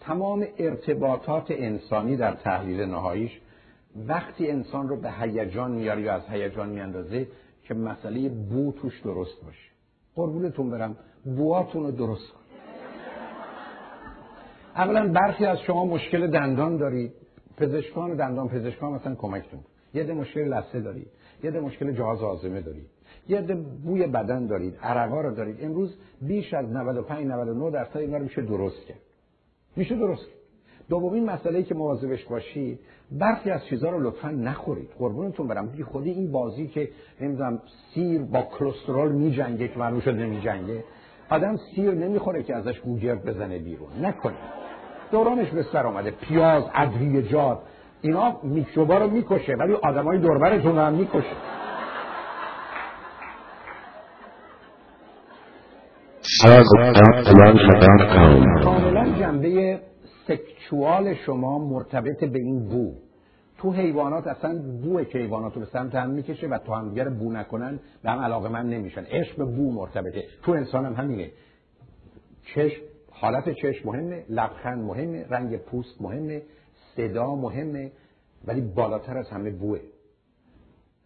تمام 0.00 0.46
ارتباطات 0.58 1.46
انسانی 1.50 2.16
در 2.16 2.32
تحلیل 2.32 2.80
نهاییش 2.80 3.40
وقتی 3.96 4.50
انسان 4.50 4.88
رو 4.88 5.00
به 5.00 5.12
هیجان 5.12 5.70
میاره 5.70 6.02
یا 6.02 6.14
از 6.14 6.22
هیجان 6.28 6.68
میاندازه 6.68 7.28
که 7.62 7.74
مسئله 7.74 8.28
بو 8.28 8.72
توش 8.72 9.00
درست 9.00 9.44
باشه. 9.44 9.70
قربونتون 10.14 10.70
برم 10.70 10.96
بواتون 11.24 11.82
رو 11.82 11.90
درست 11.90 12.32
کن. 12.32 12.40
اولا 14.76 15.12
برخی 15.12 15.46
از 15.46 15.58
شما 15.58 15.84
مشکل 15.84 16.30
دندان 16.30 16.76
دارید 16.76 17.12
پزشکان 17.56 18.16
دندان 18.16 18.48
پزشکان 18.48 18.92
مثلا 18.92 19.14
کمکتون 19.14 19.60
یه 19.94 20.04
ده 20.04 20.14
مشکل 20.14 20.40
لثه 20.40 20.80
دارید 20.80 21.06
یه 21.44 21.50
ده 21.50 21.60
مشکل 21.60 21.92
جهاز 21.92 22.22
آزمه 22.22 22.60
دارید 22.60 22.86
یه 23.28 23.40
ده 23.40 23.54
بوی 23.54 24.06
بدن 24.06 24.46
دارید 24.46 24.76
عرقا 24.82 25.20
رو 25.20 25.34
دارید 25.34 25.64
امروز 25.64 25.96
بیش 26.22 26.54
از 26.54 26.72
95 26.72 27.26
99 27.26 27.70
درصد 27.70 27.96
اینا 27.96 28.16
رو 28.16 28.22
میشه 28.22 28.42
درست 28.42 28.86
کرد. 28.86 29.00
میشه 29.76 29.96
درست 29.96 30.26
کرد. 30.26 30.41
دومین 30.88 31.30
مسئله 31.30 31.62
که 31.62 31.74
مواظبش 31.74 32.24
باشید 32.24 32.80
برخی 33.10 33.50
از 33.50 33.64
چیزها 33.64 33.90
رو 33.90 34.00
لطفا 34.00 34.28
نخورید. 34.30 34.90
قربونتون 34.98 35.48
برم. 35.48 35.66
بی 35.66 35.82
خودی 35.82 36.10
این 36.10 36.32
بازی 36.32 36.66
که 36.66 36.88
نمی‌دونم 37.20 37.62
سیر 37.94 38.22
با 38.22 38.42
کلسترول 38.58 39.12
میجنگه 39.12 39.68
که 39.68 39.78
معلوم 39.78 40.00
شد 40.00 40.14
نمیجنگه 40.14 40.84
آدم 41.30 41.56
سیر 41.74 41.90
نمی‌خوره 41.90 42.42
که 42.42 42.56
ازش 42.56 42.80
گوگرد 42.80 43.24
بزنه 43.24 43.58
بیرون. 43.58 43.88
نکنید. 44.02 44.62
دورانش 45.12 45.50
به 45.50 45.62
سر 45.72 45.86
آمده 45.86 46.10
پیاز 46.10 46.64
ادویجات 46.74 47.58
اینا 48.02 48.40
میکروبا 48.42 48.98
رو 48.98 49.10
می‌کشه 49.10 49.52
ولی 49.52 49.72
آدمای 49.72 50.18
دوربرتون 50.18 50.78
هم 50.78 50.92
می‌کشه. 50.92 51.36
جنبه 57.32 58.71
سکچوال 60.32 61.14
شما 61.14 61.58
مرتبط 61.58 62.24
به 62.24 62.38
این 62.38 62.68
بو. 62.68 62.94
تو 63.58 63.72
حیوانات 63.72 64.26
اصلا 64.26 64.58
بو 64.82 64.98
حیوانات 64.98 65.54
رو 65.54 65.60
به 65.60 65.66
سمت 65.66 65.94
هم 65.94 66.10
می‌کشه 66.10 66.46
و 66.46 66.58
تو 66.58 66.74
همدیگر 66.74 67.08
بو 67.08 67.32
نکنن 67.32 67.80
به 68.02 68.10
هم 68.10 68.18
علاقه 68.18 68.48
من 68.48 68.66
نمیشن. 68.66 69.04
عشق 69.04 69.36
به 69.36 69.44
بو 69.44 69.72
مرتبطه. 69.72 70.24
تو 70.42 70.52
انسان 70.52 70.84
هم 70.84 70.94
همینه. 70.94 71.30
چشم 72.54 72.82
حالت 73.10 73.50
چشم 73.50 73.88
مهمه 73.88 74.24
لبخند 74.28 74.84
مهمه 74.84 75.26
رنگ 75.30 75.56
پوست 75.56 76.02
مهمه 76.02 76.42
صدا 76.96 77.34
مهمه 77.34 77.92
ولی 78.44 78.60
بالاتر 78.60 79.18
از 79.18 79.30
همه 79.30 79.50
بوه. 79.50 79.78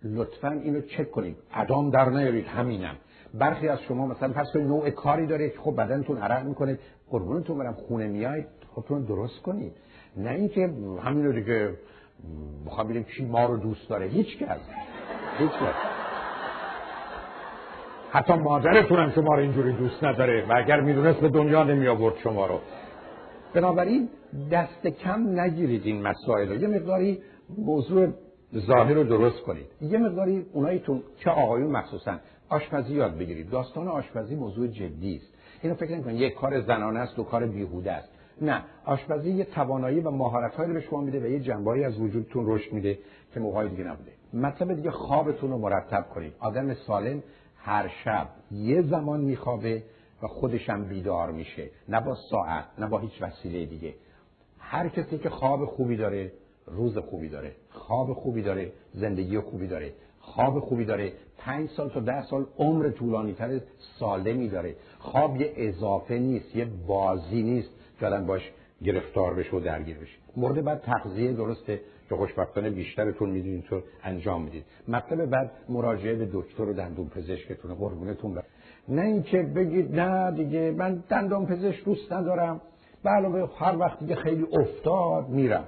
لطفا 0.04 0.50
اینو 0.50 0.80
چک 0.80 1.10
کنید. 1.10 1.36
ادام 1.54 1.90
در 1.90 2.08
نیارید. 2.08 2.46
همینم. 2.46 2.96
برخی 3.34 3.68
از 3.68 3.80
شما 3.80 4.06
مثلا 4.06 4.32
پس 4.32 4.56
نوع 4.56 4.90
کاری 4.90 5.26
داره 5.26 5.50
که 5.50 5.58
خب 5.58 5.76
بدنتون 5.76 6.18
عرق 6.18 6.46
می‌کنه 6.46 6.78
قربونتون 7.10 7.58
برم 7.58 7.72
خونه 7.72 8.06
میاید 8.06 8.55
خودتون 8.76 9.04
درست 9.04 9.42
کنید 9.42 9.72
نه 10.16 10.30
اینکه 10.30 10.60
همین 11.02 11.24
رو 11.24 11.32
دیگه 11.32 11.70
بخوام 12.66 12.86
ببینیم 12.86 13.04
کی 13.04 13.24
ما 13.24 13.44
رو 13.44 13.56
دوست 13.56 13.88
داره. 13.88 14.06
هیچ 14.06 14.38
کس. 14.38 14.60
هیچ 15.38 15.50
کس. 15.50 15.74
حتی 18.10 18.34
مادرتون 18.34 18.98
هم 18.98 19.10
شما 19.10 19.34
رو 19.34 19.40
اینجوری 19.40 19.72
دوست 19.72 20.04
نداره 20.04 20.46
و 20.48 20.52
اگر 20.56 20.80
می‌دونست 20.80 21.20
به 21.20 21.28
دنیا 21.28 21.64
نمی 21.64 21.88
آورد 21.88 22.14
شما 22.22 22.46
رو. 22.46 22.58
بنابراین 23.54 24.08
دست 24.52 24.86
کم 24.86 25.40
نگیرید 25.40 25.86
این 25.86 26.02
مسائل 26.02 26.48
رو. 26.48 26.54
یه 26.54 26.68
مقداری 26.68 27.22
موضوع 27.58 28.08
ظاهر 28.56 28.94
رو 28.94 29.04
درست 29.04 29.40
کنید. 29.40 29.66
یه 29.80 29.98
مقداری 29.98 30.46
اوناییتون 30.52 31.02
که 31.18 31.30
آقایون 31.30 31.70
مخصوصا 31.70 32.18
آشپزی 32.48 32.94
یاد 32.94 33.18
بگیرید. 33.18 33.50
داستان 33.50 33.88
آشپزی 33.88 34.34
موضوع 34.34 34.66
جدی 34.66 35.16
است. 35.16 35.34
اینو 35.62 35.74
فکر 35.74 35.96
نکنید 35.96 36.20
یک 36.20 36.34
کار 36.34 36.60
زنانه 36.60 37.00
است 37.00 37.18
و 37.18 37.24
کار 37.24 37.46
بیهوده 37.46 37.92
است. 37.92 38.15
نه 38.40 38.64
آشپزی 38.84 39.30
یه 39.30 39.44
توانایی 39.44 40.00
و 40.00 40.10
مهارت‌هایی 40.10 40.72
به 40.72 40.80
شما 40.80 41.00
میده 41.00 41.20
و 41.20 41.26
یه 41.26 41.40
جنبایی 41.40 41.84
از 41.84 42.00
وجودتون 42.00 42.44
رشد 42.46 42.72
میده 42.72 42.98
که 43.34 43.40
موقعی 43.40 43.68
دیگه 43.68 43.84
نبوده. 43.84 44.12
مطلب 44.32 44.74
دیگه 44.74 44.90
خوابتون 44.90 45.50
رو 45.50 45.58
مرتب 45.58 46.08
کنید. 46.14 46.32
آدم 46.38 46.74
سالم 46.74 47.22
هر 47.56 47.88
شب 48.04 48.28
یه 48.50 48.82
زمان 48.82 49.20
میخوابه 49.20 49.82
و 50.22 50.26
خودشم 50.26 50.84
بیدار 50.84 51.32
میشه. 51.32 51.70
نه 51.88 52.00
با 52.00 52.14
ساعت 52.30 52.64
نه 52.78 52.86
با 52.86 52.98
هیچ 52.98 53.22
وسیله 53.22 53.66
دیگه. 53.66 53.94
هر 54.58 54.88
کسی 54.88 55.18
که 55.18 55.30
خواب 55.30 55.64
خوبی 55.64 55.96
داره 55.96 56.32
روز 56.66 56.98
خوبی 56.98 57.28
داره. 57.28 57.52
خواب 57.70 58.12
خوبی 58.12 58.42
داره 58.42 58.72
زندگی 58.92 59.38
خوبی 59.38 59.66
داره. 59.66 59.92
خواب 60.20 60.60
خوبی 60.60 60.84
داره 60.84 61.12
پنج 61.38 61.68
سال 61.68 61.88
تا 61.88 62.00
ده 62.00 62.22
سال 62.22 62.46
عمر 62.58 62.90
طولانی 62.90 63.32
تر 63.32 63.60
سالمی 63.98 64.48
داره. 64.48 64.76
خواب 64.98 65.40
یه 65.40 65.52
اضافه 65.56 66.18
نیست 66.18 66.56
یه 66.56 66.64
بازی 66.86 67.42
نیست. 67.42 67.70
که 68.00 68.06
باش 68.06 68.52
گرفتار 68.84 69.34
بشه 69.34 69.56
و 69.56 69.60
درگیر 69.60 69.96
بشه. 69.98 70.16
مورد 70.36 70.64
بعد 70.64 70.80
تغذیه 70.80 71.32
درسته. 71.32 71.80
که 72.08 72.16
خوشبختانه 72.16 72.70
بیشترتون 72.70 73.30
می‌دونید 73.30 73.64
تو 73.64 73.80
انجام 74.04 74.42
می‌دید. 74.42 74.64
مطلب 74.88 75.26
بعد 75.26 75.50
مراجعه 75.68 76.14
به 76.14 76.28
دکتر 76.32 76.62
و 76.62 76.72
دندون 76.72 77.08
پزشکتون 77.08 77.74
قربونتون 77.74 78.34
بر 78.34 78.42
نه 78.88 79.02
اینکه 79.02 79.42
بگید 79.42 80.00
نه 80.00 80.30
دیگه 80.30 80.70
من 80.70 81.04
دندون 81.08 81.46
پزشک 81.46 81.84
دوست 81.84 82.12
ندارم. 82.12 82.60
به 83.02 83.10
هر 83.58 83.76
وقت 83.76 83.98
دیگه 83.98 84.14
خیلی 84.14 84.46
افتاد 84.52 85.28
میرم. 85.28 85.64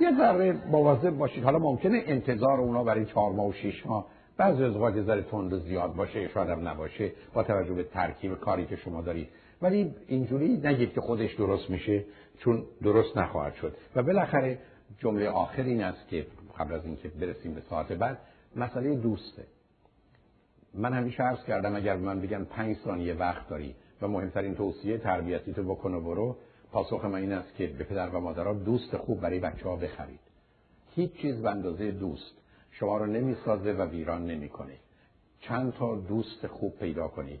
یه 0.00 0.16
ذره 0.18 0.52
مواظب 0.70 1.10
باشید. 1.10 1.44
حالا 1.44 1.58
ممکنه 1.58 2.02
انتظار 2.06 2.60
اونا 2.60 2.84
برای 2.84 3.04
چهار 3.04 3.32
ماه 3.32 3.48
و 3.48 3.52
شش 3.52 3.86
ماه. 3.86 4.06
بعضی 4.36 4.64
از 4.64 4.76
اوقات 4.76 5.02
ذره 5.02 5.22
تند 5.22 5.58
زیاد 5.58 5.94
باشه 5.94 6.28
شاید 6.28 6.48
هم 6.48 6.68
نباشه 6.68 7.12
با 7.34 7.42
توجه 7.42 7.74
به 7.74 7.82
ترکیب 7.82 8.34
کاری 8.34 8.66
که 8.66 8.76
شما 8.76 9.02
دارید. 9.02 9.28
ولی 9.62 9.94
اینجوری 10.08 10.48
نگید 10.48 10.92
که 10.92 11.00
خودش 11.00 11.34
درست 11.34 11.70
میشه 11.70 12.04
چون 12.38 12.64
درست 12.82 13.16
نخواهد 13.16 13.54
شد. 13.54 13.76
و 13.96 14.02
بالاخره 14.02 14.58
جمله 14.98 15.28
آخر 15.28 15.62
این 15.62 15.82
است 15.82 16.08
که 16.08 16.26
قبل 16.58 16.74
از 16.74 16.84
اینکه 16.84 17.08
برسیم 17.08 17.54
به 17.54 17.62
ساعت 17.70 17.92
بعد 17.92 18.18
مسئله 18.56 18.94
دوسته. 18.94 19.44
من 20.74 20.92
همیشه 20.92 21.22
عرض 21.22 21.44
کردم 21.44 21.76
اگر 21.76 21.96
من 21.96 22.20
بگن 22.20 22.44
پنج 22.44 22.76
ثانیه 22.84 23.14
وقت 23.14 23.48
داری 23.48 23.74
و 24.02 24.08
مهمترین 24.08 24.54
توصیه 24.54 24.98
تربیتی 24.98 25.52
تو 25.52 25.62
بکن 25.62 25.94
و 25.94 26.00
برو 26.00 26.36
پاسخ 26.72 27.04
من 27.04 27.14
این 27.14 27.32
است 27.32 27.54
که 27.54 27.66
به 27.66 27.84
پدر 27.84 28.08
و 28.08 28.20
مادرها 28.20 28.52
دوست 28.52 28.96
خوب 28.96 29.20
برای 29.20 29.38
بچه 29.38 29.68
ها 29.68 29.76
بخرید. 29.76 30.20
هیچ 30.94 31.12
چیز 31.12 31.42
به 31.42 31.50
اندازه 31.50 31.90
دوست 31.90 32.34
شما 32.70 32.96
رو 32.96 33.06
نمی‌سازه 33.06 33.72
و 33.72 33.82
ویران 33.82 34.26
نمی‌کنه. 34.26 34.74
چند 35.40 35.72
تا 35.72 35.96
دوست 35.96 36.46
خوب 36.46 36.78
پیدا 36.78 37.08
کنید. 37.08 37.40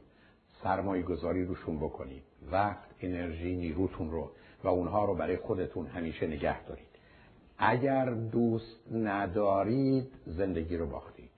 سرمایه 0.62 1.02
گذاری 1.02 1.44
روشون 1.44 1.76
بکنید. 1.78 2.22
وقت 2.52 2.88
انرژی 3.00 3.56
نیروتون 3.56 4.10
رو 4.10 4.30
و 4.64 4.68
اونها 4.68 5.04
رو 5.04 5.14
برای 5.14 5.36
خودتون 5.36 5.86
همیشه 5.86 6.26
نگه 6.26 6.64
دارید. 6.64 6.86
اگر 7.58 8.10
دوست 8.10 8.92
ندارید 8.92 10.12
زندگی 10.26 10.76
رو 10.76 10.86
باختید. 10.86 11.30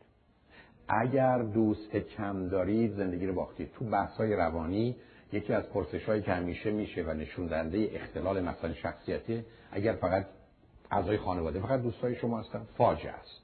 اگر 0.89 1.43
دوست 1.43 1.97
کم 1.97 2.49
دارید 2.49 2.93
زندگی 2.93 3.27
رو 3.27 3.35
باختید. 3.35 3.73
تو 3.73 3.85
بحث 3.85 4.17
های 4.17 4.37
روانی 4.37 4.97
یکی 5.33 5.53
از 5.53 5.69
پرسش 5.69 6.05
هایی 6.05 6.23
که 6.23 6.33
همیشه 6.33 6.71
میشه 6.71 7.03
و 7.03 7.11
نشون 7.11 7.47
دهنده 7.47 7.91
اختلال 7.93 8.41
مثلا 8.41 8.75
شخصیتی 8.75 9.45
اگر 9.73 9.93
فقط 9.93 10.27
اعضای 10.91 11.17
خانواده 11.17 11.61
فقط 11.61 11.83
دوستای 11.83 12.15
شما 12.15 12.41
هستن 12.41 12.67
فاجعه 12.77 13.13
است. 13.13 13.43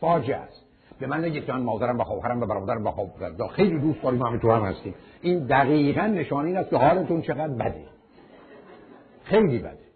فاجعه 0.00 0.36
است. 0.36 0.67
به 1.00 1.06
من 1.06 1.24
نگید 1.24 1.44
که 1.44 1.52
من 1.52 1.62
مادرم 1.62 2.00
و 2.00 2.04
خواهرم 2.04 2.40
و 2.40 2.46
برادرم 2.46 2.86
و 2.86 2.90
خواهرم 2.90 3.48
خیلی 3.48 3.78
دوست 3.78 4.02
داریم 4.02 4.22
همه 4.22 4.38
تو 4.38 4.52
هم 4.52 4.62
هستیم. 4.62 4.94
این 5.22 5.46
دقیقا 5.46 6.06
نشان 6.06 6.46
این 6.46 6.56
است 6.56 6.70
که 6.70 6.76
حالتون 6.76 7.22
چقدر 7.22 7.48
بده. 7.48 7.84
خیلی 9.24 9.58
بده. 9.58 9.88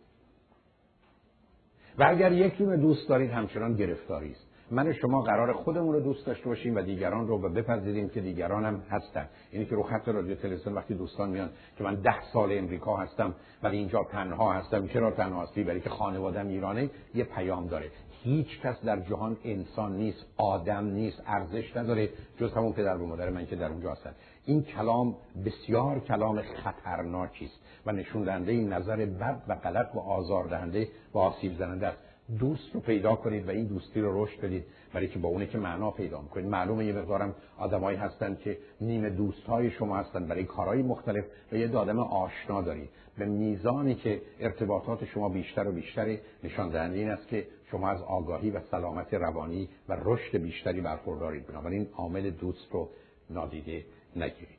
و 1.98 2.04
اگر 2.04 2.32
یکی 2.32 2.64
رو 2.64 2.76
دوست 2.76 3.08
دارید 3.08 3.30
همچنان 3.30 3.74
گرفتاری 3.74 4.30
است. 4.30 4.46
من 4.70 4.92
شما 4.92 5.22
قرار 5.22 5.52
خودمون 5.52 5.92
رو 5.94 6.00
دوست 6.00 6.26
داشته 6.26 6.46
باشیم 6.46 6.76
و 6.76 6.82
دیگران 6.82 7.26
رو 7.26 7.38
بپذیریم 7.38 8.08
که 8.08 8.20
دیگران 8.20 8.64
هم 8.64 8.82
هستن. 8.90 9.28
اینی 9.50 9.64
که 9.64 9.74
رو 9.74 9.82
خط 9.82 10.08
رادیو 10.08 10.34
تلویزیون 10.34 10.74
وقتی 10.74 10.94
دوستان 10.94 11.30
میان 11.30 11.50
که 11.78 11.84
من 11.84 11.94
ده 11.94 12.22
سال 12.32 12.58
امریکا 12.58 12.96
هستم 12.96 13.34
ولی 13.62 13.76
اینجا 13.76 14.06
تنها 14.12 14.52
هستم 14.52 14.86
چرا 14.86 15.10
تنها 15.10 15.46
برای 15.56 15.80
که 15.80 15.90
خانوادم 15.90 16.48
ایرانه 16.48 16.90
یه 17.14 17.24
پیام 17.24 17.66
داره. 17.66 17.90
هیچ 18.22 18.60
کس 18.60 18.80
در 18.84 19.00
جهان 19.00 19.36
انسان 19.44 19.96
نیست 19.96 20.26
آدم 20.36 20.84
نیست 20.84 21.22
ارزش 21.26 21.76
نداره 21.76 22.08
جز 22.40 22.52
همون 22.52 22.72
پدر 22.72 22.96
و 22.96 23.06
مادر 23.06 23.30
من 23.30 23.46
که 23.46 23.56
در 23.56 23.68
اونجا 23.68 23.92
هستن. 23.92 24.14
این 24.46 24.62
کلام 24.62 25.16
بسیار 25.44 26.00
کلام 26.00 26.42
خطرناکی 26.42 27.44
است 27.44 27.58
و 27.86 27.92
نشون 27.92 28.22
دهنده 28.22 28.52
این 28.52 28.72
نظر 28.72 28.96
بد 28.96 29.42
و 29.48 29.54
غلط 29.54 29.94
و 29.94 29.98
آزاردهنده 29.98 30.88
و 31.14 31.18
آسیب 31.18 31.58
زننده 31.58 31.86
است. 31.86 31.98
دوست 32.38 32.74
رو 32.74 32.80
پیدا 32.80 33.14
کنید 33.14 33.48
و 33.48 33.50
این 33.50 33.66
دوستی 33.66 34.00
رو 34.00 34.24
رشد 34.24 34.40
بدید 34.40 34.64
برای 34.92 35.08
که 35.08 35.18
با 35.18 35.28
اونه 35.28 35.46
که 35.46 35.58
معنا 35.58 35.90
پیدا 35.90 36.18
کنید 36.18 36.46
معلومه 36.46 36.84
یه 36.84 36.92
مقدارم 36.92 37.34
آدمایی 37.58 37.98
هستن 37.98 38.36
که 38.44 38.58
نیمه 38.80 39.10
دوست 39.10 39.42
های 39.42 39.70
شما 39.70 39.96
هستن 39.96 40.26
برای 40.26 40.44
کارهای 40.44 40.82
مختلف 40.82 41.24
و 41.52 41.56
یه 41.56 41.76
آدم 41.76 41.98
آشنا 41.98 42.62
دارید. 42.62 42.88
به 43.18 43.24
میزانی 43.24 43.94
که 43.94 44.22
ارتباطات 44.40 45.04
شما 45.04 45.28
بیشتر 45.28 45.68
و 45.68 45.72
بیشتری 45.72 46.18
نشان 46.44 46.68
دهنده 46.68 46.98
این 46.98 47.10
است 47.10 47.28
که 47.28 47.46
شما 47.72 47.88
از 47.88 48.02
آگاهی 48.02 48.50
و 48.50 48.60
سلامت 48.70 49.14
روانی 49.14 49.68
و 49.88 49.96
رشد 50.00 50.36
بیشتری 50.36 50.80
برخوردارید. 50.80 51.46
بنابراین 51.46 51.88
عامل 51.96 52.30
دوست 52.30 52.68
رو 52.72 52.90
نادیده 53.30 53.86
نگیرید. 54.16 54.58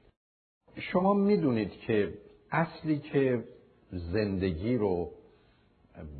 شما 0.75 1.13
می‌دونید 1.13 1.71
که 1.71 2.13
اصلی 2.51 2.99
که 2.99 3.43
زندگی 3.91 4.77
رو 4.77 5.11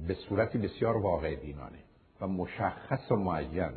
به 0.07 0.13
صورتی 0.13 0.57
بسیار 0.57 0.97
واقع 0.97 1.35
بینانه 1.35 1.79
و 2.21 2.27
مشخص 2.27 3.11
و 3.11 3.15
معین 3.15 3.73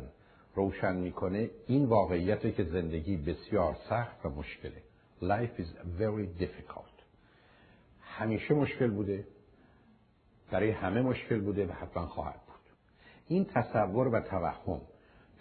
روشن 0.55 0.95
می‌کنه 0.95 1.49
این 1.67 1.85
واقعیت 1.85 2.55
که 2.55 2.63
زندگی 2.63 3.17
بسیار 3.17 3.77
سخت 3.89 4.25
و 4.25 4.29
مشکله. 4.29 4.81
Life 5.21 5.61
is 5.61 5.99
very 5.99 6.43
difficult. 6.43 6.97
همیشه 8.01 8.53
مشکل 8.53 8.87
بوده. 8.87 9.27
برای 10.51 10.71
همه 10.71 11.01
مشکل 11.01 11.39
بوده 11.39 11.67
و 11.67 11.71
حتما 11.71 12.07
خواهد 12.07 12.46
این 13.27 13.45
تصور 13.45 14.07
و 14.07 14.19
توهم 14.19 14.81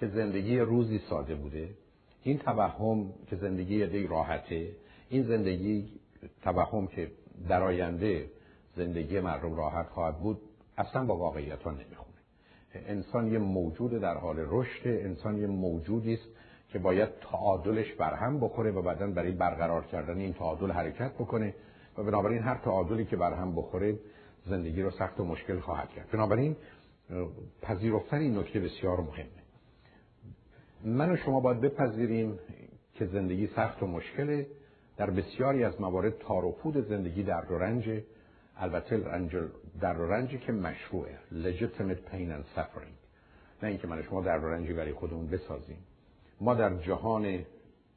که 0.01 0.09
زندگی 0.09 0.59
روزی 0.59 0.99
ساده 0.99 1.35
بوده 1.35 1.69
این 2.23 2.39
توهم 2.39 3.13
که 3.27 3.37
زندگی 3.37 3.77
یه 3.77 4.09
راحته 4.09 4.71
این 5.09 5.23
زندگی 5.23 5.89
توهم 6.43 6.87
که 6.87 7.11
در 7.49 7.63
آینده 7.63 8.31
زندگی 8.77 9.21
مردم 9.21 9.55
راحت 9.55 9.87
خواهد 9.87 10.19
بود 10.19 10.41
اصلا 10.79 11.05
با 11.05 11.17
واقعیت 11.17 11.63
ها 11.63 11.71
نمی‌خونه. 11.71 12.17
انسان 12.75 13.33
یه 13.33 13.39
موجود 13.39 13.91
در 13.91 14.15
حال 14.15 14.37
رشد 14.39 14.89
انسان 14.89 15.39
یه 15.39 15.47
موجودی 15.47 16.15
است 16.15 16.29
که 16.69 16.79
باید 16.79 17.09
تعادلش 17.21 17.93
برهم 17.93 18.41
بخوره 18.41 18.71
و 18.71 18.83
بعدا 18.83 19.07
برای 19.07 19.31
برقرار 19.31 19.85
کردن 19.85 20.19
این 20.19 20.33
تعادل 20.33 20.71
حرکت 20.71 21.13
بکنه 21.15 21.55
و 21.99 22.03
بنابراین 22.03 22.43
هر 22.43 22.55
تعادلی 22.55 23.05
که 23.05 23.17
برهم 23.17 23.55
بخوره 23.55 23.99
زندگی 24.47 24.83
رو 24.83 24.91
سخت 24.91 25.21
و 25.21 25.25
مشکل 25.25 25.61
خواهد 25.61 25.89
کرد. 25.89 26.11
بنابراین 26.13 26.57
پذیرفتن 27.63 28.17
این 28.17 28.39
نکته 28.39 28.61
بسیار 28.61 29.01
مهمه. 29.01 29.27
من 30.85 31.13
و 31.13 31.17
شما 31.17 31.41
باید 31.41 31.61
بپذیریم 31.61 32.39
که 32.95 33.07
زندگی 33.07 33.47
سخت 33.47 33.83
و 33.83 33.87
مشکله. 33.87 34.47
در 34.97 35.11
بسیاری 35.11 35.65
از 35.65 35.81
موارد 35.81 36.19
تار 36.19 36.45
و 36.45 36.53
پود 36.53 36.89
زندگی 36.89 37.23
در 37.23 37.53
و 37.53 37.59
رنج 37.59 38.03
البته 38.57 39.05
رنج 39.05 39.37
در 39.81 40.01
و 40.01 40.13
رنجی 40.13 40.39
که 40.39 40.53
مشروعه. 40.53 41.19
Legitimate 41.33 42.13
pain 42.13 42.31
and 42.31 42.59
suffering. 42.59 42.97
نه 43.63 43.69
اینکه 43.69 43.87
من 43.87 44.03
شما 44.03 44.23
در 44.23 44.39
و 44.39 44.49
رنجی 44.49 44.73
برای 44.73 44.93
خودمون 44.93 45.27
بسازیم. 45.27 45.79
ما 46.41 46.55
در 46.55 46.75
جهان 46.75 47.39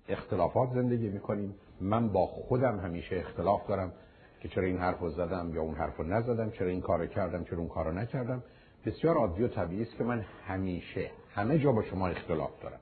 اختلافات 0.09 0.69
زندگی 0.73 1.09
می‌کنیم. 1.09 1.55
من 1.81 2.09
با 2.09 2.25
خودم 2.25 2.79
همیشه 2.79 3.15
اختلاف 3.15 3.67
دارم 3.67 3.93
که 4.39 4.47
چرا 4.47 4.63
این 4.63 4.77
حرف 4.77 4.99
رو 4.99 5.09
زدم 5.09 5.51
یا 5.53 5.61
اون 5.61 5.75
حرف 5.75 5.97
رو 5.97 6.03
نزدم 6.03 6.51
چرا 6.51 6.67
این 6.67 6.81
کار 6.81 7.07
کردم 7.07 7.43
چرا 7.43 7.57
اون 7.57 7.67
کار 7.67 7.85
رو 7.85 7.91
نکردم. 7.91 8.43
بسیار 8.85 9.17
عادی 9.17 9.43
و 9.43 9.47
طبیعی 9.47 9.81
است 9.81 9.95
که 9.97 10.03
من 10.03 10.25
همیشه 10.47 11.11
همه 11.29 11.59
جا 11.59 11.71
با 11.71 11.83
شما 11.83 12.07
اختلاف 12.07 12.61
دارم. 12.61 12.79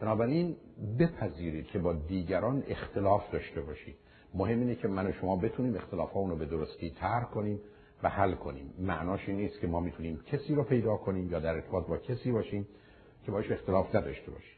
بنابراین 0.00 0.56
بپذیرید 0.98 1.66
که 1.66 1.78
با 1.78 1.92
دیگران 1.92 2.62
اختلاف 2.68 3.30
داشته 3.32 3.60
باشید. 3.60 3.94
مهم 4.34 4.60
اینه 4.60 4.74
که 4.74 4.88
من 4.88 5.06
و 5.06 5.12
شما 5.12 5.36
بتونیم 5.36 5.76
اختلاف 5.76 6.12
رو 6.12 6.36
به 6.36 6.46
درستی 6.46 6.90
طرح 6.90 7.24
کنیم 7.24 7.60
و 8.02 8.08
حل 8.08 8.34
کنیم. 8.34 8.74
معناش 8.78 9.28
این 9.28 9.36
نیست 9.36 9.60
که 9.60 9.66
ما 9.66 9.80
می‌تونیم 9.80 10.20
کسی 10.26 10.54
رو 10.54 10.64
پیدا 10.64 10.96
کنیم 10.96 11.30
یا 11.30 11.40
در 11.40 11.54
ارتباط 11.54 11.86
با 11.86 11.98
کسی 11.98 12.32
باشیم 12.32 12.68
که 13.24 13.32
باش 13.32 13.50
اختلاف 13.50 13.94
نداشته 13.94 14.30
باشیم. 14.30 14.56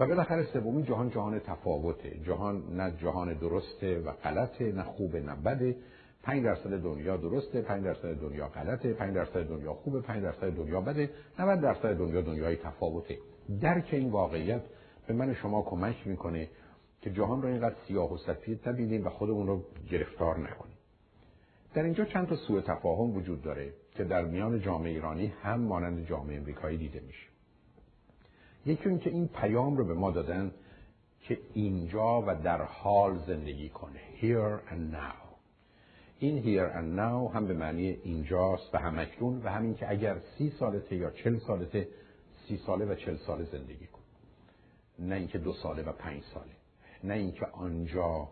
و 0.00 0.06
بالاخره 0.06 0.44
سومی 0.52 0.82
جهان 0.82 1.10
جهان 1.10 1.38
تفاوته. 1.38 2.18
جهان 2.26 2.76
نه 2.76 2.96
جهان 3.02 3.34
درسته 3.34 3.98
و 3.98 4.12
غلطه 4.12 4.72
نه 4.72 4.82
خوبه 4.82 5.20
نه 5.20 5.34
بده. 5.34 5.76
5 6.24 6.44
درصد 6.44 6.82
دنیا 6.82 7.16
درسته 7.16 7.62
5 7.62 7.84
درصد 7.84 8.20
دنیا 8.20 8.48
غلطه 8.48 8.92
5 8.92 9.14
درصد 9.14 9.48
دنیا 9.48 9.74
خوبه 9.74 10.00
5 10.00 10.22
درصد 10.22 10.50
دنیا 10.50 10.80
بده. 10.80 11.10
90 11.38 11.60
درصد 11.60 11.98
دنیا 11.98 12.20
دنیای 12.20 12.56
تفاوته. 12.56 13.18
درک 13.60 13.88
این 13.92 14.10
واقعیت 14.10 14.62
به 15.06 15.14
من 15.14 15.34
شما 15.34 15.62
کمک 15.62 16.06
می‌کنه 16.06 16.48
که 17.00 17.10
جهان 17.10 17.42
رو 17.42 17.48
اینقدر 17.48 17.74
سیاه 17.88 18.12
و 18.12 18.18
سفید 18.18 18.68
نبینیم 18.68 19.06
و 19.06 19.10
خودمون 19.10 19.46
رو 19.46 19.62
گرفتار 19.90 20.38
نکنیم. 20.38 20.76
در 21.74 21.82
اینجا 21.82 22.04
چند 22.04 22.28
تا 22.28 22.36
سوء 22.36 22.60
تفاهم 22.60 23.16
وجود 23.16 23.42
داره 23.42 23.72
که 23.94 24.04
در 24.04 24.24
میان 24.24 24.60
جامعه 24.60 24.90
ایرانی 24.90 25.26
هم 25.26 25.60
مانند 25.60 26.06
جامعه 26.06 26.36
امریکایی 26.36 26.78
دیده 26.78 27.00
میشه. 27.00 27.26
یکی 28.66 28.88
این 28.88 28.98
که 28.98 29.10
این 29.10 29.28
پیام 29.28 29.76
رو 29.76 29.84
به 29.84 29.94
ما 29.94 30.10
دادن 30.10 30.52
که 31.20 31.38
اینجا 31.54 32.22
و 32.26 32.34
در 32.34 32.62
حال 32.62 33.18
زندگی 33.26 33.68
کنه 33.68 34.00
here 34.20 34.72
and 34.72 34.94
now. 34.94 35.23
این 36.18 36.42
here 36.42 36.72
and 36.74 36.98
now 36.98 37.34
هم 37.34 37.46
به 37.46 37.54
معنی 37.54 37.88
اینجاست 37.88 38.74
و 38.74 38.78
هم 38.78 38.98
اکنون 38.98 39.42
و 39.44 39.48
همین 39.48 39.74
که 39.74 39.90
اگر 39.90 40.16
سی 40.38 40.50
سالته 40.50 40.96
یا 40.96 41.10
چل 41.10 41.38
سالته 41.38 41.88
سی 42.48 42.56
ساله 42.56 42.84
و 42.84 42.94
چل 42.94 43.16
ساله 43.16 43.44
زندگی 43.44 43.86
کن. 43.86 44.00
نه 44.98 45.14
اینکه 45.14 45.38
دو 45.38 45.52
ساله 45.52 45.82
و 45.82 45.92
پنج 45.92 46.22
ساله 46.34 46.52
نه 47.04 47.14
اینکه 47.14 47.46
آنجا 47.46 48.28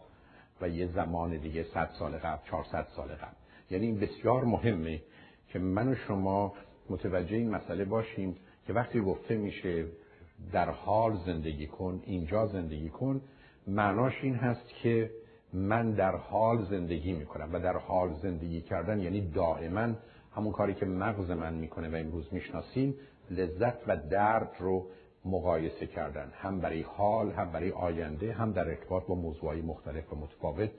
و 0.61 0.69
یه 0.69 0.87
زمان 0.87 1.37
دیگه 1.37 1.63
صد 1.75 1.91
سال 1.99 2.13
قبل 2.13 2.49
چهارصد 2.51 2.87
سال 2.97 3.09
قبل. 3.09 3.35
یعنی 3.71 3.87
این 3.87 4.01
بسیار 4.01 4.45
مهمه 4.45 5.03
که 5.49 5.59
من 5.59 5.89
و 5.89 5.95
شما 5.95 6.55
متوجه 6.91 7.37
این 7.37 7.51
مسئله 7.51 7.85
باشیم 7.85 8.37
که 8.67 8.73
وقتی 8.73 9.01
گفته 9.01 9.37
میشه 9.37 9.87
در 10.53 10.71
حال 10.71 11.17
زندگی 11.27 11.67
کن 11.67 12.03
اینجا 12.07 12.47
زندگی 12.47 12.89
کن 12.89 13.21
معناش 13.67 14.13
این 14.23 14.35
هست 14.35 14.69
که 14.83 15.11
من 15.53 15.91
در 15.91 16.17
حال 16.17 16.65
زندگی 16.65 17.13
می‌کنم 17.13 17.49
و 17.53 17.59
در 17.59 17.77
حال 17.77 18.15
زندگی 18.23 18.61
کردن 18.61 19.01
یعنی 19.01 19.21
دائما 19.21 19.89
همون 20.37 20.53
کاری 20.53 20.75
که 20.75 20.87
مغز 20.87 21.31
من 21.31 21.55
می‌کنه 21.55 21.89
و 21.89 21.95
امروز 21.95 22.29
می‌شناسیم 22.33 22.95
لذت 23.31 23.89
و 23.89 23.97
درد 23.97 24.51
رو 24.59 24.87
مقایسه 25.25 25.87
کردن. 25.87 26.33
هم 26.35 26.61
برای 26.61 26.83
حال 26.83 27.31
هم 27.31 27.53
برای 27.53 27.71
آینده 27.71 28.33
هم 28.33 28.53
در 28.53 28.69
ارتباط 28.69 29.07
با 29.07 29.15
موضوعی 29.15 29.63
مختلف 29.63 30.13
و 30.13 30.17
متفاوت. 30.17 30.71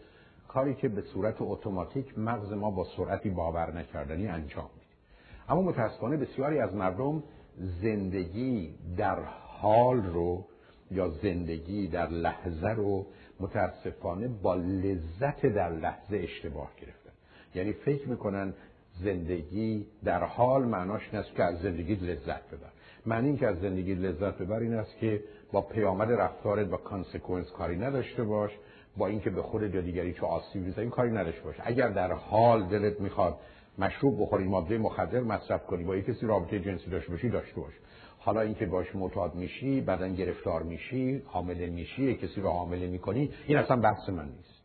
کاری 0.47 0.75
که 0.75 0.89
به 0.89 1.01
صورت 1.01 1.35
اتوماتیک 1.39 2.19
مغز 2.19 2.53
ما 2.53 2.71
با 2.71 2.87
سرعتی 2.97 3.29
باور 3.29 3.73
نکردنی 3.73 4.27
انجام 4.27 4.69
میده. 4.73 4.87
اما 5.49 5.61
متاسفانه 5.61 6.17
بسیاری 6.17 6.59
از 6.59 6.75
مردم 6.75 7.23
زندگی 7.81 8.75
در 8.97 9.19
حال 9.61 10.03
رو 10.05 10.45
یا 10.91 11.09
زندگی 11.09 11.87
در 11.87 12.09
لحظه 12.09 12.69
رو 12.69 13.05
متاسفانه 13.43 14.27
با 14.27 14.55
لذت 14.55 15.45
در 15.45 15.69
لحظه 15.69 16.17
اشتباه 16.17 16.71
گرفتن 16.81 17.11
یعنی 17.55 17.73
فکر 17.73 18.07
می‌کنن 18.09 18.53
زندگی 19.03 19.85
در 20.03 20.23
حال 20.23 20.65
معناش 20.65 21.01
این 21.13 21.23
که 21.35 21.43
از 21.43 21.59
زندگی 21.61 21.95
لذت 21.95 22.47
ببر. 22.47 22.69
معنی 23.05 23.27
این 23.27 23.37
که 23.37 23.47
از 23.47 23.59
زندگی 23.59 23.95
لذت 23.95 24.37
ببر 24.37 24.59
این 24.59 24.73
است 24.73 24.97
که 24.97 25.23
با 25.51 25.61
پیامد 25.61 26.11
رفتارت 26.11 26.67
با 26.67 26.77
کانسکونس 26.77 27.51
کاری 27.51 27.75
نداشته 27.75 28.23
باش 28.23 28.51
با 28.97 29.07
اینکه 29.07 29.29
به 29.29 29.41
خود 29.41 29.75
یا 29.75 29.81
دیگری 29.81 30.13
چه 30.13 30.25
آسیبی 30.25 30.73
این 30.77 30.89
کاری 30.89 31.11
نداشته 31.11 31.41
باش. 31.41 31.55
اگر 31.59 31.89
در 31.89 32.11
حال 32.11 32.63
دلت 32.67 33.01
می‌خواد 33.01 33.37
مشروب 33.77 34.21
بخوری 34.21 34.43
ماده 34.43 34.77
مخدر 34.77 35.19
مصرف 35.19 35.65
کنی 35.65 35.83
با 35.83 35.95
یک 35.95 36.05
کسی 36.05 36.25
رابطه 36.27 36.59
جنسی 36.59 36.89
داشته 36.89 37.11
باشی 37.11 37.29
داشته 37.29 37.61
باش. 37.61 37.73
حالا 38.25 38.41
اینکه 38.41 38.65
باش 38.65 38.95
معتاد 38.95 39.35
میشی 39.35 39.81
بعدا 39.81 40.07
گرفتار 40.07 40.63
میشی 40.63 41.21
حامله 41.25 41.69
میشی 41.69 42.15
کسی 42.15 42.41
رو 42.41 42.49
حامله 42.49 42.87
می‌کنی 42.87 43.29
این 43.47 43.57
اصلا 43.57 43.77
بحث 43.77 44.09
من 44.09 44.25
نیست. 44.25 44.63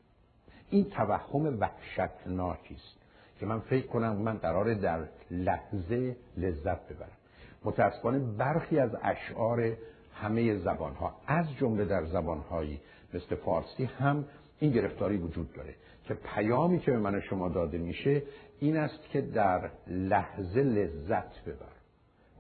این 0.70 0.84
توهم 0.84 1.60
وحشتناکی 1.60 2.74
است 2.74 2.98
که 3.40 3.46
من 3.46 3.60
فکر 3.60 3.86
کنم 3.86 4.16
من 4.16 4.36
قراره 4.36 4.74
در 4.74 5.00
لحظه 5.30 6.16
لذت 6.36 6.88
ببرم. 6.88 7.18
متاسفانه 7.64 8.18
برخی 8.18 8.78
از 8.78 8.90
اشعار 9.02 9.72
همه 10.14 10.58
زبانها 10.58 11.14
از 11.26 11.46
جمله 11.56 11.84
در 11.84 12.04
زبانهایی 12.04 12.80
مثل 13.14 13.36
فارسی 13.36 13.84
هم 13.84 14.24
این 14.58 14.72
گرفتاری 14.72 15.16
وجود 15.16 15.52
داره 15.52 15.74
که 16.04 16.14
پیامی 16.14 16.78
که 16.78 16.90
به 16.90 16.98
من 16.98 17.20
شما 17.20 17.48
داده 17.48 17.78
میشه 17.78 18.22
این 18.60 18.76
است 18.76 19.10
که 19.10 19.20
در 19.20 19.70
لحظه 19.86 20.62
لذت 20.62 21.44
ببر 21.44 21.77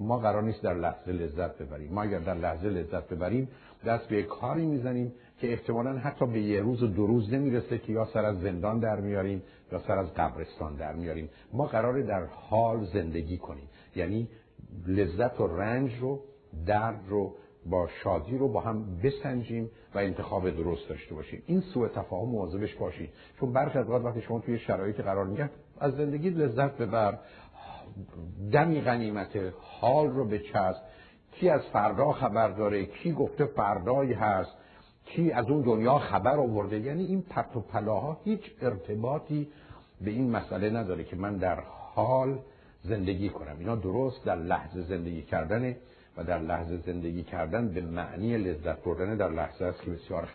ما 0.00 0.18
قرار 0.18 0.42
نیست 0.42 0.62
در 0.62 0.74
لحظه 0.74 1.12
لذت 1.12 1.58
ببریم. 1.58 1.92
ما 1.92 2.02
اگر 2.02 2.18
در 2.18 2.34
لحظه 2.34 2.68
لذت 2.68 3.08
ببریم 3.08 3.48
دست 3.86 4.08
به 4.08 4.22
کاری 4.22 4.66
می‌زنیم 4.66 5.12
که 5.40 5.52
احتمالا 5.52 5.98
حتی 5.98 6.26
به 6.26 6.40
یه 6.40 6.60
روز 6.60 6.82
و 6.82 6.86
دو 6.86 7.06
روز 7.06 7.32
نمی‌رسه 7.32 7.78
که 7.78 7.92
یا 7.92 8.04
سر 8.04 8.24
از 8.24 8.40
زندان 8.40 8.78
در 8.78 9.00
میاریم 9.00 9.42
یا 9.72 9.78
سر 9.78 9.98
از 9.98 10.14
قبرستان 10.14 10.76
در 10.76 10.92
میاریم. 10.92 11.28
ما 11.52 11.66
قراره 11.66 12.02
در 12.02 12.24
حال 12.24 12.84
زندگی 12.84 13.38
کنیم. 13.38 13.68
یعنی 13.96 14.28
لذت 14.86 15.40
و 15.40 15.46
رنج 15.46 15.98
رو 16.00 16.20
درد 16.66 17.00
رو 17.08 17.34
با 17.66 17.88
شادی 18.02 18.38
رو 18.38 18.48
با 18.48 18.60
هم 18.60 19.00
بسنجیم 19.02 19.70
و 19.94 19.98
انتخاب 19.98 20.50
درست 20.50 20.88
داشته 20.88 21.14
باشیم. 21.14 21.42
این 21.46 21.60
سوء 21.60 21.88
تفاهم 21.88 22.28
مواظبش 22.28 22.74
باشید. 22.74 23.10
چون 23.40 23.52
برخی 23.52 23.78
از 23.78 23.90
وقتی 23.90 24.20
شما 24.20 24.40
توی 24.40 24.58
شرایطی 24.58 25.02
قرار 25.02 25.26
می‌گیرید 25.26 25.50
از 25.80 25.96
زندگی 25.96 26.30
لذت 26.30 26.78
ببر. 26.78 27.18
دمی 28.52 28.80
غنیمت 28.80 29.38
حال 29.80 30.08
رو 30.08 30.24
به 30.24 30.38
چسب 30.38 30.82
کی 31.32 31.48
از 31.48 31.60
فردا 31.72 32.12
خبر 32.12 32.48
داره؟ 32.48 32.86
کی 32.86 33.12
گفته 33.12 33.44
فردایی 33.44 34.12
هست؟ 34.12 34.50
کی 35.04 35.32
از 35.32 35.50
اون 35.50 35.62
دنیا 35.62 35.98
خبر 35.98 36.36
آورده؟ 36.36 36.78
یعنی 36.78 37.04
این 37.04 37.22
پرت 37.22 37.56
و 37.56 37.60
پلاها 37.60 38.20
هیچ 38.24 38.40
ارتباطی 38.62 39.48
به 40.00 40.10
این 40.10 40.30
مسئله 40.30 40.70
نداره 40.70 41.04
که 41.04 41.16
من 41.16 41.36
در 41.36 41.60
حال 41.94 42.38
زندگی 42.82 43.28
کنم. 43.28 43.56
اینا 43.58 43.76
درست 43.76 44.24
در 44.24 44.36
لحظه 44.36 44.82
زندگی 44.82 45.22
کردن 45.22 45.76
و 46.16 46.24
در 46.24 46.38
لحظه 46.38 46.76
زندگی 46.76 47.22
کردن 47.22 47.68
به 47.68 47.80
معنی 47.80 48.38
لذت 48.38 48.82
بردن 48.84 49.16
در 49.16 49.30
لحظه 49.30 49.64
است 49.64 49.82
که 49.82 49.90
بسیار 49.90 50.28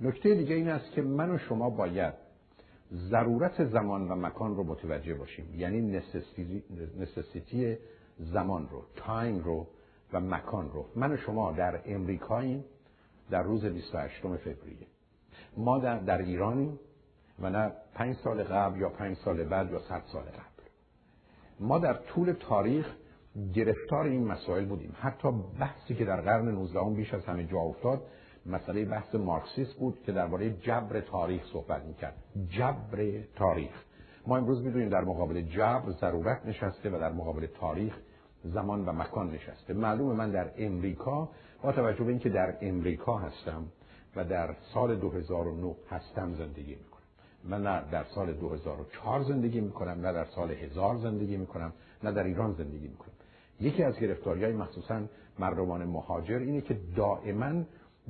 نکته 0.00 0.34
دیگه 0.34 0.54
این 0.54 0.68
است 0.68 0.92
که 0.92 1.02
من 1.02 1.30
و 1.30 1.38
شما 1.38 1.70
باید 1.70 2.14
ضرورت 2.94 3.64
زمان 3.64 4.08
و 4.08 4.14
مکان 4.14 4.56
رو 4.56 4.64
متوجه 4.64 5.14
باشیم. 5.14 5.54
یعنی 5.56 6.00
necessity 6.98 7.78
زمان 8.18 8.68
رو 8.68 8.82
time 8.96 9.38
رو 9.38 9.66
و 10.12 10.20
مکان 10.20 10.70
رو. 10.70 10.86
من 10.94 11.12
و 11.12 11.16
شما 11.16 11.52
در 11.52 11.80
امریکاییم 11.84 12.64
در 13.30 13.42
روز 13.42 13.64
28 13.64 14.20
فوریه. 14.20 14.86
ما 15.56 15.78
در, 15.78 15.98
در 15.98 16.18
ایرانیم 16.18 16.78
و 17.40 17.50
نه 17.50 17.72
پنج 17.94 18.16
سال 18.16 18.42
قبل 18.42 18.80
یا 18.80 18.88
پنج 18.88 19.16
سال 19.16 19.44
بعد 19.44 19.70
یا 19.70 19.78
صد 19.78 20.02
سال 20.12 20.22
قبل. 20.22 20.68
ما 21.60 21.78
در 21.78 21.94
طول 21.94 22.32
تاریخ 22.32 22.96
گرفتار 23.54 24.04
این 24.04 24.24
مسائل 24.24 24.64
بودیم. 24.64 24.96
حتی 25.00 25.28
بحثی 25.60 25.94
که 25.94 26.04
در 26.04 26.20
قرن 26.20 26.48
19 26.48 26.90
بیش 26.96 27.14
از 27.14 27.24
همه 27.24 27.44
جا 27.44 27.58
افتاد 27.58 28.02
مسئله 28.46 28.84
بحث 28.84 29.14
مارکسیست 29.14 29.74
بود 29.74 29.98
که 30.06 30.12
درباره 30.12 30.50
جبر 30.50 31.00
تاریخ 31.00 31.42
صحبت 31.52 31.84
می‌کرد. 31.84 32.14
جبر 32.48 33.20
تاریخ. 33.36 33.82
ما 34.26 34.36
امروز 34.36 34.62
می‌دونیم 34.62 34.88
در 34.88 35.04
مقابل 35.04 35.42
جبر 35.42 35.90
ضرورت 35.90 36.46
نشسته 36.46 36.90
و 36.90 36.98
در 36.98 37.12
مقابل 37.12 37.46
تاریخ 37.46 37.98
زمان 38.44 38.84
و 38.88 38.92
مکان 38.92 39.30
نشسته. 39.30 39.74
معلومه 39.74 40.14
من 40.14 40.30
در 40.30 40.50
امریکا 40.58 41.28
با 41.62 41.72
توجه 41.72 42.04
به 42.04 42.10
اینکه 42.10 42.28
در 42.28 42.56
امریکا 42.60 43.18
هستم 43.18 43.64
و 44.16 44.24
در 44.24 44.54
سال 44.74 44.96
2009 44.96 45.74
هستم 45.90 46.34
زندگی 46.34 46.74
می‌کنم. 46.74 47.02
من 47.44 47.62
نه 47.62 47.82
در 47.90 48.04
سال 48.04 48.32
2004 48.32 49.22
زندگی 49.22 49.60
می‌کنم 49.60 50.06
نه 50.06 50.12
در 50.12 50.24
سال 50.24 50.50
1000 50.50 50.96
زندگی 50.96 51.36
می‌کنم 51.36 51.72
نه 52.04 52.12
در 52.12 52.24
ایران 52.24 52.52
زندگی 52.52 52.88
می‌کنم. 52.88 53.12
یکی 53.60 53.82
از 53.82 53.98
گرفتاری 53.98 54.44
های 54.44 54.52
مخصوصا 54.52 55.02
مردمان 55.38 55.84
مهاجر 55.84 56.38
اینه 56.38 56.60
که 56.60 56.80
دائما 56.96 57.64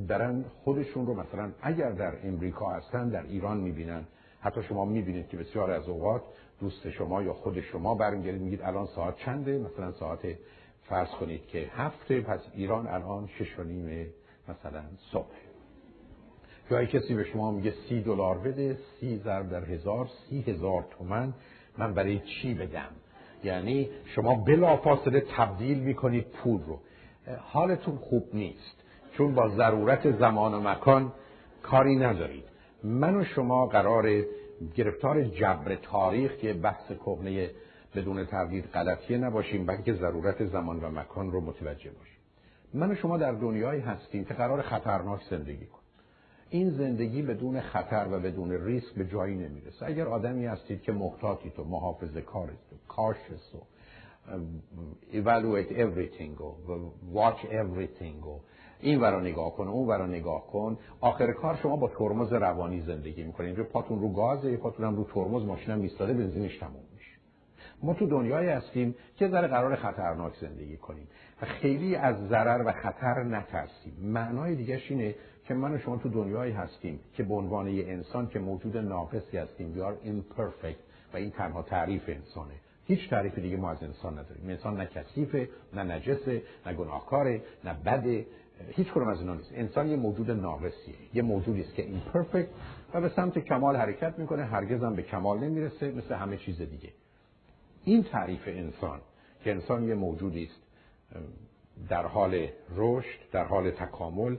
دارن 0.08 0.44
خودشون 0.64 1.06
رو 1.06 1.14
مثلا 1.14 1.52
اگر 1.62 1.90
در 1.90 2.12
امریکا 2.28 2.70
هستن 2.70 3.08
در 3.08 3.22
ایران 3.22 3.56
می‌بینن. 3.56 4.04
حتی 4.40 4.62
شما 4.62 4.84
می‌بینید 4.84 5.28
که 5.28 5.36
بسیار 5.36 5.70
از 5.70 5.88
اوقات 5.88 6.22
دوست 6.60 6.90
شما 6.90 7.22
یا 7.22 7.32
خود 7.32 7.60
شما 7.60 7.94
برمیگردید 7.94 8.42
میگید 8.42 8.62
الان 8.62 8.86
ساعت 8.86 9.16
چنده؟ 9.16 9.58
مثلا 9.58 9.92
ساعت 9.92 10.20
فرض 10.82 11.08
کنید 11.08 11.46
که 11.46 11.70
هفته 11.72 12.20
پس 12.20 12.40
ایران 12.54 12.86
الان 12.86 13.26
شش 13.38 13.58
و 13.58 13.62
نیم 13.62 14.06
مثلا 14.48 14.82
صبح. 15.12 15.34
یا 16.70 16.84
کسی 16.84 17.14
به 17.14 17.24
شما 17.24 17.50
میگه 17.50 17.74
سی 17.88 18.00
دلار 18.00 18.38
بده 18.38 18.78
سی 19.00 19.18
ضرب 19.18 19.50
در 19.50 19.64
هزار 19.64 20.08
سی 20.28 20.40
هزار 20.40 20.84
تومن. 20.90 21.34
من 21.78 21.94
برای 21.94 22.18
چی 22.18 22.54
بدم 22.54 22.90
یعنی 23.44 23.90
شما 24.04 24.34
بلافاصله 24.34 25.24
تبدیل 25.36 25.78
می‌کنید 25.78 26.26
پول 26.26 26.60
رو. 26.62 26.80
حالتون 27.38 27.96
خوب 27.96 28.24
نیست. 28.34 28.75
چون 29.16 29.34
با 29.34 29.48
ضرورت 29.48 30.18
زمان 30.18 30.54
و 30.54 30.60
مکان 30.60 31.12
کاری 31.62 31.96
ندارید. 31.96 32.44
من 32.84 33.16
و 33.16 33.24
شما 33.24 33.66
قرار 33.66 34.24
گرفتار 34.74 35.22
جبر 35.24 35.74
تاریخ 35.74 36.36
که 36.36 36.52
بحث 36.52 36.92
کهنه 36.92 37.50
بدون 37.94 38.24
تردید 38.24 38.64
غلطیه 38.64 39.18
نباشیم 39.18 39.66
بلکه 39.66 39.92
ضرورت 39.92 40.44
زمان 40.44 40.80
و 40.80 40.90
مکان 40.90 41.32
رو 41.32 41.40
متوجه 41.40 41.90
باشیم. 41.90 42.18
من 42.74 42.90
و 42.90 42.94
شما 42.94 43.18
در 43.18 43.32
دنیایی 43.32 43.80
هستیم 43.80 44.24
که 44.24 44.34
قرار 44.34 44.62
خطرناک 44.62 45.20
زندگی 45.30 45.66
کنیم. 45.66 45.86
این 46.50 46.70
زندگی 46.70 47.22
بدون 47.22 47.60
خطر 47.60 48.06
و 48.10 48.20
بدون 48.20 48.64
ریسک 48.64 48.94
به 48.94 49.04
جایی 49.04 49.34
نمی‌رسه. 49.34 49.86
اگر 49.86 50.06
آدمی 50.08 50.46
هستید 50.46 50.82
که 50.82 50.92
محتاطی 50.92 51.50
تو 51.50 51.64
محافظه 51.64 52.20
کارید 52.20 52.58
تو 52.70 52.76
کاشس 52.88 53.54
و 53.54 53.58
evaluate 55.12 55.70
everything 55.70 56.40
و 56.40 56.90
watch 57.14 57.44
everything 57.44 58.26
این 58.80 59.00
ورا 59.00 59.20
نگاه 59.20 59.54
کن 59.54 59.68
اون 59.68 59.88
ورا 59.88 60.06
نگاه 60.06 60.46
کن. 60.46 60.78
آخر 61.00 61.32
کار 61.32 61.58
شما 61.62 61.76
با 61.76 61.88
ترمز 61.88 62.32
روانی 62.32 62.80
زندگی 62.80 63.22
می‌کنید 63.22 63.62
پاتون 63.62 64.00
رو 64.00 64.12
گازه 64.12 64.56
پاتون 64.56 64.86
هم 64.86 64.96
رو 64.96 65.04
ترمز 65.04 65.44
ماشینم 65.44 65.80
ایستاده 65.80 66.12
بنزینش 66.12 66.58
تموم 66.58 66.84
میشه. 66.94 67.10
ما 67.82 67.94
تو 67.94 68.06
دنیایی 68.06 68.48
هستیم 68.48 68.94
که 69.16 69.28
ذره 69.28 69.48
قرار 69.48 69.76
خطرناک 69.76 70.32
زندگی 70.40 70.76
کنیم. 70.76 71.08
و 71.42 71.46
خیلی 71.46 71.96
از 71.96 72.28
ضرر 72.28 72.62
و 72.66 72.72
خطر 72.72 73.22
نترسیم. 73.22 73.96
معنای 74.02 74.54
دیگهش 74.54 74.90
اینه 74.90 75.14
که 75.44 75.54
من 75.54 75.74
و 75.74 75.78
شما 75.78 75.96
تو 75.96 76.08
دنیایی 76.08 76.52
هستیم 76.52 77.00
که 77.14 77.22
به 77.22 77.34
عنوان 77.34 77.68
یه 77.68 77.84
انسان 77.88 78.28
که 78.28 78.38
موجود 78.38 78.76
ناقصی 78.76 79.38
هستیم. 79.38 79.74
We 79.74 79.78
are 79.78 80.06
imperfect 80.06 81.14
و 81.14 81.16
این 81.16 81.30
تنها 81.30 81.62
تعریف 81.62 82.08
انسانه. 82.08 82.54
هیچ 82.84 83.10
تعریف 83.10 83.38
دیگه 83.38 83.56
ما 83.56 83.70
از 83.70 83.82
انسان 83.82 84.18
نداریم. 84.18 84.48
انسان 84.48 84.76
نه 84.76 84.86
کثیفه 84.86 85.48
نه 85.74 85.82
نجسه 85.82 86.42
نه 86.66 86.74
گناهکاره 86.74 87.42
نه 87.64 87.74
بده 87.86 88.26
هیچ 88.68 88.90
کنم 88.90 89.08
از 89.08 89.20
اینا 89.20 89.34
نیست. 89.34 89.52
انسان 89.54 89.88
یه 89.88 89.96
موجود 89.96 90.30
ناقصیه. 90.30 90.94
یه 91.14 91.22
موجودی 91.22 91.60
است 91.60 91.74
که 91.74 91.82
imperfect 91.82 92.48
و 92.94 93.00
به 93.00 93.08
سمت 93.08 93.38
کمال 93.38 93.76
حرکت 93.76 94.18
می‌کنه. 94.18 94.44
هرگز 94.44 94.82
هم 94.82 94.94
به 94.94 95.02
کمال 95.02 95.38
نمی‌رسه 95.38 95.90
مثل 95.90 96.14
همه 96.14 96.36
چیز 96.36 96.62
دیگه. 96.62 96.92
این 97.84 98.02
تعریف 98.02 98.48
انسان 98.48 99.00
که 99.44 99.50
انسان 99.50 99.84
یه 99.84 99.94
موجودی 99.94 100.44
است 100.44 100.62
در 101.88 102.06
حال 102.06 102.48
رشد 102.76 103.18
در 103.32 103.44
حال 103.44 103.70
تکامل 103.70 104.36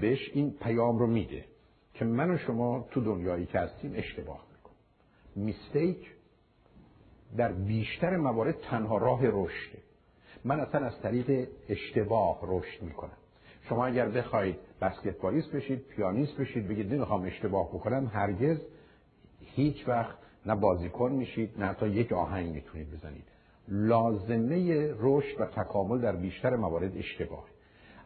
بهش 0.00 0.30
این 0.34 0.50
پیام 0.50 0.98
رو 0.98 1.06
میده 1.06 1.44
که 1.94 2.04
من 2.04 2.30
و 2.30 2.38
شما 2.38 2.86
تو 2.90 3.00
دنیایی 3.00 3.46
که 3.46 3.58
هستیم 3.58 3.92
اشتباه 3.94 4.46
می‌کنیم. 4.52 4.78
میستیک 5.46 6.14
در 7.36 7.52
بیشتر 7.52 8.16
موارد 8.16 8.60
تنها 8.60 8.98
راه 8.98 9.20
رشده. 9.22 9.78
من 10.44 10.60
اصلا 10.60 10.86
از 10.86 11.00
طریق 11.00 11.48
اشتباه 11.68 12.38
رشد 12.42 12.82
می‌کنم. 12.82 13.17
شما 13.68 13.86
اگر 13.86 14.08
بخواید 14.08 14.56
بسکتبالیست 14.80 15.52
بشید 15.52 15.86
پیانیست 15.86 16.36
بشید 16.36 16.68
بگید 16.68 16.94
نمی‌خوام 16.94 17.22
اشتباه 17.22 17.68
بکنم. 17.68 18.10
هرگز 18.14 18.58
هیچ 19.40 19.88
وقت 19.88 20.18
نه 20.46 20.54
بازیکن 20.54 21.12
میشید 21.12 21.62
نه 21.62 21.74
تا 21.74 21.86
یک 21.86 22.12
آهنگ 22.12 22.54
می‌تونید 22.54 22.90
بزنید. 22.90 23.24
لازمه 23.68 24.88
رشد 24.98 25.40
و 25.40 25.46
تکامل 25.46 26.00
در 26.00 26.16
بیشتر 26.16 26.56
موارد 26.56 26.96
اشتباه. 26.96 27.44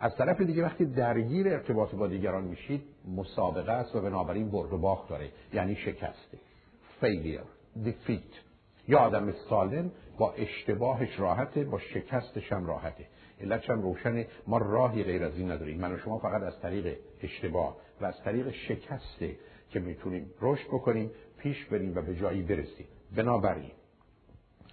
از 0.01 0.17
طرف 0.17 0.41
دیگه 0.41 0.63
وقتی 0.63 0.85
درگیر 0.85 1.49
ارتباط 1.49 1.95
با 1.95 2.07
دیگران 2.07 2.45
میشید 2.45 2.83
مسابقه 3.17 3.73
است 3.73 3.97
و 3.97 4.01
بنابراین 4.01 4.51
برد 4.51 4.73
و 4.73 4.79
باخت 4.79 5.09
داره 5.09 5.29
یعنی 5.53 5.77
شکسته 5.77 6.39
فیلیر 7.01 7.41
دیفیت 7.85 8.21
یا 8.89 8.99
آدم 8.99 9.33
سالم 9.33 9.91
با 10.19 10.33
اشتباهش 10.33 11.21
راحته 11.21 11.65
با 11.65 11.79
شکستش 11.79 12.53
هم 12.53 12.67
راحته. 12.67 13.07
علتش 13.43 13.71
هم 13.71 13.83
روشنه. 13.83 14.27
ما 14.47 14.59
راهی 14.59 15.05
غیر 15.05 15.25
از 15.25 15.39
این 15.39 15.51
نداریم. 15.51 15.81
من 15.81 15.93
و 15.93 15.99
شما 15.99 16.19
فقط 16.19 16.43
از 16.43 16.61
طریق 16.61 16.99
اشتباه 17.23 17.77
و 18.01 18.05
از 18.05 18.15
طریق 18.25 18.51
شکسته 18.51 19.37
که 19.71 19.81
می‌تونیم 19.81 20.31
رشد 20.41 20.67
بکنیم 20.67 21.11
پیش 21.39 21.65
بریم 21.65 21.97
و 21.97 22.03
به 22.03 22.15
جایی 22.15 22.43
برسیم. 22.43 22.87
بنابراین 23.17 23.71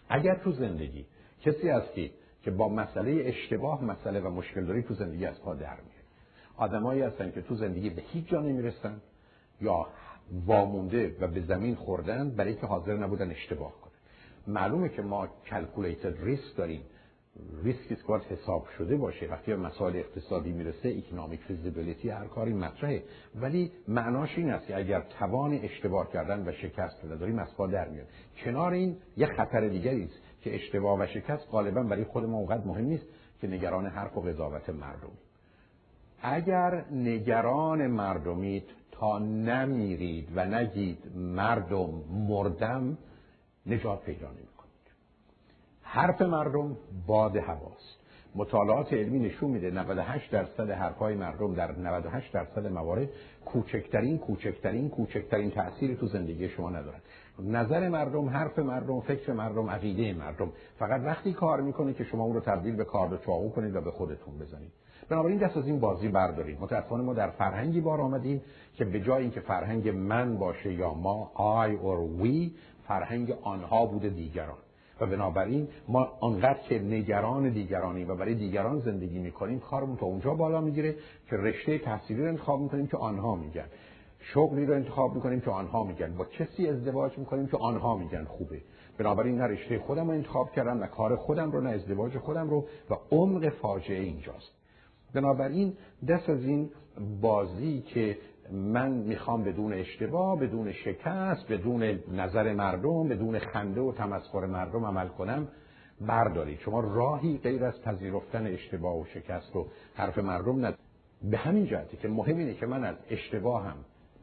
اگر 0.09 0.35
تو 0.35 0.51
زندگی 0.51 1.05
کسی 1.41 1.69
هستی 1.69 2.11
که 2.43 2.51
با 2.51 2.69
مسئله 2.69 3.23
اشتباه 3.25 3.83
مسئله 3.83 4.19
و 4.19 4.29
مشکل 4.29 4.65
داری 4.65 4.83
تو 4.83 4.93
زندگی 4.93 5.25
از 5.25 5.41
پا 5.41 5.55
در 5.55 5.75
میاد 5.75 6.05
آدمایی 6.57 7.01
هستن 7.01 7.31
که 7.31 7.41
تو 7.41 7.55
زندگی 7.55 7.89
به 7.89 8.01
هیچ 8.01 8.27
جا 8.27 8.41
نمی‌رسن 8.41 9.01
یا 9.61 9.87
وامونده 10.45 11.15
و 11.19 11.27
به 11.27 11.41
زمین 11.41 11.75
خوردن 11.75 12.29
برای 12.29 12.55
که 12.55 12.67
حاضر 12.67 12.97
نبودن 12.97 13.31
اشتباه 13.31 13.71
کنن. 13.81 13.91
معلومه 14.47 14.89
که 14.89 15.01
ما 15.01 15.27
calculated 15.45 16.23
risk 16.23 16.55
داریم. 16.57 16.81
ریسکی 17.63 17.95
که 17.95 18.03
باید 18.07 18.23
حساب 18.23 18.67
شده 18.77 18.97
باشه. 18.97 19.27
وقتی 19.27 19.51
به 19.51 19.57
مسائل 19.57 19.95
اقتصادی 19.95 20.51
می‌رسه 20.51 20.89
economic 20.89 21.39
feasibility 21.39 22.09
هر 22.09 22.27
کاری 22.27 22.53
مطرحه. 22.53 23.03
ولی 23.35 23.71
معناش 23.87 24.37
این 24.37 24.49
است 24.49 24.67
که 24.67 24.77
اگر 24.77 25.01
توان 25.19 25.53
اشتباه 25.53 26.11
کردن 26.11 26.47
و 26.47 26.51
شکست 26.51 27.05
نداریم 27.05 27.39
از 27.39 27.55
پا 27.55 27.67
در 27.67 27.89
میاد. 27.89 28.07
کنار 28.43 28.73
این 28.73 28.97
یه 29.17 29.25
خطر 29.25 29.67
دیگری 29.67 30.03
است 30.03 30.19
که 30.41 30.55
اشتباه 30.55 30.99
و 30.99 31.05
شکست 31.05 31.47
غالبا 31.51 31.83
برای 31.83 32.03
خود 32.03 32.23
ما 32.23 32.37
اونقدر 32.37 32.65
مهم 32.65 32.85
نیست 32.85 33.05
که 33.41 33.47
نگران 33.47 33.85
حرف 33.85 34.17
و 34.17 34.21
قضاوت 34.21 34.69
مردم. 34.69 35.11
اگر 36.21 36.85
نگران 36.91 37.87
مردمید 37.87 38.63
تا 38.91 39.19
نمیرید 39.19 40.27
و 40.35 40.45
نگید 40.45 41.15
مردم 41.15 41.89
مردم 42.29 42.97
نجات 43.65 44.03
پیدا 44.03 44.31
نمی 44.31 44.58
حرف 45.91 46.21
مردم 46.21 46.77
باد 47.07 47.35
هواست. 47.35 47.99
مطالعات 48.35 48.93
علمی 48.93 49.19
نشون 49.19 49.51
میده 49.51 49.71
98 49.71 50.31
درصد 50.31 50.69
حرفهای 50.69 51.15
مردم 51.15 51.53
در 51.53 51.71
98 51.71 52.33
درصد 52.33 52.67
موارد 52.67 53.09
کوچکترین 53.45 54.17
کوچکترین 54.17 54.89
کوچکترین 54.89 55.51
تأثیری 55.51 55.95
تو 55.95 56.07
زندگی 56.07 56.49
شما 56.49 56.69
ندارن. 56.69 56.99
نظر 57.39 57.89
مردم 57.89 58.29
حرف 58.29 58.59
مردم 58.59 58.99
فکر 58.99 59.33
مردم 59.33 59.69
عقیده 59.69 60.13
مردم. 60.13 60.51
فقط 60.79 61.01
وقتی 61.01 61.33
کار 61.33 61.61
می‌کنه 61.61 61.93
که 61.93 62.03
شما 62.03 62.23
اون 62.23 62.33
رو 62.33 62.41
تبدیل 62.41 62.75
به 62.75 62.85
کار 62.85 63.19
چاقو 63.25 63.49
کنید 63.49 63.75
و 63.75 63.81
به 63.81 63.91
خودتون 63.91 64.39
بزنید. 64.39 64.71
بنابراین 65.09 65.37
دست 65.37 65.57
از 65.57 65.67
این 65.67 65.79
بازی 65.79 66.07
بردارید. 66.07 66.61
متاسفانه 66.61 67.03
ما 67.03 67.13
در 67.13 67.29
فرهنگی 67.29 67.81
بار 67.81 68.01
آمدیم 68.01 68.41
که 68.75 68.85
به 68.85 68.99
جای 69.01 69.21
اینکه 69.21 69.39
فرهنگ 69.39 69.89
من 69.89 70.37
باشه 70.37 70.73
یا 70.73 70.93
ما 70.93 71.31
I 71.35 71.71
or 71.83 72.23
we 72.23 72.51
فرهنگ 72.87 73.33
آنها 73.41 73.85
بوده 73.85 74.09
دیگران. 74.09 74.57
و 75.01 75.05
بنابراین 75.05 75.67
ما 75.87 76.11
آنقدر 76.19 76.59
که 76.59 76.79
نگران 76.79 77.49
دیگرانیم 77.49 78.09
و 78.09 78.15
برای 78.15 78.35
دیگران 78.35 78.79
زندگی 78.79 79.19
می‌کنیم 79.19 79.59
کارمون 79.59 79.97
تا 79.97 80.05
اونجا 80.05 80.33
بالا 80.33 80.61
می‌گیره 80.61 80.95
که 81.29 81.35
رشته 81.37 81.77
تحصیلی 81.77 82.21
رو 82.21 82.27
انتخاب 82.27 82.61
می‌کنیم 82.61 82.87
که 82.87 82.97
آنها 82.97 83.35
میگن. 83.35 83.65
شغلی 84.19 84.65
رو 84.65 84.73
انتخاب 84.73 85.15
می‌کنیم 85.15 85.41
که 85.41 85.51
آنها 85.51 85.83
میگن. 85.83 86.15
با 86.17 86.25
کسی 86.25 86.67
ازدواج 86.67 87.17
می‌کنیم 87.17 87.47
که 87.47 87.57
آنها 87.57 87.97
میگن 87.97 88.23
خوبه. 88.23 88.61
بنابراین 88.97 89.37
نه 89.37 89.43
رشته 89.43 89.79
خودم 89.79 90.07
رو 90.07 90.13
انتخاب 90.13 90.51
کردم 90.51 90.77
نه 90.77 90.87
کار 90.87 91.15
خودم 91.15 91.51
رو 91.51 91.61
نه 91.61 91.69
ازدواج 91.69 92.17
خودم 92.17 92.49
رو 92.49 92.65
و 92.89 92.95
عمق 93.11 93.49
فاجعه 93.49 94.03
اینجاست. 94.03 94.51
بنابراین 95.13 95.73
دست 96.07 96.29
از 96.29 96.43
این 96.45 96.69
بازی 97.21 97.81
که 97.81 98.17
من 98.51 98.91
می‌خوام 98.91 99.43
بدون 99.43 99.73
اشتباه 99.73 100.39
بدون 100.39 100.71
شکست 100.71 101.51
بدون 101.51 101.99
نظر 102.11 102.53
مردم 102.53 103.07
بدون 103.07 103.39
خنده 103.39 103.81
و 103.81 103.91
تمسخر 103.91 104.45
مردم 104.45 104.85
عمل 104.85 105.07
کنم 105.07 105.47
بردارید. 106.01 106.59
شما 106.59 106.79
راهی 106.79 107.37
غیر 107.37 107.65
از 107.65 107.81
پذیرفتن 107.81 108.47
اشتباه 108.47 108.99
و 108.99 109.05
شکست 109.05 109.55
و 109.55 109.67
حرف 109.93 110.17
مردم 110.17 110.65
ند. 110.65 110.77
به 111.23 111.37
همین 111.37 111.65
جهتی 111.65 111.97
که 111.97 112.07
مهم 112.07 112.37
اینه 112.37 112.53
که 112.53 112.65
من 112.65 112.83
از 112.83 112.95
اشتباهم 113.09 113.75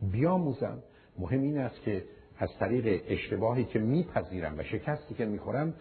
بیاموزم. 0.02 0.78
مهم 1.18 1.42
این 1.42 1.58
است 1.58 1.82
که 1.82 2.04
از 2.38 2.48
طریق 2.58 3.02
اشتباهی 3.08 3.64
که 3.64 3.78
میپذیرم 3.78 4.58
و 4.58 4.62
شکستی 4.62 5.14
که 5.14 5.24
می‌خورم 5.24 5.74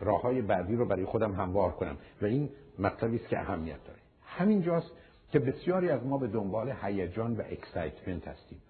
راه 0.00 0.22
های 0.22 0.42
بعدی 0.42 0.76
رو 0.76 0.86
برای 0.86 1.04
خودم 1.04 1.32
هموار 1.32 1.70
کنم. 1.70 1.96
و 2.22 2.26
این 2.26 2.50
مطلبی 2.78 3.16
است 3.16 3.28
که 3.28 3.38
اهمیت 3.38 3.84
داره. 3.84 3.98
همینجاست 4.26 4.90
که 5.32 5.38
بسیاری 5.38 5.88
از 5.88 6.06
ما 6.06 6.18
به 6.18 6.26
دنبال 6.26 6.72
هیجان 6.82 7.36
و 7.36 7.42
excitement 7.50 8.28
هستیم. 8.28 8.62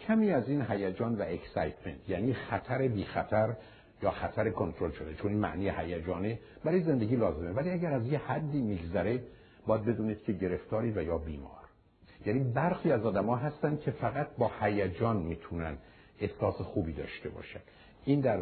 کمی 0.00 0.30
از 0.30 0.48
این 0.48 0.66
هیجان 0.68 1.14
و 1.14 1.22
excitement 1.22 2.08
یعنی 2.08 2.34
خطر 2.34 2.88
بی 2.88 3.04
خطر 3.04 3.54
یا 4.02 4.10
خطر 4.10 4.50
کنترل 4.50 4.90
شده 4.90 5.14
چون 5.14 5.30
این 5.30 5.40
معنی 5.40 5.70
هیجانه 5.70 6.38
برای 6.64 6.80
زندگی 6.80 7.16
لازمه. 7.16 7.50
ولی 7.50 7.70
اگر 7.70 7.92
از 7.92 8.06
یه 8.06 8.18
حدی 8.18 8.60
میگذره 8.60 9.22
باید 9.66 9.84
بدونید 9.84 10.22
که 10.22 10.32
گرفتاری 10.32 10.90
و 10.90 11.02
یا 11.02 11.18
بیمار. 11.18 11.50
یعنی 12.26 12.40
برخی 12.40 12.92
از 12.92 13.06
آدما 13.06 13.36
هستن 13.36 13.76
که 13.76 13.90
فقط 13.90 14.28
با 14.38 14.50
هیجان 14.60 15.16
می‌تونن 15.16 15.76
احساس 16.20 16.54
خوبی 16.54 16.92
داشته 16.92 17.28
باشن. 17.28 17.60
این 18.04 18.20
در 18.20 18.40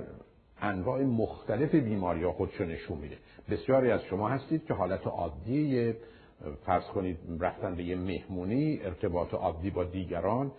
انواع 0.61 1.03
مختلف 1.03 1.74
بیماری 1.74 2.22
ها 2.22 2.33
خودشو 2.33 2.64
نشون 2.64 2.99
میده. 2.99 3.16
بسیاری 3.51 3.91
از 3.91 4.03
شما 4.03 4.29
هستید 4.29 4.64
که 4.64 4.74
حالت 4.74 5.07
عادی 5.07 5.95
فرض 6.66 6.84
کنید 6.84 7.18
رفتن 7.41 7.74
به 7.74 7.84
یه 7.84 7.97
مهمونی 7.97 8.80
ارتباط 8.82 9.34
عادی 9.34 9.70
با 9.70 9.84
دیگران 9.84 10.53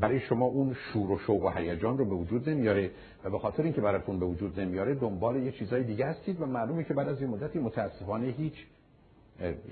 برای 0.00 0.20
شما 0.20 0.46
اون 0.46 0.74
شور 0.74 1.10
و 1.10 1.18
شوق 1.18 1.44
و 1.44 1.48
هیجان 1.48 1.98
رو 1.98 2.04
به 2.04 2.14
وجود 2.14 2.48
نمیاره 2.48 2.90
و 3.24 3.30
به 3.30 3.38
خاطر 3.38 3.62
اینکه 3.62 3.80
براتون 3.80 4.18
به 4.18 4.26
وجود 4.26 4.60
نمیاره 4.60 4.94
دنبال 4.94 5.36
یه 5.36 5.52
چیزای 5.52 5.84
دیگه 5.84 6.06
هستید 6.06 6.40
و 6.40 6.46
معلومه 6.46 6.84
که 6.84 6.94
بعد 6.94 7.08
از 7.08 7.20
این 7.22 7.30
مدتی 7.30 7.58
متاسفانه 7.58 8.26
هیچ 8.26 8.66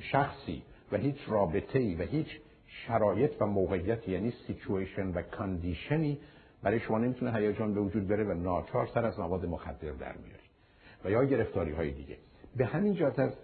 شخصی 0.01 0.63
و 0.93 0.97
هیچ 0.97 1.17
رابطه 1.27 1.79
ای 1.79 1.95
و 1.95 2.03
هیچ 2.03 2.41
شرایط 2.67 3.33
و 3.41 3.47
موقعیت 3.47 4.09
یعنی 4.09 4.33
situation 4.47 5.09
و 5.09 5.23
condition 5.23 6.09
ی 6.09 6.19
برای 6.63 6.81
شما 6.81 6.99
نمی‌تونه 6.99 7.33
هیجان 7.33 7.75
به 7.75 7.81
وجود 7.81 8.09
بیاره 8.09 8.25
و 8.25 8.35
ناچار 8.35 8.89
سر 8.95 9.05
از 9.05 9.19
مواد 9.19 9.47
مخدر 9.47 9.93
در 9.93 10.15
میاری 10.17 10.49
و 11.05 11.11
یا 11.11 11.25
گرفتاری 11.25 11.73
های 11.73 11.91
دیگه. 11.91 12.17
به 12.57 12.67
همین 12.67 12.95
جهت 12.95 13.19
است 13.19 13.37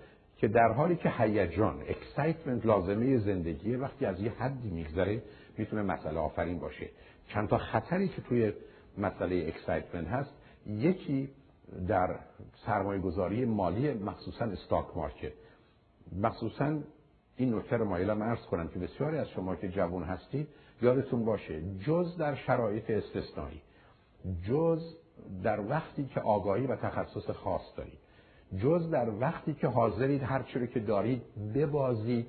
که 0.44 0.48
در 0.48 0.72
حالی 0.72 0.96
که 0.96 1.10
هیجان 1.18 1.82
excitement 1.88 2.66
لازمه 2.66 3.18
زندگی 3.18 3.76
وقتی 3.76 4.06
از 4.06 4.20
یه 4.20 4.30
حدی 4.30 4.70
میگذره 4.70 5.22
می‌تونه 5.58 5.82
مسئله 5.82 6.18
آفرین 6.18 6.58
باشه. 6.58 6.90
چند 7.28 7.48
تا 7.48 7.58
خطری 7.58 8.08
که 8.08 8.22
توی 8.22 8.52
مسئله 8.98 9.44
excitement 9.48 10.08
هست 10.08 10.30
یکی 10.66 11.30
در 11.88 12.18
سرمایه 12.66 13.00
گذاری 13.00 13.44
مالی 13.44 13.94
مخصوصا 13.94 14.44
استاک 14.44 14.86
مارکت 14.96 15.32
مخصوصا 16.16 16.78
این 17.36 17.54
نکته 17.54 17.76
رو 17.76 17.84
مایلم 17.84 18.22
ارز 18.22 18.42
کنم 18.46 18.68
که 18.68 18.78
بسیاری 18.78 19.18
از 19.18 19.28
شما 19.28 19.56
که 19.56 19.68
جوان 19.68 20.02
هستید 20.02 20.48
یادتون 20.82 21.24
باشه 21.24 21.62
جز 21.86 22.16
در 22.16 22.34
شرایط 22.34 22.90
استثنایی 22.90 23.62
جز 24.48 24.96
در 25.42 25.60
وقتی 25.60 26.04
که 26.04 26.20
آگاهی 26.20 26.66
و 26.66 26.76
تخصص 26.76 27.30
خاص 27.30 27.62
دارید. 27.76 28.03
جز 28.62 28.90
در 28.90 29.10
وقتی 29.20 29.54
که 29.54 29.68
حاضرید 29.68 30.22
هر 30.22 30.42
چیزی 30.42 30.66
که 30.66 30.80
دارید 30.80 31.22
ببازید 31.54 32.26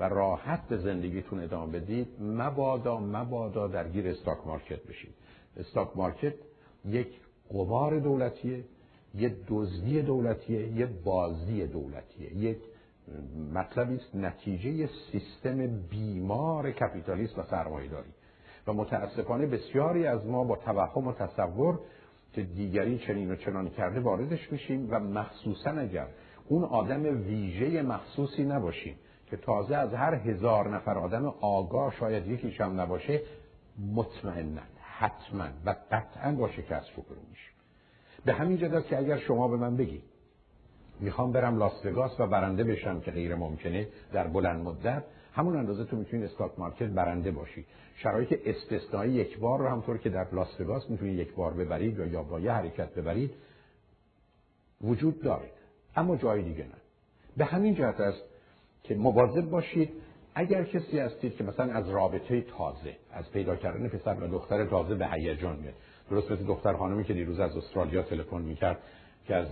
و 0.00 0.08
راحت 0.08 0.68
به 0.68 0.76
زندگیتون 0.76 1.40
ادامه 1.40 1.80
بدید 1.80 2.08
مبادا 2.20 3.00
مبادا 3.00 3.68
درگیر 3.68 4.08
استاک 4.08 4.38
مارکت 4.46 4.82
بشید. 4.82 5.14
استاک 5.56 5.88
مارکت 5.96 6.34
یک 6.84 7.08
قمار 7.48 7.98
دولتیه 7.98 8.64
یه 9.14 9.36
دزدی 9.48 10.02
دولتیه 10.02 10.68
یه 10.68 10.86
بازی 10.86 11.66
دولتیه. 11.66 12.36
یک 12.36 12.58
مطلبی 13.54 13.96
است 13.96 14.14
نتیجه 14.14 14.88
سیستم 15.12 15.66
بیمار 15.66 16.70
کپیتالیسم 16.70 17.40
و 17.40 17.44
سرمایه‌داری. 17.44 18.10
و 18.66 18.72
متاسفانه 18.72 19.46
بسیاری 19.46 20.06
از 20.06 20.26
ما 20.26 20.44
با 20.44 20.56
توهم 20.56 21.06
و 21.06 21.12
تصور 21.12 21.78
که 22.32 22.42
دیگری 22.42 22.98
چنین 22.98 23.30
و 23.30 23.36
چنان 23.36 23.70
کرده 23.70 24.00
واردش 24.00 24.52
میشیم 24.52 24.88
و 24.90 25.00
مخصوصا 25.00 25.70
اگر 25.70 26.06
اون 26.48 26.64
آدم 26.64 27.02
ویژه 27.02 27.82
مخصوصی 27.82 28.44
نباشیم 28.44 28.94
که 29.26 29.36
تازه 29.36 29.76
از 29.76 29.94
هر 29.94 30.14
هزار 30.14 30.76
نفر 30.76 30.98
آدم 30.98 31.26
آگاه 31.40 31.94
شاید 32.00 32.26
یکیش 32.26 32.60
هم 32.60 32.80
نباشه 32.80 33.20
مطمئنا 33.94 34.62
حتما 34.80 35.46
و 35.66 35.74
قطعا 35.90 36.32
با 36.32 36.48
شکست 36.48 36.86
روبرو 36.96 37.20
میشیم. 37.30 37.52
به 38.24 38.32
همین 38.32 38.58
جد 38.58 38.84
که 38.86 38.98
اگر 38.98 39.18
شما 39.18 39.48
به 39.48 39.56
من 39.56 39.76
بگید 39.76 40.02
می‌خوام 41.00 41.32
برم 41.32 41.58
لاس 41.58 42.20
و 42.20 42.26
برنده 42.26 42.64
بشم 42.64 43.00
که 43.00 43.10
غیر 43.10 43.34
ممکنه 43.34 43.88
در 44.12 44.26
بلند 44.26 44.64
مدت 44.64 45.04
همون 45.32 45.56
اندازه 45.56 45.84
تو 45.84 45.96
می‌تونی 45.96 46.24
استاک 46.24 46.58
مارکت 46.58 46.86
برنده 46.86 47.30
باشی. 47.30 47.64
شرایط 47.96 48.38
استثنایی 48.46 49.12
یک 49.12 49.38
بار 49.38 49.58
رو 49.58 49.68
همطور 49.68 49.98
که 49.98 50.10
در 50.10 50.26
لاس 50.32 50.60
وگاس 50.60 50.90
می‌تونی 50.90 51.12
یک 51.12 51.34
بار 51.34 51.52
ببرید 51.54 51.98
یا 51.98 52.06
یا 52.06 52.22
با 52.22 52.40
یه 52.40 52.52
حرکت 52.52 52.94
ببرید 52.94 53.30
وجود 54.80 55.22
داره. 55.22 55.50
اما 55.96 56.16
جای 56.16 56.42
دیگه 56.42 56.64
نه. 56.64 56.74
به 57.36 57.44
همین 57.44 57.74
جهت 57.74 58.00
است 58.00 58.22
که 58.82 58.94
مواظب 58.94 59.50
باشید 59.50 59.90
اگر 60.34 60.64
کسی 60.64 60.98
هستید 60.98 61.36
که 61.36 61.44
مثلا 61.44 61.72
از 61.72 61.88
رابطه 61.88 62.40
تازه 62.40 62.96
از 63.12 63.30
پیدا 63.30 63.56
کردن 63.56 63.88
پسر 63.88 64.14
و 64.14 64.26
دختر 64.26 64.64
تازه 64.64 64.94
به 64.94 65.06
هیجان 65.06 65.56
میاد. 65.56 65.74
درست 66.10 66.30
مثل 66.30 66.44
دختر 66.44 66.72
خانمی 66.72 67.04
که 67.04 67.14
دیروز 67.14 67.40
از 67.40 67.56
استرالیا 67.56 68.02
تلفن 68.02 68.42
می‌کرد 68.42 68.78
که 69.26 69.34
از 69.34 69.46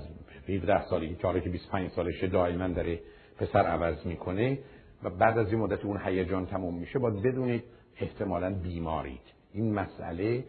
17 0.48 0.86
سالگی 0.86 1.14
که 1.14 1.40
که 1.40 1.50
25 1.50 1.90
سالشه 1.90 2.26
دائما 2.26 2.68
داره 2.68 3.00
پسر 3.38 3.66
عوض 3.66 4.06
می‌کنه. 4.06 4.58
و 5.02 5.10
بعد 5.10 5.38
از 5.38 5.52
این 5.52 5.58
مدت 5.58 5.84
اون 5.84 6.00
هیجان 6.04 6.46
تموم 6.46 6.74
میشه 6.74 6.98
باید 6.98 7.22
بدونید 7.22 7.64
احتمالا 8.00 8.54
بیمارید. 8.54 9.20
این 9.52 9.74
مسئله 9.74 10.44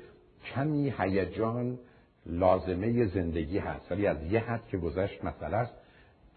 کمی 0.56 0.94
هیجان 0.98 1.80
لازمه 2.26 3.06
زندگی 3.06 3.58
هست 3.58 3.92
ولی 3.92 4.08
از 4.08 4.24
یه 4.24 4.40
حد 4.40 4.68
که 4.68 4.78
گذشت 4.78 5.26
مسئله 5.26 5.58
است. 5.58 5.74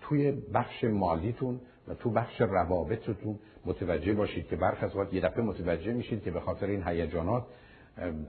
توی 0.01 0.31
بخش 0.31 0.85
مالیتون 0.85 1.61
و 1.89 1.95
تو 1.95 2.11
بخش 2.11 2.41
روابطتون 2.41 3.39
متوجه 3.65 4.15
باشید 4.15 4.47
که 4.47 4.57
برخ 4.57 4.83
از 4.83 4.91
یه 5.13 5.21
دفعه 5.21 5.43
متوجه 5.43 5.93
میشید 5.93 6.23
که 6.23 6.31
به 6.31 6.41
خاطر 6.41 6.67
این 6.67 6.83
هیجانات 6.87 7.45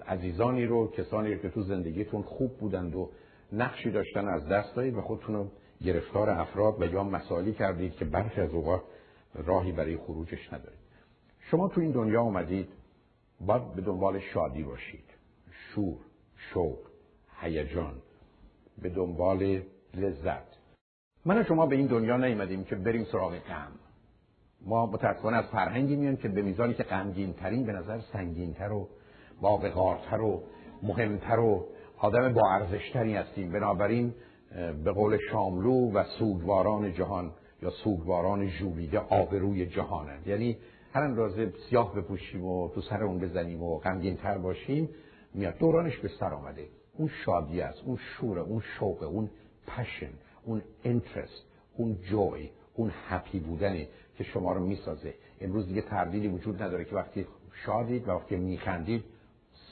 عزیزانی 0.08 0.66
رو 0.66 0.92
کسانی 0.92 1.34
رو 1.34 1.42
که 1.42 1.50
تو 1.50 1.62
زندگیتون 1.62 2.22
خوب 2.22 2.58
بودند 2.58 2.96
و 2.96 3.10
نقشی 3.54 3.92
داشتن 3.92 4.28
از 4.28 4.48
دست 4.48 4.76
دادید 4.76 4.96
و 4.96 5.02
خودتون 5.02 5.36
رو 5.36 5.48
گرفتار 5.84 6.30
افراد 6.30 6.82
و 6.82 6.86
یا 6.86 7.04
مسائلی 7.04 7.54
کردید 7.54 7.96
که 7.96 8.06
برخی 8.06 8.42
از 8.42 8.54
اوقات 8.54 8.82
راهی 9.36 9.72
برای 9.72 9.98
خروجش 9.98 10.54
ندارید. 10.54 10.80
شما 11.40 11.68
تو 11.68 11.82
این 11.82 11.92
دنیا 11.92 12.22
آمدید 12.22 12.70
باید 13.40 13.76
به 13.76 13.82
دنبال 13.82 14.20
شادی 14.20 14.64
باشید. 14.64 15.06
شور 15.52 15.98
شوق 16.54 16.78
هیجان 17.40 17.94
به 18.82 18.90
دنبال 18.90 19.62
لذت. 19.94 20.56
من 21.26 21.44
شما 21.44 21.66
به 21.66 21.76
این 21.76 21.88
دنیا 21.88 22.18
نیومدیم 22.18 22.64
که 22.64 22.76
بریم 22.76 23.04
سراغ 23.04 23.40
غم. 23.40 23.72
ما 24.62 24.86
متاسفانه 24.86 25.38
از 25.38 25.46
فرهنگی 25.46 25.96
میان 25.96 26.18
که 26.18 26.28
به 26.28 26.42
میزانی 26.42 26.74
که 26.74 26.84
غمگین 26.84 27.34
ترین 27.34 27.66
به 27.66 27.72
نظر 27.72 28.00
سنگین 28.14 28.54
تر 28.54 28.72
و 28.72 28.90
باقارتر 29.42 30.22
و 30.22 30.44
مهمتر 30.84 31.40
و 31.40 31.68
آدم 31.98 32.34
با 32.34 32.52
ارزشتری 32.52 33.16
هستیم. 33.16 33.52
بنابراین 33.52 34.14
به 34.84 34.92
قول 34.92 35.18
شاملو 35.32 35.92
و 35.92 36.04
سوگواران 36.04 36.94
جهان 36.94 37.32
یا 37.66 37.72
سوگواران 37.72 38.48
ژولیده 38.48 39.00
آبروی 39.00 39.66
جهانند. 39.66 40.28
یعنی 40.28 40.58
هر 40.94 41.02
اندازه 41.02 41.54
سیاه 41.70 41.96
بپوشیم 41.96 42.46
و 42.46 42.70
تو 42.70 42.82
سر 42.82 43.04
اون 43.04 43.20
بزنیم 43.20 43.64
و 43.64 43.80
غمگین 43.80 44.18
تر 44.18 44.38
باشیم 44.38 44.90
میاد. 45.34 45.58
دورانش 45.58 45.98
به 45.98 46.08
سر 46.08 46.34
آمده. 46.34 46.68
اون 46.98 47.10
شادی 47.26 47.62
است 47.62 47.82
اون 47.86 47.98
شور 47.98 48.40
اون 48.40 48.64
شوق 48.80 49.04
اون 49.04 49.30
پشن 49.68 50.10
اون 50.44 50.62
انترست 50.84 51.46
اون 51.78 51.98
جوی 52.04 52.50
اون 52.74 52.92
هپی 53.08 53.40
بودنه 53.40 53.88
که 54.18 54.24
شما 54.24 54.54
رو 54.54 54.66
می‌سازه. 54.66 55.14
امروز 55.42 55.68
دیگه 55.68 55.82
تردیدی 55.82 56.28
وجود 56.28 56.64
نداره 56.64 56.86
که 56.86 56.96
وقتی 56.96 57.28
شادید 57.66 58.08
و 58.08 58.12
وقتی 58.12 58.36
میخندید 58.36 59.04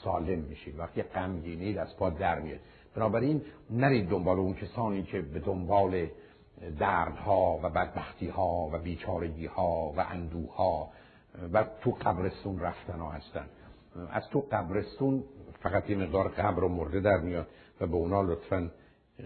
سالم 0.04 0.38
میشید 0.38 0.78
وقتی 0.78 1.02
غمگینید 1.02 1.78
از 1.78 1.96
پا 1.96 2.10
در 2.10 2.40
میاد. 2.40 2.60
بنابراین 2.94 3.42
نرید 3.70 4.08
دنبال 4.08 4.38
اون 4.38 4.54
کسانی 4.54 5.02
که 5.02 5.20
به 5.20 5.40
دنبال 5.40 6.06
دردها 6.78 7.60
و 7.62 7.68
بدبختی 7.68 8.32
و 8.72 8.78
بیچارگی 8.78 9.46
ها 9.46 9.92
و 9.96 10.00
اندوه 10.00 10.56
ها 10.56 10.90
و 11.52 11.64
تو 11.80 11.90
قبرستون 11.90 12.60
رفتن 12.60 12.98
ها 13.00 13.10
هستن. 13.10 13.46
از 14.10 14.28
تو 14.28 14.40
قبرستون 14.52 15.24
فقط 15.62 15.90
یه 15.90 15.96
مقدار 15.96 16.28
قبر 16.28 16.64
و 16.64 16.68
مرده 16.68 17.00
در 17.00 17.20
میاد 17.20 17.46
و 17.80 17.86
به 17.86 17.96
اونا 17.96 18.22
لطفا 18.22 18.70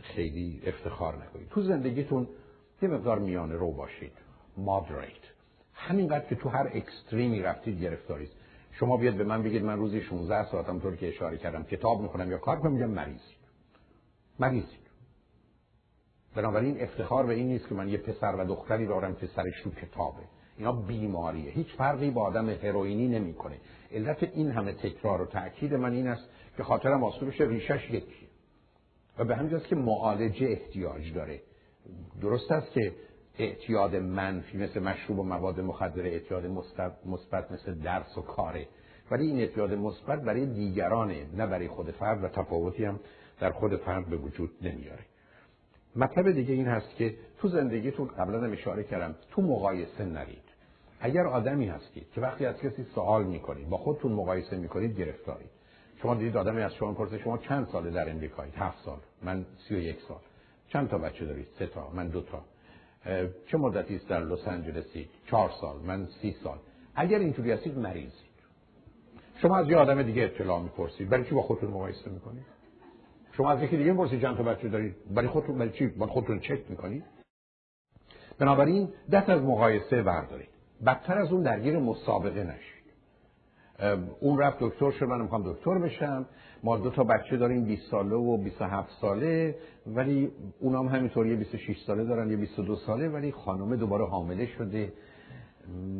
خیلی 0.03 0.63
افتخار 0.67 1.25
نکنید. 1.25 1.49
تو 1.49 1.63
زندگیتون 1.63 2.29
یه 2.83 2.89
مقدار 2.89 3.19
میانه 3.19 3.55
رو 3.55 3.73
باشید. 3.73 4.13
مادریت 4.57 5.25
همینقدر 5.75 6.27
که 6.27 6.35
تو 6.35 6.49
هر 6.49 6.71
اکستریمی 6.75 7.43
رفتید 7.43 7.81
گرفتارید 7.83 8.31
شما 8.73 8.97
بیاد 8.97 9.15
به 9.15 9.25
من 9.25 9.43
بگید 9.43 9.65
من 9.65 9.79
روزی 9.79 10.01
16 10.01 10.51
ساعتم 10.51 10.81
طور 10.81 10.97
که 10.97 11.09
اشاره 11.09 11.37
کردم 11.39 11.65
کتاب 11.65 12.01
می‌خونم 12.01 12.31
یا 12.31 12.39
کار 12.39 12.61
کنم 12.61 12.73
میگم 12.73 12.91
مریضید 12.91 13.39
مریضید 14.39 14.88
بنابراین 16.39 16.83
افتخار 16.83 17.27
به 17.27 17.35
این 17.35 17.49
نیست 17.49 17.69
که 17.69 17.75
من 17.75 17.89
یه 17.89 17.99
پسر 17.99 18.35
و 18.39 18.45
دختری 18.45 18.87
دارم 18.87 19.15
که 19.15 19.27
سرش 19.27 19.63
تو 19.65 19.71
کتابه. 19.71 20.23
اینا 20.59 20.73
بیماریه. 20.73 21.51
هیچ 21.51 21.67
فرقی 21.77 22.11
با 22.11 22.23
آدم 22.23 22.49
هروئینی 22.49 23.09
نمی‌کنه. 23.09 23.57
علت 23.93 24.23
این 24.23 24.51
همه 24.51 24.73
تکرار 24.73 25.23
و 25.23 25.27
تاکید 25.27 25.75
من 25.75 25.93
این 25.93 26.07
است 26.07 26.29
که 26.57 26.63
خاطرم 26.63 27.05
آسون 27.05 27.29
بشه 27.29 27.45
ریشش 27.45 27.91
یکیه 27.91 28.29
و 29.19 29.25
به 29.25 29.37
همین 29.37 29.61
که 29.61 29.77
معالجه 29.77 30.47
احتیاج 30.47 31.15
داره. 31.15 31.41
درست 32.21 32.53
است 32.53 32.73
که 32.73 32.93
اعتیاد 33.39 33.97
منفی 33.97 34.59
مثل 34.59 34.81
مشروب 34.81 35.19
و 35.19 35.23
مواد 35.23 35.61
مخدر 35.61 36.03
اعتیاد 36.03 36.47
مثبت 37.07 37.53
مثل 37.53 37.75
درس 37.75 38.19
و 38.19 38.23
کاره. 38.23 38.69
ولی 39.11 39.27
این 39.27 39.39
اعتیاد 39.39 39.75
مثبت 39.75 40.23
برای 40.23 40.47
دیگرانه 40.47 41.27
نه 41.37 41.47
برای 41.47 41.69
خود 41.69 41.91
فرد 41.91 42.25
و 42.25 42.29
تفاوتی 42.29 42.85
هم 42.85 43.01
در 43.41 43.51
خود 43.51 43.77
فرد 43.77 44.07
به 44.11 44.17
وجود 44.17 44.51
نمیاره. 44.63 45.05
مطلب 45.99 46.31
دیگه 46.31 46.55
این 46.55 46.67
هست 46.67 46.97
که 46.97 47.15
تو 47.39 47.49
زندگیتون 47.49 48.07
قبلا 48.07 48.41
هم 48.41 48.53
اشاره 48.53 48.85
کردم 48.85 49.15
تو 49.31 49.43
مقایسه 49.43 50.05
نرید. 50.05 50.43
اگر 51.01 51.27
آدمی 51.27 51.67
هستید 51.67 52.07
که 52.15 52.21
وقتی 52.21 52.47
از 52.47 52.57
کسی 52.61 52.87
سوال 52.95 53.25
می‌کنید 53.25 53.69
با 53.69 53.77
خودتون 53.77 54.13
مقایسه 54.13 54.57
می‌کنید 54.57 54.99
گرفتارید. 54.99 55.51
شما 56.03 56.15
دیدید 56.15 56.37
آدمی 56.37 56.61
از 56.61 56.75
شما 56.75 56.93
پرسه 56.93 57.19
شما 57.19 57.39
چند 57.39 57.69
ساله 57.73 57.91
در 57.91 58.11
امریکایید 58.11 58.55
هفت 58.55 58.85
سال. 58.85 58.99
من 59.23 59.47
سی 59.69 59.75
و 59.75 59.79
یک 59.79 59.97
سال. 60.09 60.21
چند 60.69 60.89
تا 60.89 60.99
بچه 60.99 61.25
دارید? 61.25 61.47
سه 61.59 61.67
تا. 61.67 61.91
من 61.95 62.09
دو 62.09 62.21
تا. 62.21 62.43
چه 63.47 63.59
مدتی 63.59 63.97
است 63.97 64.09
در 64.09 64.21
لس 64.25 64.49
آنجلسی 64.49 65.09
چهار 65.27 65.51
سال. 65.61 65.77
من 65.87 66.07
سی 66.23 66.37
سال. 66.45 66.59
اگر 66.95 67.19
اینطوری 67.19 67.53
هستید 67.53 67.79
مریضید. 67.79 68.13
شما 69.43 69.57
از 69.57 69.69
یه 69.69 69.77
آدم 69.77 70.03
دیگه 70.03 70.23
اطلاع 70.23 70.63
می‌پرسید. 70.63 71.09
برای 71.09 71.25
چی 71.25 71.35
با 71.35 71.43
خودتون 71.43 71.71
مقایسه 71.71 72.11
می‌کنید؟ 72.11 72.58
شما 73.39 73.51
از 73.51 73.63
یکی 73.63 73.77
دیگه 73.77 73.93
می‌پرسید 73.93 74.23
چند 74.23 74.37
تا 74.37 74.43
بچه 74.43 74.69
دارید 74.69 74.97
برای 75.15 75.29
خودتون 75.29 75.59
برای 75.59 75.71
چی؟ 75.71 75.87
با 75.87 76.07
خودتون 76.07 76.41
چک 76.41 76.71
می‌کنید 76.71 77.05
بنابراین 78.39 78.89
دست 79.13 79.29
از 79.29 79.43
مقایسه 79.43 80.03
بردارید. 80.03 80.49
بدتر 80.87 81.19
از 81.19 81.33
اون 81.33 81.43
درگیر 81.43 81.79
مسابقه 81.79 82.45
نشید. 82.45 82.85
اون 84.21 84.39
رفت 84.39 84.57
دکتر 84.61 84.91
شد 84.91 85.05
من 85.05 85.21
می‌خوام 85.21 85.53
دکتر 85.53 85.79
بشم. 85.79 86.27
ما 86.63 86.77
دو 86.77 86.91
تا 86.91 87.05
بچه 87.05 87.37
داریم 87.37 87.65
20 87.65 87.91
ساله 87.91 88.17
و 88.17 88.37
27 88.37 88.89
ساله 89.01 89.57
ولی 89.87 90.33
اونام 90.61 90.89
همینطور 90.89 91.27
یه 91.27 91.37
26 91.37 91.79
ساله 91.87 92.05
دارن 92.05 92.31
یه 92.31 92.37
22 92.37 92.77
ساله 92.77 93.09
ولی 93.09 93.33
خانم 93.33 93.77
دوباره 93.77 94.07
حامله 94.07 94.47
شده. 94.47 94.93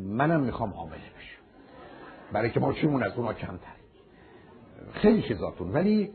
منم 0.05 0.41
می‌خوام 0.41 0.69
حامله 0.69 0.97
بشم. 0.97 1.41
برای 2.31 2.51
که 2.51 2.59
ما 2.59 2.73
چیمون 2.73 3.03
از 3.03 3.11
اونا 3.17 3.33
کمتر 3.33 3.75
خیلی 4.91 5.21
چیزاتون. 5.21 5.71
ولی 5.71 6.11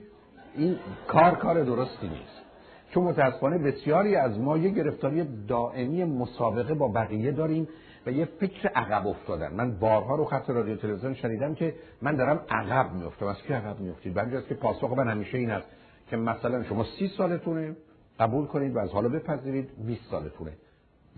این 0.57 0.79
کار 1.09 1.35
کار 1.35 1.65
درستی 1.65 2.09
نیست. 2.09 2.43
چون 2.91 3.05
متاسفانه 3.05 3.59
بسیاری 3.59 4.17
از 4.17 4.39
ما 4.39 4.59
یه 4.59 4.71
گرفتاری 4.71 5.47
دائمی 5.49 6.05
مسابقه 6.05 6.75
با 6.75 6.89
بقیه 6.89 7.33
داریم 7.33 7.69
و 8.07 8.11
یه 8.11 8.25
فکر 8.25 8.69
عقب 8.69 9.07
افتادن. 9.07 9.53
من 9.53 9.79
بارها 9.79 10.17
رو 10.17 10.25
خط 10.25 10.51
رادیو 10.51 10.77
تلویزیون 10.77 11.15
شنیدم 11.15 11.55
که 11.55 11.75
من 12.03 12.17
دارم 12.17 12.41
عقب 12.51 12.93
میفتم 12.93 13.27
از 13.27 13.37
که 13.43 13.55
عقب 13.55 13.81
میفتید 13.81 14.15
بعد 14.15 14.47
که 14.49 14.55
پاسخ 14.55 14.91
من 14.91 15.09
همیشه 15.09 15.39
این 15.39 15.51
است 15.51 15.67
که 16.11 16.17
مثلا 16.17 16.63
شما 16.63 16.85
سی 16.99 17.09
سالتونه 17.09 17.77
قبول 18.21 18.47
کنید 18.47 18.77
و 18.77 18.79
از 18.79 18.91
حالا 18.91 19.09
بپذیرید 19.09 19.71
20 19.87 20.01
سالتونه. 20.11 20.53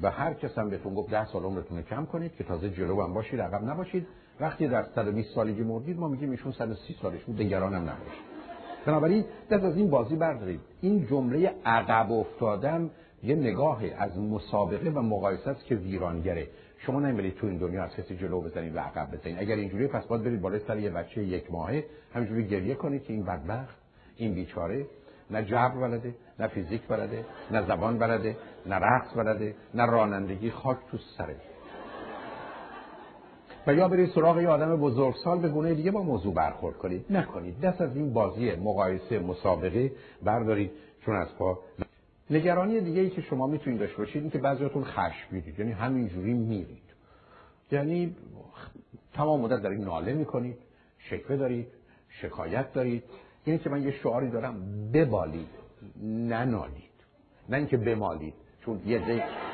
و 0.03 0.11
هر 0.11 0.35
کس 0.35 0.59
هم 0.59 0.71
بهتون 0.71 0.95
گفت 0.95 1.11
10 1.11 1.27
سال 1.27 1.43
عمرتون 1.43 1.83
کم 1.83 2.07
کنید 2.07 2.35
که 2.35 2.45
تازه 2.45 2.71
جلو 2.71 3.03
هم 3.03 3.15
باشید 3.15 3.41
عقب 3.41 3.65
نباشید. 3.65 4.07
وقتی 4.41 4.69
در 4.69 4.83
120 4.95 5.35
سالگی 5.35 5.63
مردید 5.63 5.99
ما 5.99 6.09
میگیم 6.09 6.31
ایشون 6.31 6.53
130 6.53 6.97
سالش 7.03 7.25
بود 7.25 7.43
نباشید. 7.43 8.36
بنابراین 8.87 9.25
دست 9.51 9.65
از 9.65 9.77
این 9.77 9.91
بازی 9.91 10.17
بردارید 10.17 10.61
این 10.81 11.07
جمله 11.07 11.55
عقب 11.65 12.13
افتادن 12.13 12.91
یه 13.23 13.35
نگاهی 13.35 13.91
از 13.91 14.19
مسابقه 14.19 14.91
و 14.91 15.03
مقایسه 15.03 15.51
است 15.51 15.65
که 15.65 15.75
ویرانگره. 15.75 16.49
شما 16.79 17.01
نمیرید 17.01 17.35
تو 17.35 17.47
این 17.47 17.59
دنیا 17.59 17.85
از 17.85 17.97
کسی 17.97 18.17
جلو 18.17 18.41
بزنید 18.41 18.77
و 18.77 18.79
عقب 18.79 19.17
بزنید. 19.17 19.37
اگر 19.39 19.55
اینجوری 19.57 19.87
پس 19.87 20.07
باید 20.07 20.25
برید 20.25 20.41
بالای 20.41 20.61
سر 20.67 20.79
یه 20.79 20.91
بچه 20.91 21.23
یک 21.23 21.53
ماهه 21.53 21.85
همینجوری 22.15 22.47
گریه 22.47 22.75
کنید 22.75 23.05
که 23.05 23.13
این 23.13 23.25
بدبخت 23.25 23.77
این 24.17 24.35
بیچاره 24.35 24.87
نه 25.31 25.43
جبر 25.43 25.69
بلده 25.69 26.15
نه 26.39 26.47
فیزیک 26.47 26.83
بلده 26.89 27.25
نه 27.51 27.67
زبان 27.67 27.99
بلده 27.99 28.37
نه 28.67 28.75
رقص 28.77 29.17
بلده 29.17 29.55
نه 29.75 29.87
رانندگی 29.87 30.51
خاک 30.51 30.79
تو 30.91 30.99
سره 30.99 31.37
و 33.67 33.75
یا 33.75 33.89
برید 33.89 34.11
سراغ 34.11 34.41
یه 34.41 34.49
آدم 34.49 34.77
بزرگسال 34.77 35.39
به 35.39 35.49
گونه 35.49 35.75
دیگه 35.75 35.91
با 35.91 36.03
موضوع 36.03 36.35
برخورد 36.35 36.77
کنید. 36.77 37.07
نکنید. 37.11 37.61
دست 37.61 37.81
از 37.81 37.97
این 37.97 38.13
بازی 38.13 38.53
مقایسه 38.53 39.19
مسابقه 39.19 39.93
بردارید 40.23 40.71
چون 41.05 41.17
از 41.17 41.29
پا 41.39 41.59
نگرانی 42.31 42.81
دیگه 42.81 43.01
ای 43.01 43.11
که 43.11 43.21
شما 43.21 43.47
می‌تونید 43.47 43.81
داشته 43.81 43.99
باشید 43.99 44.23
این 44.23 44.31
که 44.31 44.39
بعضیاتون 44.39 44.85
خشمگینید 44.85 45.59
یعنی 45.59 45.73
همینجوری 45.73 46.35
میرید. 46.35 46.83
یعنی 47.73 48.17
تمام 49.15 49.41
مدت 49.41 49.63
دارید 49.63 49.81
ناله 49.81 50.13
می‌کنید 50.13 50.59
شکوه 50.99 51.37
دارید 51.37 51.67
شکایت 52.09 52.73
دارید. 52.73 53.03
یعنی 53.47 53.59
که 53.59 53.71
من 53.71 53.83
یه 53.83 53.91
شعاری 53.91 54.31
دارم 54.31 54.55
ببالید 54.93 55.49
ننالید. 56.03 56.97
نه 57.49 57.57
اینکه 57.57 57.77
بمالید 57.77 58.35
چون 58.65 58.81
یه 58.87 59.01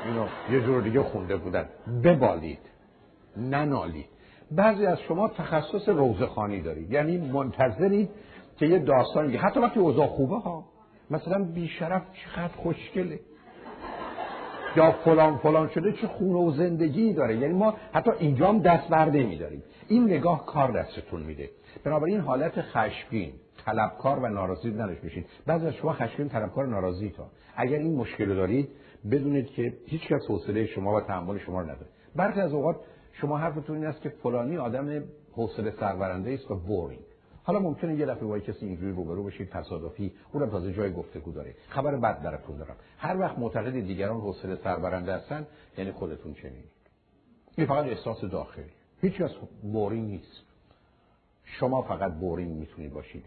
اینو 0.05 0.27
یه 0.51 0.61
جور 0.61 0.81
دیگه 0.81 1.03
خونده 1.03 1.37
بودن. 1.37 1.65
ببالید. 2.03 2.72
ننالید 3.37 4.05
بعضی 4.51 4.85
از 4.85 4.99
شما 4.99 5.27
تخصص 5.27 5.89
روزخانی 5.89 6.61
دارید 6.61 6.91
یعنی 6.91 7.17
منتظرید 7.17 8.09
که 8.57 8.65
یه 8.65 8.79
داستان 8.79 9.35
حتی 9.35 9.59
وقتی 9.59 9.79
اوضاع 9.79 10.07
خوبه 10.07 10.39
ها. 10.39 10.65
مثلا 11.11 11.43
بیشرف 11.43 12.01
چقدر 12.13 12.53
خوشگله. 12.55 13.19
یا 14.75 14.91
فلان 14.91 15.37
فلان 15.37 15.69
شده 15.69 15.91
چه 15.91 16.07
خونه 16.07 16.39
و 16.39 16.51
زندگی 16.51 17.13
داره. 17.13 17.37
یعنی 17.37 17.53
ما 17.53 17.73
حتی 17.93 18.11
اینجا 18.19 18.47
هم 18.47 18.59
دست 18.59 18.89
برده 18.89 19.23
میداریم. 19.23 19.63
این 19.87 20.03
نگاه 20.03 20.45
کار 20.45 20.71
دستتون 20.71 21.21
میده. 21.21 21.49
بنابراین 21.83 22.19
حالت 22.19 22.61
خشمگین 22.61 23.33
طلبکار 23.65 24.19
و 24.19 24.27
ناراضی 24.27 24.71
نداشت 24.71 25.01
بشین 25.01 25.25
بعضی 25.45 25.67
از 25.67 25.73
شما 25.73 25.93
خشمگین 25.93 26.29
طلبکار 26.29 26.67
ناراضی 26.67 27.09
تا. 27.09 27.27
اگر 27.55 27.77
این 27.77 27.95
مشکل 27.95 28.35
دارید 28.35 28.69
بدونید 29.11 29.47
که 29.47 29.73
هیچ 29.85 30.07
کس 30.07 30.21
حوصله 30.29 30.65
شما 30.65 30.95
و 30.95 31.01
تحمل 31.01 31.37
شما 31.37 31.61
رو 31.61 31.65
نداره. 31.65 31.87
برخی 32.15 32.41
از 32.41 32.53
اوقات 32.53 32.75
شما 33.13 33.37
حرفتون 33.37 33.75
این 33.75 33.85
است 33.85 34.01
که 34.01 34.09
فلانی 34.09 34.57
آدم 34.57 35.03
حوصله 35.31 35.73
سربرنده 35.79 36.33
است 36.33 36.51
و 36.51 36.55
boring 36.55 37.03
حالا 37.43 37.59
ممکنه 37.59 37.95
یه 37.95 38.05
دفعه 38.05 38.23
با 38.25 38.39
کسی 38.39 38.65
اینجوری 38.65 38.91
روبرو 38.91 39.23
بشید 39.23 39.49
تصادفی 39.49 40.13
اونم 40.33 40.49
تازه 40.49 40.73
جای 40.73 40.93
گفتگو 40.93 41.31
داره. 41.31 41.55
خبر 41.69 41.95
بد 41.95 42.23
براتون 42.23 42.57
دارم. 42.57 42.75
هر 42.97 43.19
وقت 43.19 43.39
معتقدید 43.39 43.71
دیگران 43.71 44.21
حوصله 44.21 44.55
سربرنده 44.55 45.13
هستن 45.13 45.47
یعنی 45.77 45.91
خودتون 45.91 46.33
چنین 46.33 46.63
این 47.57 47.67
فقط 47.67 47.85
احساس 47.85 48.21
داخلی. 48.21 48.65
هیچ 49.01 49.21
از 49.21 49.31
boring 49.63 50.09
نیست. 50.09 50.43
شما 51.43 51.81
فقط 51.81 52.13
boring 52.13 52.51
می‌تونید 52.51 52.93
باشید. 52.93 53.25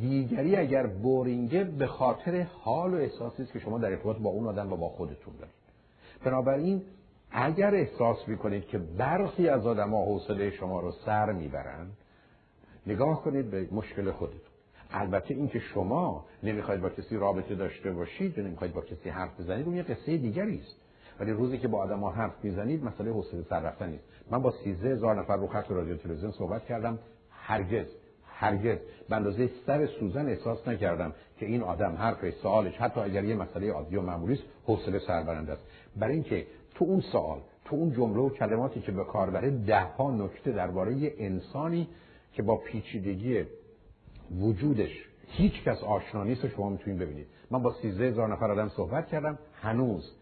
دیگری 0.00 0.56
اگر 0.56 0.86
بورینگه 0.86 1.64
به 1.64 1.86
خاطر 1.86 2.42
حال 2.42 2.94
و 2.94 2.96
احساسی 2.96 3.42
است 3.42 3.52
که 3.52 3.58
شما 3.58 3.78
در 3.78 3.90
ارتباط 3.90 4.16
با 4.16 4.30
اون 4.30 4.46
آدم 4.46 4.72
و 4.72 4.76
با 4.76 4.88
خودتون 4.88 5.34
دارید. 5.38 5.54
بنابراین 6.24 6.82
اگر 7.30 7.74
احساس 7.74 8.28
می‌کنید 8.28 8.66
که 8.66 8.78
برخی 8.78 9.48
از 9.48 9.66
آدما 9.66 10.04
حوصله 10.04 10.50
شما 10.50 10.80
رو 10.80 10.92
سر 10.92 11.32
می‌برند 11.32 11.92
نگاه 12.86 13.22
کنید 13.22 13.50
به 13.50 13.68
مشکل 13.72 14.10
خودتون. 14.10 14.40
البته 14.90 15.34
اینکه 15.34 15.58
شما 15.58 16.24
نمی‌خواید 16.42 16.80
با 16.80 16.88
کسی 16.88 17.16
رابطه 17.16 17.54
داشته 17.54 17.92
باشید 17.92 18.38
یا 18.38 18.44
نمی‌خواید 18.44 18.74
با 18.74 18.80
کسی 18.80 19.08
حرف 19.08 19.40
بزنید 19.40 19.66
اون 19.66 19.76
یه 19.76 19.82
قصه 19.82 20.16
دیگری 20.16 20.60
است. 20.60 20.76
ولی 21.20 21.32
روزی 21.32 21.58
که 21.58 21.68
با 21.68 21.78
آدم 21.78 22.00
ها 22.00 22.10
حرف 22.10 22.44
می‌زنید 22.44 22.84
مسئله 22.84 23.10
حوصله 23.10 23.42
سر 23.42 23.60
رفتن 23.60 23.88
نیست. 23.88 24.04
من 24.30 24.42
با 24.42 24.50
13 24.50 24.88
هزار 24.88 25.20
نفر 25.20 25.36
رو 25.36 25.46
خط 25.46 25.70
رادیو 25.70 25.96
تلویزیون 25.96 26.32
صحبت 26.32 26.64
کردم 26.64 26.98
هرگز 27.30 27.86
هرگز. 28.26 28.78
به 29.08 29.16
اندازه 29.16 29.50
سر 29.66 29.86
سوزن 29.86 30.28
احساس 30.28 30.68
نکردم 30.68 31.12
که 31.38 31.46
این 31.46 31.62
آدم 31.62 31.96
حرف 31.96 32.30
سوالش 32.30 32.76
حتی 32.76 33.00
اگر 33.00 33.24
یه 33.24 33.34
مسئله 33.34 33.72
عادی 33.72 33.96
و 33.96 34.02
معمولی 34.02 34.34
است 34.34 34.42
حوصله 34.66 34.98
سربرنده 34.98 35.52
است. 35.52 35.62
برای 35.96 36.14
اینکه 36.14 36.46
تو 36.78 36.84
اون 36.84 37.00
سوال 37.00 37.40
تو 37.64 37.76
اون 37.76 37.92
جمله 37.92 38.20
و 38.20 38.28
کلماتی 38.28 38.80
که 38.80 38.92
به 38.92 39.04
کار 39.04 39.30
بره 39.30 39.50
ده 39.50 39.80
ها 39.80 40.10
نکته 40.10 40.52
درباره 40.52 41.12
انسانی 41.18 41.88
که 42.32 42.42
با 42.42 42.56
پیچیدگی 42.56 43.44
وجودش 44.40 45.08
هیچ 45.26 45.64
کس 45.64 45.82
آشنا 45.82 46.24
نیست 46.24 46.48
شما 46.48 46.70
می‌تونید 46.70 47.00
ببینید. 47.00 47.26
من 47.50 47.62
با 47.62 47.72
13 47.82 48.04
هزار 48.04 48.32
نفر 48.32 48.50
آدم 48.50 48.68
صحبت 48.68 49.06
کردم 49.06 49.38
هنوز 49.54 50.12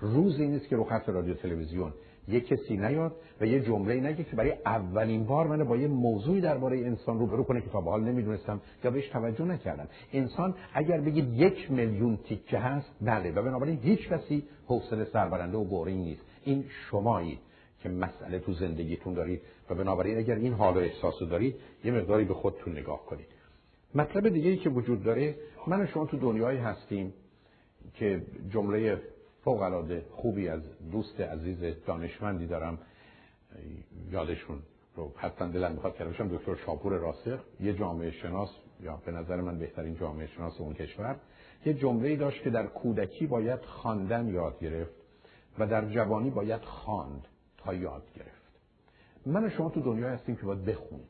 روزی 0.00 0.48
نیست 0.48 0.68
که 0.68 0.76
رو 0.76 0.84
خط 0.84 1.08
رادیو 1.08 1.34
تلویزیون. 1.34 1.92
یه 2.28 2.40
کسی 2.40 2.76
نیاد 2.76 3.16
و 3.40 3.46
یه 3.46 3.60
جمله 3.60 4.00
نگه 4.00 4.24
که 4.24 4.36
برای 4.36 4.52
اولین 4.66 5.24
بار 5.24 5.46
من 5.46 5.64
با 5.64 5.76
یه 5.76 5.88
موضوعی 5.88 6.40
درباره 6.40 6.78
انسان 6.78 7.18
روبرو 7.18 7.44
کنه 7.44 7.60
که 7.60 7.70
تا 7.70 7.80
به 7.80 7.90
حال 7.90 8.04
نمی‌دونستم 8.04 8.60
یا 8.84 8.90
بهش 8.90 9.08
توجه 9.08 9.44
نکردم. 9.44 9.88
انسان 10.12 10.54
اگر 10.74 11.00
بگید 11.00 11.34
یک 11.34 11.70
میلیون 11.70 12.16
تیکه 12.16 12.58
هست 12.58 12.90
بله. 13.00 13.32
و 13.32 13.42
بنابراین 13.42 13.78
هیچ 13.82 14.08
کسی 14.08 14.44
حوصله 14.66 15.04
سربرنده 15.04 15.58
و 15.58 15.64
بورینگ 15.64 16.04
نیست. 16.04 16.22
این 16.44 16.64
شمایید 16.90 17.38
که 17.82 17.88
مسئله 17.88 18.38
تو 18.38 18.52
زندگیتون 18.52 19.14
دارید 19.14 19.40
و 19.70 19.74
بنابراین 19.74 20.18
اگر 20.18 20.34
این 20.34 20.52
حال 20.52 20.76
و 20.76 20.78
احساس 20.78 21.14
دارید 21.30 21.54
یه 21.84 21.92
مقداری 21.92 22.24
به 22.24 22.34
خودتون 22.34 22.78
نگاه 22.78 23.06
کنید. 23.06 23.26
مطلب 23.94 24.28
دیگه 24.28 24.50
ای 24.50 24.56
که 24.56 24.70
وجود 24.70 25.02
داره 25.02 25.34
من 25.66 25.82
و 25.82 25.86
شما 25.86 26.06
تو 26.06 26.16
دنیایی 26.16 26.58
هستیم 26.58 27.12
که 27.94 28.22
جمله 28.50 29.02
فوق 29.46 29.62
العاده 29.62 30.06
خوبی 30.10 30.48
از 30.48 30.62
دوست 30.92 31.20
عزیز 31.20 31.84
دانشمندی 31.86 32.46
دارم. 32.46 32.78
یادشون 34.10 34.58
رو 34.96 35.12
حتما 35.16 35.48
دلم 35.48 35.72
می‌خواد 35.72 35.98
باشم. 35.98 36.28
دکتر 36.28 36.54
شاپور 36.54 36.92
راسخ 36.92 37.40
یه 37.60 37.72
جامعه 37.72 38.10
شناس 38.10 38.48
یا 38.80 38.96
به 39.06 39.12
نظر 39.12 39.40
من 39.40 39.58
بهترین 39.58 39.96
جامعه 39.96 40.26
شناس 40.26 40.60
اون 40.60 40.74
کشور. 40.74 41.16
یه 41.66 41.74
جمله 41.74 42.16
داشت 42.16 42.42
که 42.42 42.50
در 42.50 42.66
کودکی 42.66 43.26
باید 43.26 43.60
خواندن 43.60 44.28
یاد 44.28 44.58
گرفت 44.58 44.94
و 45.58 45.66
در 45.66 45.88
جوانی 45.88 46.30
باید 46.30 46.62
خواند 46.62 47.26
تا 47.58 47.74
یاد 47.74 48.02
گرفت. 48.16 48.42
من 49.26 49.44
و 49.44 49.50
شما 49.50 49.70
تو 49.70 49.80
دنیا 49.80 50.08
هستیم 50.08 50.36
که 50.36 50.42
باید 50.42 50.64
بخونیم. 50.64 51.08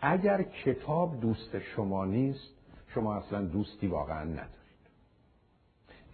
اگر 0.00 0.42
کتاب 0.42 1.20
دوست 1.20 1.58
شما 1.58 2.04
نیست 2.04 2.54
شما 2.94 3.14
اصلا 3.14 3.42
دوستی 3.44 3.86
واقعا 3.86 4.24
ندارید. 4.24 4.52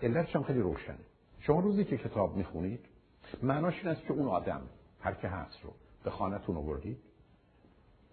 علتش 0.02 0.36
هم 0.36 0.42
خیلی 0.42 0.60
روشنه. 0.60 1.07
شما 1.40 1.60
روزی 1.60 1.84
که 1.84 1.96
کتاب 1.96 2.36
می‌خونید 2.36 2.80
معناش 3.42 3.78
این 3.78 3.88
است 3.88 4.02
که 4.02 4.12
اون 4.12 4.28
آدم 4.28 4.60
هر 5.00 5.14
که 5.14 5.28
هست 5.28 5.64
رو 5.64 5.70
به 6.04 6.10
خانهتون 6.10 6.56
آوردید 6.56 6.98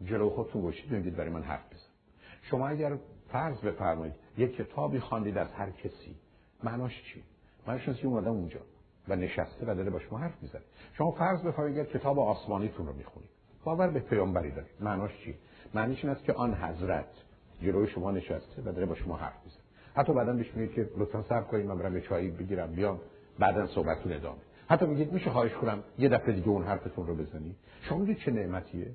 جلو 0.04 0.30
خودتون 0.30 0.62
گوشید 0.62 0.92
میگید 0.92 1.16
برای 1.16 1.30
من 1.30 1.44
حرف 1.44 1.66
بزن. 1.74 1.88
شما 2.42 2.68
اگر 2.68 2.98
فرض 3.32 3.58
بفرمایید 3.58 4.16
یک 4.38 4.56
کتابی 4.56 5.00
خواندید 5.00 5.38
از 5.38 5.52
هر 5.52 5.70
کسی 5.72 6.16
معناش 6.64 7.04
چی؟ 7.04 7.24
معناش 7.68 7.90
که 7.90 8.08
اون 8.08 8.18
آدم 8.18 8.32
اونجا 8.32 8.60
و 9.08 9.16
نشسته 9.16 9.66
و 9.66 9.76
داره 9.76 9.90
با 9.90 10.00
شما 10.00 10.18
حرف 10.18 10.42
می‌زنه. 10.42 10.62
شما 10.94 11.12
فرض 11.12 11.42
بفرمایید 11.42 11.88
کتاب 11.88 12.20
آسمانیتون 12.20 12.88
رو 12.88 12.94
می‌خونید 12.94 13.30
باور 13.64 13.90
به 13.90 14.00
پیامبری 14.00 14.52
دارید. 14.52 14.72
معناش 14.80 15.12
چی؟ 15.24 15.36
معنیش 15.74 16.06
این 16.06 16.14
است 16.14 16.24
که 16.24 16.34
آن 16.34 16.54
حضرت 16.54 17.08
جلوی 17.62 17.88
شما 17.88 18.12
نشسته 18.12 18.62
و 18.62 18.66
داره 18.66 18.86
با 18.86 18.96
شما 18.96 19.18
حرف 19.18 19.44
می‌زنه. 19.46 19.62
حتی 19.96 20.14
بعدا 20.14 20.34
بهش 20.34 20.52
که 20.76 20.90
لطفا 20.98 21.22
صبر 21.22 21.44
کنید 21.44 21.66
من 21.66 21.78
برم 21.78 22.02
چایی 22.02 22.32
بگیرم 22.32 22.72
بیام. 22.72 23.00
بعدا 23.40 23.68
صحبتتون 23.68 24.14
ادامه. 24.14 24.40
حتی 24.68 24.86
میگید 24.86 25.14
میشه 25.14 25.30
خواهش 25.30 25.54
کنم 25.54 25.84
یه 26.00 26.10
دفعه 26.10 26.36
دیگه 26.36 26.48
اون 26.48 26.64
حرفتون 26.64 27.08
رو 27.08 27.16
بزنید 27.16 27.56
شما 27.82 27.98
میگید 27.98 28.18
چه 28.18 28.32
نعمتیه؟ 28.32 28.92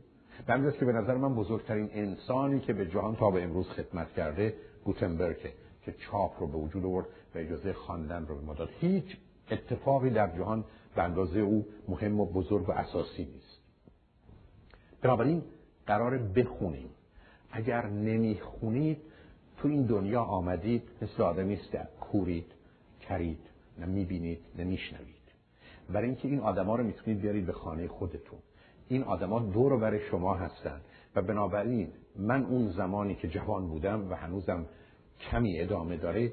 به 0.46 0.72
که 0.72 0.84
به 0.84 0.92
نظر 0.92 1.14
من 1.14 1.34
بزرگترین 1.34 1.90
انسانی 1.92 2.60
که 2.60 2.72
به 2.72 2.86
جهان 2.86 3.16
تا 3.16 3.30
به 3.30 3.42
امروز 3.42 3.68
خدمت 3.68 4.12
کرده 4.12 4.54
گوتنبرگه 4.84 5.52
که 5.84 5.92
چاپ 5.92 6.40
رو 6.40 6.46
به 6.46 6.58
وجود 6.58 6.84
آورد 6.84 7.06
و 7.34 7.38
اجازه 7.38 7.72
خواندن 7.72 8.26
رو 8.26 8.34
به 8.34 8.40
ما 8.40 8.54
داد. 8.54 8.68
هیچ 8.80 9.16
اتفاقی 9.50 10.10
در 10.10 10.36
جهان 10.36 10.64
به 10.94 11.02
اندازه 11.02 11.40
او 11.40 11.66
مهم 11.88 12.20
و 12.20 12.26
بزرگ 12.26 12.68
و 12.68 12.72
اساسی 12.72 13.24
نیست. 13.24 13.60
بنابراین 15.02 15.42
قرار 15.86 16.18
بخونیم. 16.18 16.90
اگر 17.52 17.86
نمی‌خونید 17.86 18.98
تو 19.58 19.68
این 19.68 19.82
دنیا 19.82 20.22
آمدید 20.22 20.82
مثل 21.02 21.22
آدمی 21.22 21.54
است 21.54 21.76
کورید 22.00 22.52
کرید. 23.00 23.49
نه 23.80 23.86
می‌بینید 23.86 24.40
نه 24.58 24.64
میشنوید. 24.64 25.16
برای 25.88 26.06
اینکه 26.06 26.28
این 26.28 26.40
آدما 26.40 26.76
رو 26.76 26.84
می‌تونید 26.84 27.20
بیارید 27.20 27.46
به 27.46 27.52
خانه 27.52 27.88
خودتون. 27.88 28.38
این 28.88 29.02
آدما 29.02 29.38
دور 29.38 29.76
برای 29.76 30.00
شما 30.10 30.34
هستند 30.34 30.80
و 31.16 31.22
بنابراین 31.22 31.92
من 32.16 32.44
اون 32.44 32.70
زمانی 32.70 33.14
که 33.14 33.28
جوان 33.28 33.68
بودم 33.68 34.10
و 34.10 34.14
هنوزم 34.14 34.66
کمی 35.20 35.60
ادامه 35.60 35.96
داره 35.96 36.32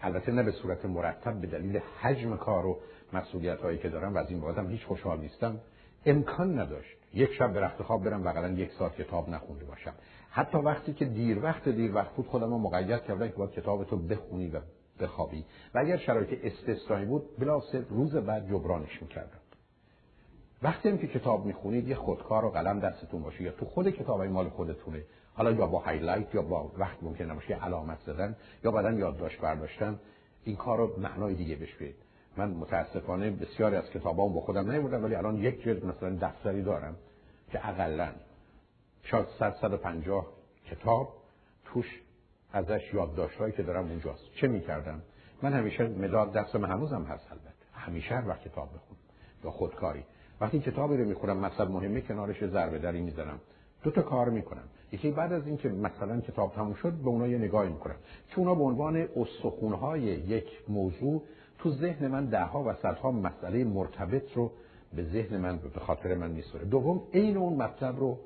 البته 0.00 0.32
نه 0.32 0.42
به 0.42 0.50
صورت 0.50 0.84
مرتب 0.84 1.40
به 1.40 1.46
دلیل 1.46 1.80
حجم 2.00 2.36
کار 2.36 2.66
و 2.66 2.78
مسئولیت 3.12 3.60
هایی 3.60 3.78
که 3.78 3.88
دارم 3.88 4.14
و 4.14 4.18
از 4.18 4.30
این 4.30 4.40
بازم 4.40 4.70
هیچ 4.70 4.84
خوشحال 4.84 5.20
نیستم. 5.20 5.60
امکان 6.06 6.58
نداشت 6.58 6.96
یک 7.14 7.32
شب 7.32 7.52
به 7.52 7.60
رخت 7.60 7.82
خواب 7.82 8.04
برم 8.04 8.58
یک 8.58 8.72
ساعت 8.72 8.94
کتاب 8.94 9.28
نخونده 9.28 9.64
باشم. 9.64 9.92
حتی 10.30 10.58
وقتی 10.58 10.92
که 10.92 11.04
دیر 11.04 11.38
وقت 11.44 11.68
دیر 11.68 11.94
وقت 11.94 12.16
بود 12.16 12.26
خودم 12.26 12.50
رو 12.50 12.58
مقید 12.58 13.02
کردم 13.02 13.28
که 13.28 13.34
باید 13.34 13.50
کتاب 13.50 13.84
تو 13.84 13.96
بخونی 13.96 14.48
و 14.48 14.60
بخوابی. 14.98 15.44
و 15.74 15.78
اگر 15.78 15.96
شرایط 15.96 16.44
استثنایی 16.44 17.06
بود 17.06 17.36
بلافاصله 17.38 17.86
روز 17.90 18.16
بعد 18.16 18.48
جبرانش 18.48 19.02
می‌کردم. 19.02 19.38
وقتی 20.62 20.88
هم 20.88 20.98
که 20.98 21.06
کتاب 21.06 21.46
می‌خونید 21.46 21.88
یه 21.88 21.94
خودکار 21.94 22.44
و 22.44 22.50
قلم 22.50 22.80
دستتون 22.80 23.22
باشه 23.22 23.42
یا 23.42 23.52
تو 23.52 23.66
خود 23.66 23.90
کتاب 23.90 24.22
مال 24.22 24.48
خودتونه. 24.48 25.02
حالا 25.34 25.50
یا 25.50 25.66
با 25.66 25.78
هایلایت 25.78 26.34
یا 26.34 26.42
با 26.42 26.72
وقت 26.78 27.02
ممکن 27.02 27.24
نباشه 27.24 27.54
علامت 27.54 27.98
زدن 28.06 28.36
یا 28.64 28.70
بعدا 28.70 28.92
یادداشت 28.92 29.40
برداشتن 29.40 29.98
این 30.44 30.56
کار 30.56 30.78
رو 30.78 31.00
معنای 31.00 31.34
دیگه 31.34 31.56
بهش 31.56 31.76
من 32.36 32.50
متاسفانه 32.50 33.30
بسیاری 33.30 33.76
از 33.76 33.90
کتابام 33.90 34.34
با 34.34 34.40
خودم 34.40 34.70
نمیبردم 34.70 35.04
ولی 35.04 35.14
الان 35.14 35.36
یک 35.36 35.62
جلد 35.62 35.84
مثلا 35.84 36.18
دفتری 36.20 36.62
دارم 36.62 36.96
که 37.52 37.68
اقلا 37.68 38.08
شاید 39.02 39.26
150 39.60 40.26
کتاب 40.70 41.14
توش 41.64 42.02
ازش 42.52 42.94
یادداشتهایی 42.94 43.52
که 43.52 43.62
دارم 43.62 43.88
اونجاست. 43.88 44.24
چه 44.34 44.48
می‌کردم؟ 44.48 45.02
من 45.42 45.52
همیشه 45.52 45.88
مداد 45.88 46.32
دستم 46.32 46.64
هنوزم 46.64 47.02
هست 47.02 47.26
البته. 47.30 47.48
همیشه 47.72 48.14
هر 48.14 48.28
وقت 48.28 48.40
کتاب 48.40 48.68
بخونم 48.68 49.00
یا 49.44 49.50
خودکاری. 49.50 50.04
وقتی 50.40 50.60
کتابی 50.60 50.96
رو 50.96 51.04
می‌خونم 51.04 51.36
مطلب 51.36 51.70
مهمه 51.70 52.00
کنارش 52.00 52.44
ضربه 52.44 52.78
دری 52.78 53.00
می‌زنم 53.00 53.40
دو 53.82 53.90
تا 53.90 54.02
کار 54.02 54.28
می‌کنم. 54.30 54.64
یکی 54.92 55.10
بعد 55.10 55.32
از 55.32 55.46
اینکه 55.46 55.68
مثلا 55.68 56.20
کتاب 56.20 56.52
تموم 56.52 56.74
شد 56.74 56.92
به 56.92 57.08
اونها 57.08 57.26
یه 57.28 57.38
نگاهی 57.38 57.68
می‌کنم. 57.68 57.96
چون 58.28 58.48
اونا 58.48 58.54
به 58.54 58.64
عنوان 58.64 59.08
استخونهای 59.16 60.00
یک 60.02 60.48
موضوع 60.68 61.22
تو 61.58 61.70
ذهن 61.70 62.08
من 62.08 62.24
دهها 62.26 62.64
و 62.64 62.74
صدها 62.74 63.10
مسئله 63.10 63.64
مرتبط 63.64 64.32
رو 64.34 64.52
به 64.96 65.04
ذهن 65.04 65.36
من 65.36 65.58
به 65.58 65.80
خاطر 65.80 66.14
من 66.14 66.30
میسوره 66.30 66.64
دوم 66.64 67.02
عین 67.14 67.36
اون 67.36 67.62
مطلب 67.62 67.98
رو 67.98 68.18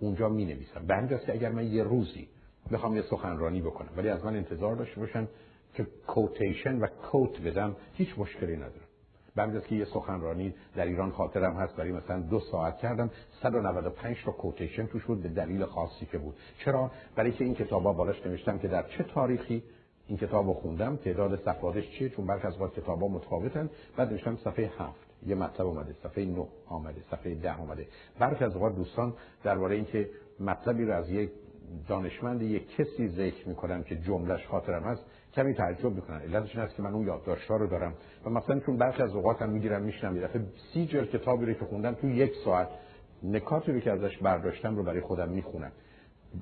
اونجا 0.00 0.28
می 0.28 0.44
نویسم 0.44 0.86
به 0.86 1.18
که 1.26 1.32
اگر 1.32 1.52
من 1.52 1.66
یه 1.66 1.82
روزی 1.82 2.28
بخوام 2.72 2.96
یه 2.96 3.02
سخنرانی 3.02 3.60
بکنم. 3.60 3.88
ولی 3.96 4.08
از 4.08 4.24
من 4.24 4.36
انتظار 4.36 4.76
داشته 4.76 5.00
باشن 5.00 5.28
که 5.74 5.86
کوتیشن 6.06 6.78
و 6.78 6.86
کوت 6.86 7.40
بدم. 7.40 7.76
هیچ 7.94 8.18
مشکلی 8.18 8.56
ندارم. 8.56 8.86
به 9.36 9.60
که 9.60 9.74
یه 9.74 9.84
سخنرانی 9.84 10.54
در 10.76 10.86
ایران 10.86 11.10
خاطرم 11.10 11.56
هست 11.56 11.76
برای 11.76 11.92
مثلا 11.92 12.20
دو 12.20 12.40
ساعت 12.40 12.78
کردم 12.78 13.10
195 13.42 14.16
تا 14.24 14.32
کوتیشن 14.32 14.86
توش 14.86 15.04
بود 15.04 15.22
به 15.22 15.28
دلیل 15.28 15.64
خاصی 15.64 16.06
که 16.06 16.18
بود. 16.18 16.34
چرا؟ 16.64 16.90
برای 17.16 17.32
که 17.32 17.44
این 17.44 17.54
کتابا 17.54 17.92
بالاش 17.92 18.26
نوشتم 18.26 18.58
که 18.58 18.68
در 18.68 18.82
چه 18.82 19.04
تاریخی 19.04 19.62
این 20.08 20.18
کتاب 20.18 20.46
رو 20.46 20.52
خوندم 20.52 20.96
تعداد 20.96 21.44
صفحاتش 21.44 21.90
چیه؟ 21.90 22.08
چون 22.08 22.26
برخی 22.26 22.46
از 22.46 22.54
کتاب 22.76 23.00
ها 23.00 23.08
متفاوتن. 23.08 23.70
بعد 23.96 24.12
نوشتم 24.12 24.36
صفحه 24.36 24.70
هفت. 24.78 25.06
یه 25.26 25.34
مطلب 25.34 25.66
اومده. 25.66 25.94
صفحه 26.02 26.24
9 26.24 26.46
آمده 26.66 27.00
صفحه 27.10 27.34
ده 27.34 27.60
اومده. 27.60 27.86
برخی 28.18 28.44
از 28.44 28.54
اوقات 28.54 28.76
دوستان 28.76 29.14
درباره 29.44 29.74
اینکه 29.74 30.10
مطلبی 30.40 30.84
رو 30.84 30.92
از 30.92 31.10
یک 31.10 31.30
دانشمند 31.88 32.42
یک 32.42 32.76
کسی 32.76 33.08
ذکر 33.08 33.48
می‌کنم 33.48 33.82
که 33.82 33.96
جملش 33.96 34.46
خاطرم 34.46 34.82
هست 34.82 35.04
کمی 35.34 35.54
تعجب 35.54 35.92
می‌کنن 35.92 36.20
علتش 36.20 36.56
این 36.56 36.64
است 36.64 36.76
که 36.76 36.82
من 36.82 36.94
اون 36.94 37.06
یادداشت‌ها 37.06 37.56
رو 37.56 37.66
دارم 37.66 37.94
و 38.24 38.30
مثلا 38.30 38.60
چون 38.60 38.76
برخی 38.76 39.02
از 39.02 39.14
اوقات 39.14 39.42
هم 39.42 39.50
می‌گیرم 39.50 39.82
میشنم 39.82 40.16
یه 40.16 40.22
دفعه 40.22 40.42
سی 40.72 40.86
جلد 40.86 41.10
کتابی 41.10 41.46
رو 41.46 41.52
که 41.52 41.64
خوندم 41.64 41.94
تو 41.94 42.08
یک 42.08 42.32
ساعت 42.44 42.68
نکاتی 43.22 43.72
رو 43.72 43.80
که 43.80 43.92
ازش 43.92 44.18
برداشتم 44.18 44.76
رو 44.76 44.82
برای 44.82 45.00
خودم 45.00 45.28
می‌خونم. 45.28 45.72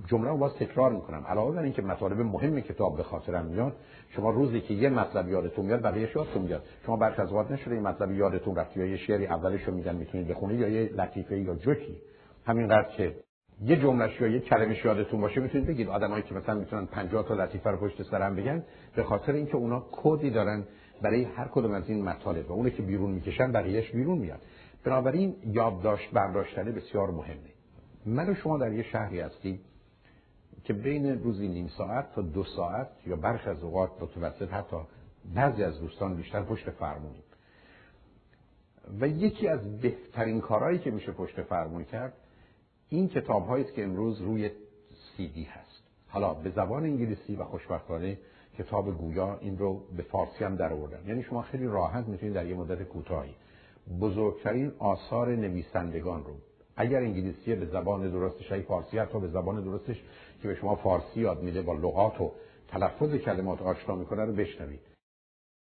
جمله 0.07 0.29
رو 0.29 0.37
باز 0.37 0.55
تکرار 0.55 0.93
می‌کنم. 0.93 1.25
علاوه 1.27 1.57
بر 1.57 1.63
اینکه 1.63 1.83
مطالب 1.83 2.21
مهم 2.21 2.61
کتاب 2.61 2.97
به 2.97 3.03
خاطرم 3.03 3.47
میاد 3.47 3.73
شما 4.09 4.31
روزی 4.31 4.61
که 4.61 4.75
یه 4.75 4.89
مطلب 4.89 5.29
یادتون 5.29 5.67
میاد 5.67 5.83
بقیه 5.83 6.09
یادتون 6.17 6.43
میاد. 6.43 6.63
شما 6.87 6.97
برخی 6.97 7.23
از 7.23 7.29
اوقات 7.29 7.51
نشده 7.51 7.75
این 7.75 7.83
مطلب 7.83 8.13
یادتون 8.13 8.57
رفت 8.57 8.77
یا 8.77 8.87
یه 8.87 8.97
شعری 8.97 9.27
اولش 9.27 9.63
رو 9.63 9.75
میگن 9.75 9.97
می‌تونید 9.97 10.29
بخونید 10.29 10.61
یا 10.61 10.69
یه 10.69 10.91
لطیفه 10.93 11.39
یا 11.39 11.55
جوکی. 11.55 11.97
همینقدر 12.47 12.89
که 12.97 13.17
یه 13.63 13.77
جملهش 13.77 14.21
یا 14.21 14.29
یه 14.29 14.41
کلمش 14.41 14.85
یادتون 14.85 15.21
باشه 15.21 15.41
می‌تونید 15.41 15.67
بگید 15.67 15.89
آدمایی 15.89 16.23
که 16.23 16.35
مثلا 16.35 16.55
می‌تونن 16.55 16.87
50 16.87 17.29
تا 17.29 17.35
لطیفه 17.35 17.71
رو 17.71 17.77
پشت 17.77 18.03
سرم 18.03 18.37
بگن 18.37 18.65
به 18.97 19.03
خاطر 19.03 19.33
اینکه 19.33 19.57
اونا 19.57 19.87
کدی 19.93 20.31
دارن 20.31 20.65
برای 21.03 21.25
هر 21.25 21.49
کدوم 21.49 21.73
از 21.73 21.89
این 21.89 22.05
مطالب. 22.05 22.51
و 22.51 22.53
اونه 22.53 22.71
که 22.71 22.83
بیرون 22.83 23.11
می‌کشن 23.11 23.53
بقیهش 23.53 23.91
بیرون 23.91 24.19
میاد. 24.19 24.41
بنابراین 24.85 25.37
یادداشت 25.47 26.11
برداشتن 26.11 26.65
بسیار 26.65 27.11
مهمه. 27.11 27.55
من 28.07 28.29
و 28.29 28.35
شما 28.35 28.59
در 28.59 28.73
یه 28.73 28.83
شهری 28.83 29.21
هستیم 29.21 29.61
که 30.65 30.73
بین 30.73 31.23
روزی 31.23 31.49
نیم 31.49 31.69
ساعت 31.69 32.15
تا 32.15 32.23
دو 32.23 32.45
ساعت 32.45 32.89
یا 33.07 33.17
برخی 33.17 33.51
از 33.51 33.63
اوقات 33.63 33.91
متوسط 34.03 34.53
حتی 34.53 34.77
بعضی 35.35 35.65
از 35.65 35.81
دوستان 35.81 36.17
بیشتر 36.17 36.43
پشت 36.43 36.71
فرمونیم. 36.71 37.23
و 39.01 39.09
یکی 39.09 39.49
از 39.49 39.81
بهترین 39.81 40.41
کارهایی 40.41 40.79
که 40.79 40.91
میشه 40.91 41.13
پشت 41.13 41.43
فرمون 41.43 41.85
کرد 41.85 42.13
این 42.89 43.09
کتاب 43.09 43.51
است 43.51 43.75
که 43.75 43.85
امروز 43.85 44.21
روی 44.21 44.51
سیدی 45.17 45.45
هست. 45.45 45.83
حالا 46.09 46.35
به 46.35 46.51
زبان 46.51 46.85
انگلیسی 46.85 47.37
و 47.37 47.45
خوشبختانه 47.45 48.19
کتاب 48.59 48.99
گویا 48.99 49.39
این 49.41 49.59
رو 49.59 49.83
به 49.97 50.03
فارسی 50.03 50.45
هم 50.45 50.57
در 50.57 50.73
آوردن. 50.73 51.09
یعنی 51.09 51.23
شما 51.23 51.43
خیلی 51.43 51.67
راحت 51.67 52.09
می‌تونید 52.09 52.35
در 52.35 52.47
یه 52.47 52.55
مدت 52.55 52.83
کوتاهی 52.83 53.35
بزرگترین 54.01 54.73
آثار 54.79 55.37
نویسندگان 55.37 56.25
رو 56.25 56.35
اگر 56.77 56.99
انگلیسی 56.99 57.55
به 57.55 57.67
زبان 57.67 58.11
درستش 58.11 58.53
ای 58.53 58.63
فارسی 58.63 58.99
حتی 58.99 59.21
به 59.21 59.29
زبان 59.29 59.65
درستش 59.65 60.03
که 60.43 60.49
به 60.49 60.55
شما 60.55 60.77
فارسی 60.77 61.21
یاد 61.21 61.43
میده 61.43 61.63
با 61.63 61.75
لغات 61.75 62.21
و 62.21 62.33
تلفظ 62.69 63.15
کلمات 63.15 63.63
آشنا 63.63 63.95
می‌کنه 63.95 64.25
رو 64.25 64.33
بشنوید. 64.33 64.94